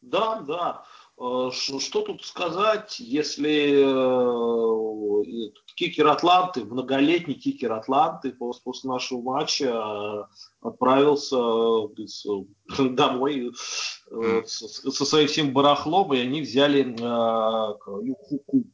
Да, 0.01 0.41
да. 0.41 0.85
Э, 1.21 1.51
что 1.53 2.03
тут 2.03 2.25
сказать, 2.25 3.01
если 3.01 3.83
э, 3.83 5.51
кикер 5.75 6.07
Атланты, 6.07 6.65
многолетний 6.65 7.35
кикер 7.35 7.73
Атланты 7.73 8.31
после 8.31 8.91
нашего 8.91 9.21
матча 9.21 9.67
э, 9.67 10.25
отправился 10.63 11.37
домой 12.79 13.53
со 14.47 15.05
своим 15.05 15.29
всем 15.29 15.53
барахлом, 15.53 16.15
и 16.15 16.21
они 16.21 16.43
взяли 16.43 16.97
Юхуку. 18.07 18.65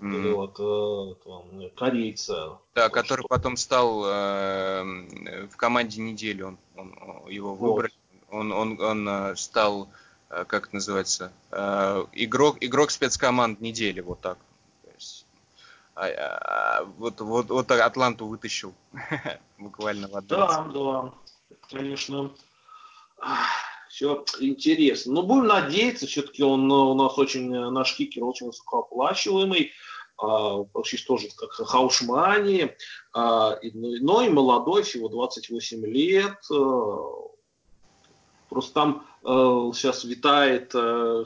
Mm. 0.00 0.32
Вот, 0.34 1.74
корейца. 1.74 2.58
Да, 2.74 2.88
который 2.88 3.20
что... 3.20 3.28
потом 3.28 3.56
стал 3.56 4.04
э, 4.06 5.46
в 5.50 5.56
команде 5.56 6.00
недели, 6.02 6.42
он, 6.42 6.58
он 6.76 7.28
его 7.28 7.54
выбрали. 7.54 7.92
Вот. 8.30 8.38
Он, 8.38 8.52
он, 8.52 8.80
он 8.80 9.36
стал 9.36 9.88
Э, 10.28 10.44
как 10.44 10.66
это 10.66 10.76
называется, 10.76 11.32
э, 11.50 12.06
игрок, 12.12 12.58
игрок 12.60 12.90
спецкоманд 12.90 13.60
недели, 13.60 14.00
вот 14.00 14.20
так. 14.20 14.38
А, 15.94 16.08
а, 16.08 16.84
вот, 16.98 17.20
вот, 17.22 17.48
вот 17.48 17.70
Атланту 17.70 18.26
вытащил 18.26 18.74
буквально 19.58 20.08
в 20.08 20.16
одну. 20.16 20.28
Да, 20.28 20.64
да, 20.64 21.12
конечно. 21.70 22.32
Все 23.96 24.24
интересно. 24.40 25.14
Но 25.14 25.22
ну, 25.22 25.26
будем 25.26 25.46
надеяться, 25.46 26.06
все-таки 26.06 26.42
он 26.42 26.70
у 26.70 26.94
нас 26.94 27.16
очень, 27.16 27.48
наш 27.48 27.96
кикер 27.96 28.24
очень 28.24 28.46
высокооплачиваемый, 28.46 29.72
а, 30.18 30.64
почти 30.64 30.98
тоже 30.98 31.28
как 31.34 31.52
Хаушмани, 31.52 32.72
но 33.14 34.22
и 34.22 34.28
молодой, 34.28 34.82
всего 34.82 35.08
28 35.08 35.86
лет. 35.86 36.38
Э, 36.52 36.96
просто 38.50 38.74
там 38.74 39.06
Э, 39.26 39.72
сейчас 39.74 40.04
витает 40.04 40.72
э, 40.74 41.24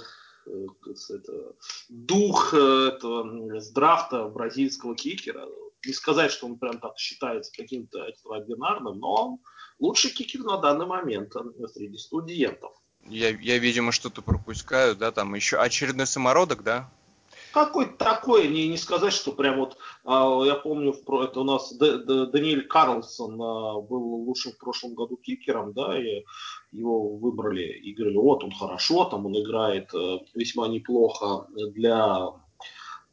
дух 1.90 2.54
э, 2.54 2.88
этого, 2.94 3.60
драфта 3.74 4.24
бразильского 4.24 4.96
кикера. 4.96 5.46
Не 5.84 5.92
сказать, 5.92 6.32
что 6.32 6.46
он 6.46 6.58
прям 6.58 6.78
так 6.78 6.96
считается 6.98 7.52
каким-то 7.52 8.04
экстраординарным, 8.04 8.98
но 8.98 9.14
он 9.14 9.38
лучший 9.80 10.10
кикер 10.10 10.42
на 10.42 10.58
данный 10.58 10.86
момент 10.86 11.34
среди 11.72 11.96
студентов. 11.96 12.72
Я, 13.08 13.30
я 13.30 13.58
видимо, 13.58 13.92
что-то 13.92 14.22
пропускаю, 14.22 14.94
да, 14.94 15.10
там 15.10 15.34
еще 15.34 15.56
очередной 15.56 16.06
самородок, 16.06 16.62
да? 16.62 16.90
Какой-то 17.52 17.96
такой, 17.96 18.46
не, 18.46 18.68
не 18.68 18.76
сказать, 18.76 19.12
что 19.12 19.32
прям 19.32 19.58
вот, 19.58 19.76
а, 20.04 20.42
я 20.44 20.54
помню, 20.54 20.92
это 20.92 21.40
у 21.40 21.44
нас 21.44 21.72
Д, 21.72 21.98
Д, 21.98 22.26
Даниэль 22.26 22.66
Карлсон 22.68 23.40
а, 23.42 23.80
был 23.80 24.02
лучшим 24.24 24.52
в 24.52 24.58
прошлом 24.58 24.94
году 24.94 25.16
кикером, 25.16 25.72
да, 25.72 26.00
и 26.00 26.24
его 26.70 27.16
выбрали 27.16 27.64
и 27.64 27.92
говорили, 27.92 28.18
вот 28.18 28.44
он 28.44 28.52
хорошо, 28.52 29.04
там 29.06 29.26
он 29.26 29.36
играет 29.40 29.92
а, 29.92 30.20
весьма 30.34 30.68
неплохо 30.68 31.48
для 31.72 32.34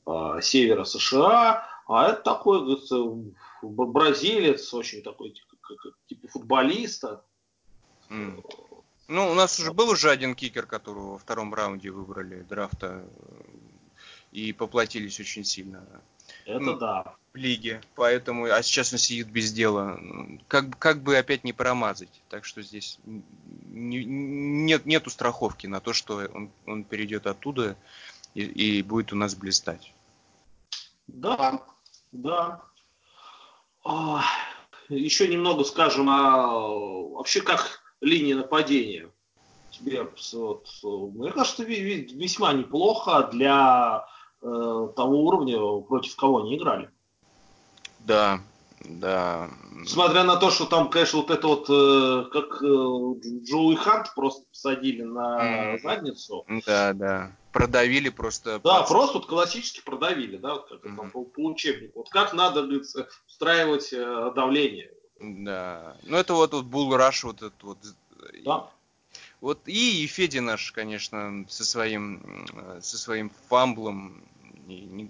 а, 0.06 0.42
севера 0.42 0.84
США, 0.84 1.66
а 1.88 2.10
это 2.10 2.22
такой 2.22 2.60
говорится, 2.60 2.98
бразилец, 3.64 4.72
очень 4.74 5.02
такой 5.02 5.32
типа, 5.68 5.96
типа 6.08 6.28
футболиста. 6.28 7.24
Mm. 8.10 8.44
Ну, 9.08 9.32
у 9.32 9.34
нас 9.34 9.60
уже 9.60 9.74
был 9.74 9.90
уже 9.90 10.10
один 10.10 10.36
кикер, 10.36 10.66
которого 10.66 11.14
во 11.14 11.18
втором 11.18 11.54
раунде 11.54 11.92
выбрали 11.92 12.42
драфта 12.42 13.06
и 14.32 14.52
поплатились 14.52 15.20
очень 15.20 15.46
сильно. 15.46 15.86
Это 16.46 16.60
ну, 16.60 16.78
да. 16.78 17.16
В 17.34 17.38
лиге. 17.38 17.82
Поэтому, 17.96 18.46
а 18.46 18.62
сейчас 18.62 18.92
он 18.92 19.00
сидит 19.00 19.28
без 19.28 19.54
дела. 19.54 20.00
Как, 20.48 20.78
как 20.78 21.02
бы 21.02 21.18
опять 21.18 21.44
не 21.44 21.54
промазать. 21.54 22.22
Так 22.30 22.44
что 22.44 22.62
здесь 22.62 23.00
не, 23.06 24.04
нет, 24.04 24.86
нету 24.86 25.10
страховки 25.10 25.68
на 25.68 25.80
то, 25.80 25.94
что 25.94 26.28
он, 26.34 26.52
он 26.66 26.84
перейдет 26.84 27.28
оттуда 27.28 27.78
и, 28.34 28.42
и 28.42 28.84
будет 28.84 29.14
у 29.14 29.16
нас 29.16 29.36
блистать. 29.36 29.94
Да, 31.08 31.64
да. 32.12 32.62
А, 33.84 34.24
еще 34.90 35.28
немного 35.28 35.64
скажем 35.64 36.10
о 36.10 37.10
вообще 37.10 37.42
как 37.42 37.82
линии 38.02 38.34
нападения. 38.34 39.10
Тебе, 39.72 40.08
вот, 40.34 40.68
мне 40.84 41.32
кажется, 41.32 41.64
весьма 41.64 42.54
неплохо 42.54 43.30
для 43.32 44.06
э, 44.42 44.90
того 44.96 45.26
уровня, 45.26 45.82
против 45.82 46.16
кого 46.16 46.40
они 46.40 46.58
играли. 46.58 46.90
Да, 48.00 48.42
да. 48.88 49.50
Несмотря 49.72 50.24
на 50.24 50.38
то, 50.38 50.50
что 50.50 50.66
там, 50.66 50.90
конечно, 50.90 51.20
вот 51.20 51.30
это 51.30 51.48
вот, 51.48 51.70
э, 51.70 52.30
как 52.32 52.62
э, 52.62 53.44
Джоуи 53.44 53.76
Хант 53.76 54.14
просто 54.16 54.44
посадили 54.50 55.04
на 55.04 55.76
mm. 55.76 55.82
задницу. 55.82 56.46
Да, 56.66 56.94
да. 56.94 57.32
Продавили 57.52 58.10
просто. 58.10 58.60
Да, 58.60 58.80
пальцы. 58.80 58.94
просто 58.94 59.18
вот 59.18 59.28
классически 59.28 59.82
продавили, 59.84 60.38
да, 60.38 60.54
вот 60.54 60.70
как 60.70 60.86
mm. 60.86 60.96
там 60.96 61.12
по, 61.12 61.24
по 61.26 61.40
учебнику. 61.46 62.00
Вот 62.00 62.10
как 62.10 62.34
надо, 62.34 62.64
говорится, 62.64 63.10
устраивать 63.28 63.92
э, 63.92 64.32
давление. 64.36 64.92
Да. 65.20 65.98
Ну 66.04 66.18
это 66.18 66.34
вот, 66.34 66.54
вот 66.54 66.66
Булл 66.66 66.96
Раш, 66.96 67.24
вот 67.24 67.38
этот 67.38 67.62
вот. 67.64 67.78
Да. 68.46 68.70
Вот 69.42 69.68
и, 69.68 70.04
и 70.04 70.08
Федя 70.08 70.42
наш, 70.42 70.72
конечно, 70.72 71.46
со 71.50 71.64
своим, 71.64 72.48
со 72.82 72.98
своим 72.98 73.32
фамблом, 73.50 74.24
и, 74.68 74.82
не, 74.82 75.10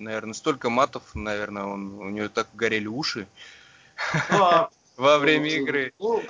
наверное, 0.00 0.34
столько 0.34 0.70
матов, 0.70 1.02
наверное, 1.14 1.64
он, 1.64 1.94
у 1.98 2.08
него 2.10 2.28
так 2.28 2.48
горели 2.54 2.86
уши 2.86 3.26
а, 4.30 4.70
во 4.96 5.18
время 5.18 5.50
игры. 5.50 5.92
Ну, 5.98 6.20
э, 6.20 6.24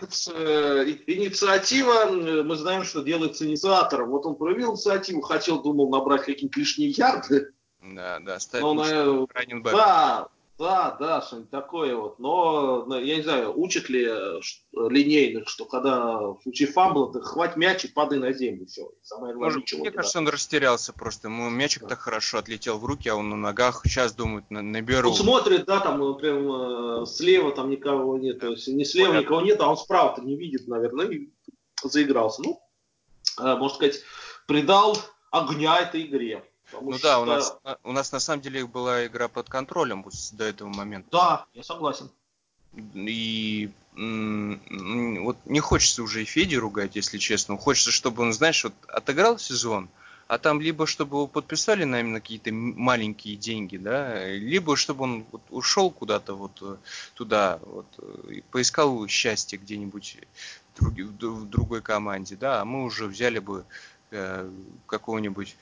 инициатива, 1.07 2.07
мы 2.43 2.57
знаем, 2.57 2.85
что 2.85 3.03
делается 3.03 3.47
инициатором. 3.47 4.11
Вот 4.11 4.27
он 4.27 4.35
проявил 4.35 4.72
инициативу, 4.72 5.20
хотел, 5.20 5.62
думал 5.62 5.89
набрать 5.89 6.25
какие-то 6.25 6.59
лишние 6.59 6.91
ярды. 6.91 7.53
Да, 7.81 8.18
да, 8.20 8.41
ставить 8.41 8.64
Но, 8.64 9.27
Да, 9.77 10.29
да, 10.57 10.97
да, 11.01 11.21
что-нибудь 11.21 11.51
такое 11.51 11.97
вот. 11.97 12.21
Но, 12.21 12.87
я 12.99 13.17
не 13.17 13.23
знаю, 13.23 13.59
учат 13.59 13.89
ли 13.89 14.07
э, 14.09 14.41
линейных, 14.73 15.49
что 15.49 15.65
когда 15.65 16.19
в 16.21 16.41
случае 16.43 16.69
фамбла, 16.69 17.13
ты 17.13 17.21
хвать 17.21 17.57
мяч 17.57 17.85
и 17.85 17.89
падай 17.89 18.21
на 18.21 18.33
землю. 18.33 18.67
Все. 18.67 18.89
Самое 19.03 19.35
Может, 19.35 19.63
ничего, 19.63 19.81
мне 19.81 19.91
да. 19.91 19.97
кажется, 19.97 20.19
он 20.19 20.29
растерялся 20.29 20.93
просто. 20.93 21.27
Ему 21.27 21.51
мячик 21.51 21.83
да. 21.83 21.89
так 21.89 22.01
хорошо 22.01 22.39
отлетел 22.39 22.79
в 22.79 22.85
руки, 22.85 23.09
а 23.09 23.17
он 23.17 23.31
на 23.31 23.37
ногах. 23.37 23.83
Сейчас 23.85 24.15
думает, 24.15 24.45
наберу. 24.51 25.11
Он 25.11 25.17
смотрит, 25.17 25.65
да, 25.65 25.81
там 25.81 26.17
прям 26.19 27.03
э, 27.03 27.07
слева 27.07 27.51
там 27.51 27.71
никого 27.71 28.17
нет. 28.17 28.39
То 28.39 28.51
есть 28.51 28.69
не 28.69 28.85
слева 28.85 29.09
Понятно. 29.09 29.25
никого 29.25 29.41
нет, 29.41 29.61
а 29.61 29.69
он 29.69 29.77
справа-то 29.77 30.23
не 30.23 30.37
видит, 30.37 30.69
наверное, 30.69 31.07
и 31.07 31.31
заигрался. 31.83 32.43
Ну, 32.43 32.61
э, 33.41 33.57
можно 33.57 33.75
сказать, 33.75 34.03
придал 34.47 34.97
огня 35.33 35.81
этой 35.81 36.03
игре. 36.03 36.45
Потому 36.71 36.91
ну 36.91 36.99
что... 36.99 37.09
да, 37.09 37.21
у 37.21 37.25
нас, 37.25 37.57
у 37.85 37.93
нас 37.93 38.12
на 38.12 38.21
самом 38.21 38.43
деле 38.43 38.67
была 38.67 39.07
игра 39.07 39.29
под 39.29 39.49
контролем 39.49 40.05
до 40.33 40.45
этого 40.45 40.69
момента. 40.69 41.09
Да, 41.11 41.47
я 41.55 41.62
согласен. 41.62 42.11
И 42.95 43.71
вот 43.97 45.37
не 45.45 45.61
хочется 45.61 46.03
уже 46.03 46.23
и 46.23 46.25
Феди 46.25 46.57
ругать, 46.57 46.97
если 46.97 47.19
честно. 47.19 47.57
Хочется, 47.57 47.93
чтобы 47.93 48.23
он, 48.23 48.33
знаешь, 48.33 48.65
вот 48.65 48.75
отыграл 48.89 49.39
сезон, 49.39 49.89
а 50.27 50.39
там 50.39 50.61
либо 50.61 50.87
чтобы 50.87 51.17
его 51.17 51.27
подписали 51.29 51.85
на 51.85 52.01
именно 52.01 52.21
какие-то 52.21 52.53
маленькие 52.53 53.37
деньги, 53.37 53.77
да, 53.77 54.27
либо 54.27 54.77
чтобы 54.77 55.05
он 55.05 55.25
вот 55.31 55.43
ушел 55.51 55.91
куда-то 55.91 56.35
вот 56.35 56.59
э, 56.62 56.77
туда, 57.15 57.61
вот, 57.62 57.87
э, 57.99 58.33
и 58.33 58.41
поискал 58.41 59.07
счастье 59.07 59.59
где-нибудь 59.59 60.19
в 60.77 61.47
другой 61.47 61.83
команде, 61.83 62.35
да, 62.35 62.62
а 62.62 62.65
мы 62.65 62.85
уже 62.85 63.07
взяли 63.07 63.39
бы 63.39 63.65
э, 64.11 64.51
какого-нибудь 64.87 65.57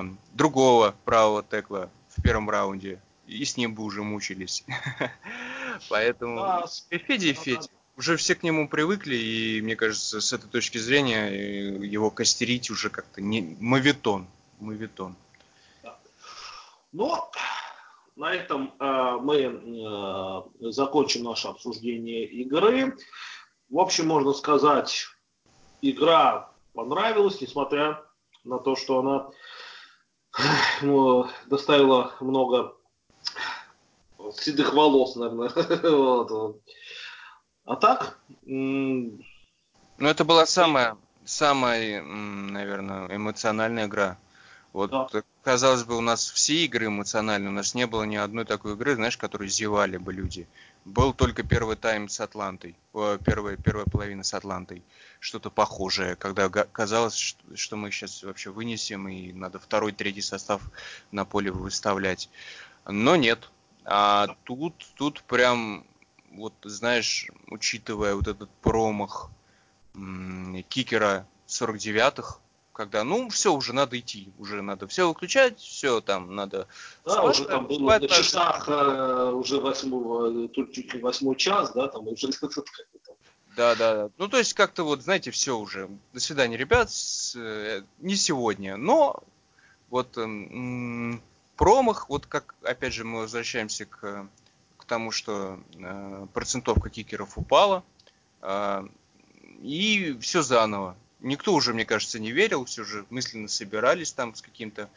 э, 0.00 0.04
другого 0.32 0.94
правого 1.04 1.42
текла 1.42 1.88
в 2.08 2.22
первом 2.22 2.50
раунде, 2.50 3.00
и 3.26 3.44
с 3.44 3.56
ним 3.56 3.74
бы 3.74 3.82
уже 3.82 4.02
мучились. 4.02 4.64
Поэтому 5.88 6.40
да, 6.40 6.64
и 6.90 6.98
Федя, 6.98 7.26
и 7.28 7.32
Федя. 7.32 7.68
Уже 7.96 8.16
все 8.16 8.34
к 8.34 8.42
нему 8.42 8.68
привыкли, 8.68 9.14
и 9.14 9.60
мне 9.62 9.76
кажется, 9.76 10.20
с 10.20 10.32
этой 10.32 10.48
точки 10.50 10.78
зрения 10.78 11.28
э, 11.30 11.86
его 11.86 12.10
костерить 12.10 12.70
уже 12.70 12.90
как-то 12.90 13.20
не 13.20 13.56
мавитон. 13.60 14.26
Мавитон. 14.58 15.14
Да. 15.82 15.96
Но 16.92 17.30
на 18.16 18.32
этом 18.32 18.74
э, 18.80 19.18
мы 19.20 19.36
э, 19.42 20.70
закончим 20.70 21.22
наше 21.22 21.48
обсуждение 21.48 22.26
игры. 22.26 22.96
В 23.68 23.78
общем, 23.78 24.08
можно 24.08 24.32
сказать, 24.32 25.06
игра 25.80 26.50
понравилась, 26.72 27.40
несмотря 27.40 28.02
на 28.42 28.58
то, 28.58 28.76
что 28.76 28.98
она 29.00 29.30
ну, 30.82 31.28
доставила 31.46 32.14
много 32.20 32.74
седых 34.32 34.74
волос, 34.74 35.16
наверное. 35.16 35.50
вот. 35.82 36.62
А 37.64 37.76
так? 37.76 38.18
Ну, 38.44 39.18
это 39.98 40.24
была 40.24 40.46
самая, 40.46 40.96
самая, 41.24 42.02
наверное, 42.02 43.14
эмоциональная 43.14 43.86
игра. 43.86 44.18
Вот, 44.72 44.90
да. 44.90 45.08
казалось 45.44 45.84
бы, 45.84 45.96
у 45.96 46.00
нас 46.00 46.28
все 46.28 46.64
игры 46.64 46.86
эмоциональные, 46.86 47.50
у 47.50 47.52
нас 47.52 47.74
не 47.74 47.86
было 47.86 48.02
ни 48.02 48.16
одной 48.16 48.44
такой 48.44 48.72
игры, 48.72 48.96
знаешь, 48.96 49.16
которой 49.16 49.48
зевали 49.48 49.98
бы 49.98 50.12
люди. 50.12 50.48
Был 50.84 51.14
только 51.14 51.42
первый 51.42 51.76
тайм 51.76 52.08
с 52.10 52.20
Атлантой, 52.20 52.76
первая, 52.92 53.56
первая 53.56 53.86
половина 53.86 54.22
с 54.22 54.34
Атлантой, 54.34 54.82
что-то 55.18 55.48
похожее, 55.48 56.14
когда 56.14 56.50
казалось, 56.50 57.36
что, 57.54 57.76
мы 57.76 57.90
сейчас 57.90 58.22
вообще 58.22 58.50
вынесем 58.50 59.08
и 59.08 59.32
надо 59.32 59.58
второй, 59.58 59.92
третий 59.92 60.20
состав 60.20 60.60
на 61.10 61.24
поле 61.24 61.50
выставлять. 61.50 62.28
Но 62.86 63.16
нет, 63.16 63.50
а 63.86 64.36
тут, 64.44 64.74
тут 64.94 65.22
прям, 65.22 65.86
вот 66.32 66.52
знаешь, 66.64 67.30
учитывая 67.46 68.14
вот 68.14 68.28
этот 68.28 68.50
промах 68.60 69.30
кикера 70.68 71.26
49-х, 71.46 72.40
когда, 72.74 73.04
ну, 73.04 73.28
все, 73.30 73.54
уже 73.54 73.72
надо 73.72 73.98
идти, 73.98 74.32
уже 74.38 74.60
надо 74.60 74.86
все 74.88 75.08
выключать, 75.08 75.60
все 75.60 76.00
там 76.00 76.34
надо... 76.34 76.66
Да, 77.04 77.12
спать, 77.12 77.40
уже 77.40 77.44
там 77.46 77.66
было 77.66 77.98
на 77.98 78.08
часах 78.08 78.68
э, 78.68 79.30
уже 79.32 79.60
восьмой, 79.60 80.48
чуть 80.52 80.92
ли 80.92 81.00
восьмой 81.00 81.36
час, 81.36 81.72
да, 81.72 81.88
там 81.88 82.06
уже... 82.08 82.28
Да, 83.56 83.76
да, 83.76 83.94
да. 83.94 84.10
Ну, 84.18 84.26
то 84.26 84.38
есть, 84.38 84.52
как-то 84.54 84.82
вот, 84.82 85.02
знаете, 85.02 85.30
все 85.30 85.56
уже. 85.56 85.88
До 86.12 86.18
свидания, 86.18 86.56
ребят. 86.56 86.90
С, 86.90 87.36
э, 87.36 87.84
не 88.00 88.16
сегодня, 88.16 88.76
но 88.76 89.22
вот 89.90 90.18
э, 90.18 91.18
промах, 91.56 92.08
вот 92.08 92.26
как, 92.26 92.56
опять 92.64 92.92
же, 92.92 93.04
мы 93.04 93.20
возвращаемся 93.20 93.86
к, 93.86 94.28
к 94.76 94.84
тому, 94.86 95.12
что 95.12 95.60
э, 95.78 96.26
процентовка 96.34 96.90
кикеров 96.90 97.38
упала, 97.38 97.84
э, 98.42 98.88
и 99.62 100.18
все 100.20 100.42
заново. 100.42 100.96
Никто 101.24 101.52
уже, 101.52 101.74
мне 101.74 101.84
кажется, 101.84 102.20
не 102.20 102.32
верил, 102.32 102.64
все 102.64 102.84
же 102.84 103.04
мысленно 103.10 103.48
собирались 103.48 104.12
там 104.12 104.34
с 104.34 104.42
каким-то... 104.42 104.88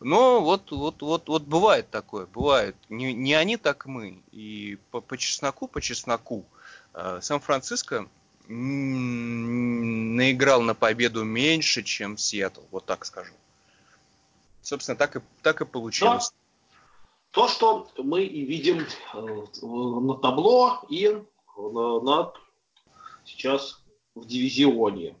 Но 0.00 0.40
вот, 0.40 0.70
вот, 0.70 1.02
вот, 1.02 1.28
вот 1.28 1.42
бывает 1.42 1.90
такое, 1.90 2.26
бывает. 2.26 2.74
Не, 2.88 3.12
не 3.12 3.34
они, 3.34 3.58
так 3.58 3.86
мы. 3.86 4.22
И 4.32 4.78
по, 4.90 5.00
по 5.00 5.18
чесноку, 5.18 5.68
по 5.68 5.82
чесноку, 5.82 6.46
э, 6.94 7.18
Сан-Франциско 7.20 8.08
наиграл 8.48 10.62
на 10.62 10.74
победу 10.74 11.24
меньше, 11.24 11.82
чем 11.82 12.16
Сиэтл, 12.16 12.62
вот 12.70 12.86
так 12.86 13.04
скажу 13.04 13.34
собственно, 14.62 14.96
так 14.96 15.16
и, 15.16 15.20
так 15.42 15.60
и 15.60 15.64
получилось. 15.64 16.30
Да. 16.30 16.36
То, 17.32 17.48
что 17.48 17.88
мы 17.96 18.24
и 18.24 18.44
видим 18.44 18.86
э, 19.14 19.46
на 19.62 20.14
табло 20.14 20.82
и 20.88 21.22
на, 21.56 22.00
на 22.00 22.32
сейчас 23.24 23.80
в 24.14 24.26
дивизионе. 24.26 25.14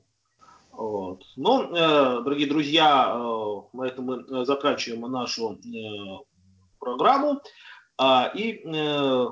Вот. 0.72 1.24
Но, 1.36 1.64
э, 1.64 2.22
дорогие 2.22 2.48
друзья, 2.48 3.12
э, 3.14 3.76
на 3.76 3.82
этом 3.84 4.04
мы 4.04 4.44
заканчиваем 4.44 5.10
нашу 5.10 5.54
э, 5.54 6.24
программу 6.78 7.40
э, 7.98 8.04
и 8.34 8.62
э, 8.64 9.26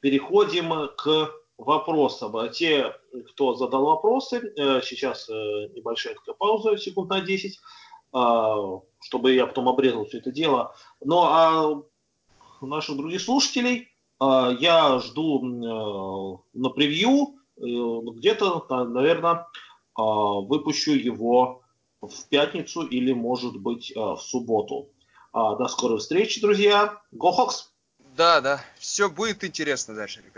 переходим 0.00 0.90
к 0.96 1.30
вопросам. 1.56 2.50
Те, 2.50 2.94
кто 3.30 3.54
задал 3.54 3.84
вопросы, 3.84 4.52
э, 4.56 4.80
сейчас 4.82 5.28
э, 5.28 5.32
небольшая 5.74 6.14
такая 6.14 6.34
пауза, 6.34 6.76
секунд 6.76 7.10
на 7.10 7.20
10. 7.20 7.58
А, 8.12 8.80
чтобы 9.00 9.34
я 9.34 9.46
потом 9.46 9.68
обрезал 9.68 10.04
все 10.06 10.18
это 10.18 10.32
дело. 10.32 10.74
Но 11.00 11.24
а 11.24 11.82
наших 12.64 12.96
других 12.96 13.20
слушателей 13.20 13.88
а, 14.18 14.54
я 14.58 14.98
жду 14.98 16.42
на 16.52 16.70
превью, 16.70 17.36
э, 17.56 17.62
где-то, 17.62 18.66
наверное, 18.84 19.46
выпущу 20.46 20.92
его 20.92 21.62
в 22.00 22.28
пятницу 22.28 22.82
или, 22.82 23.12
может 23.12 23.56
быть, 23.56 23.92
в 23.94 24.18
субботу. 24.18 24.88
До 25.32 25.68
скорой 25.68 25.98
встречи, 25.98 26.40
друзья. 26.40 27.00
Go 27.14 27.30
Hawks! 27.36 27.66
Да, 28.16 28.40
да, 28.40 28.64
все 28.78 29.08
будет 29.08 29.44
интересно 29.44 29.94
дальше, 29.94 30.20
ребят. 30.20 30.32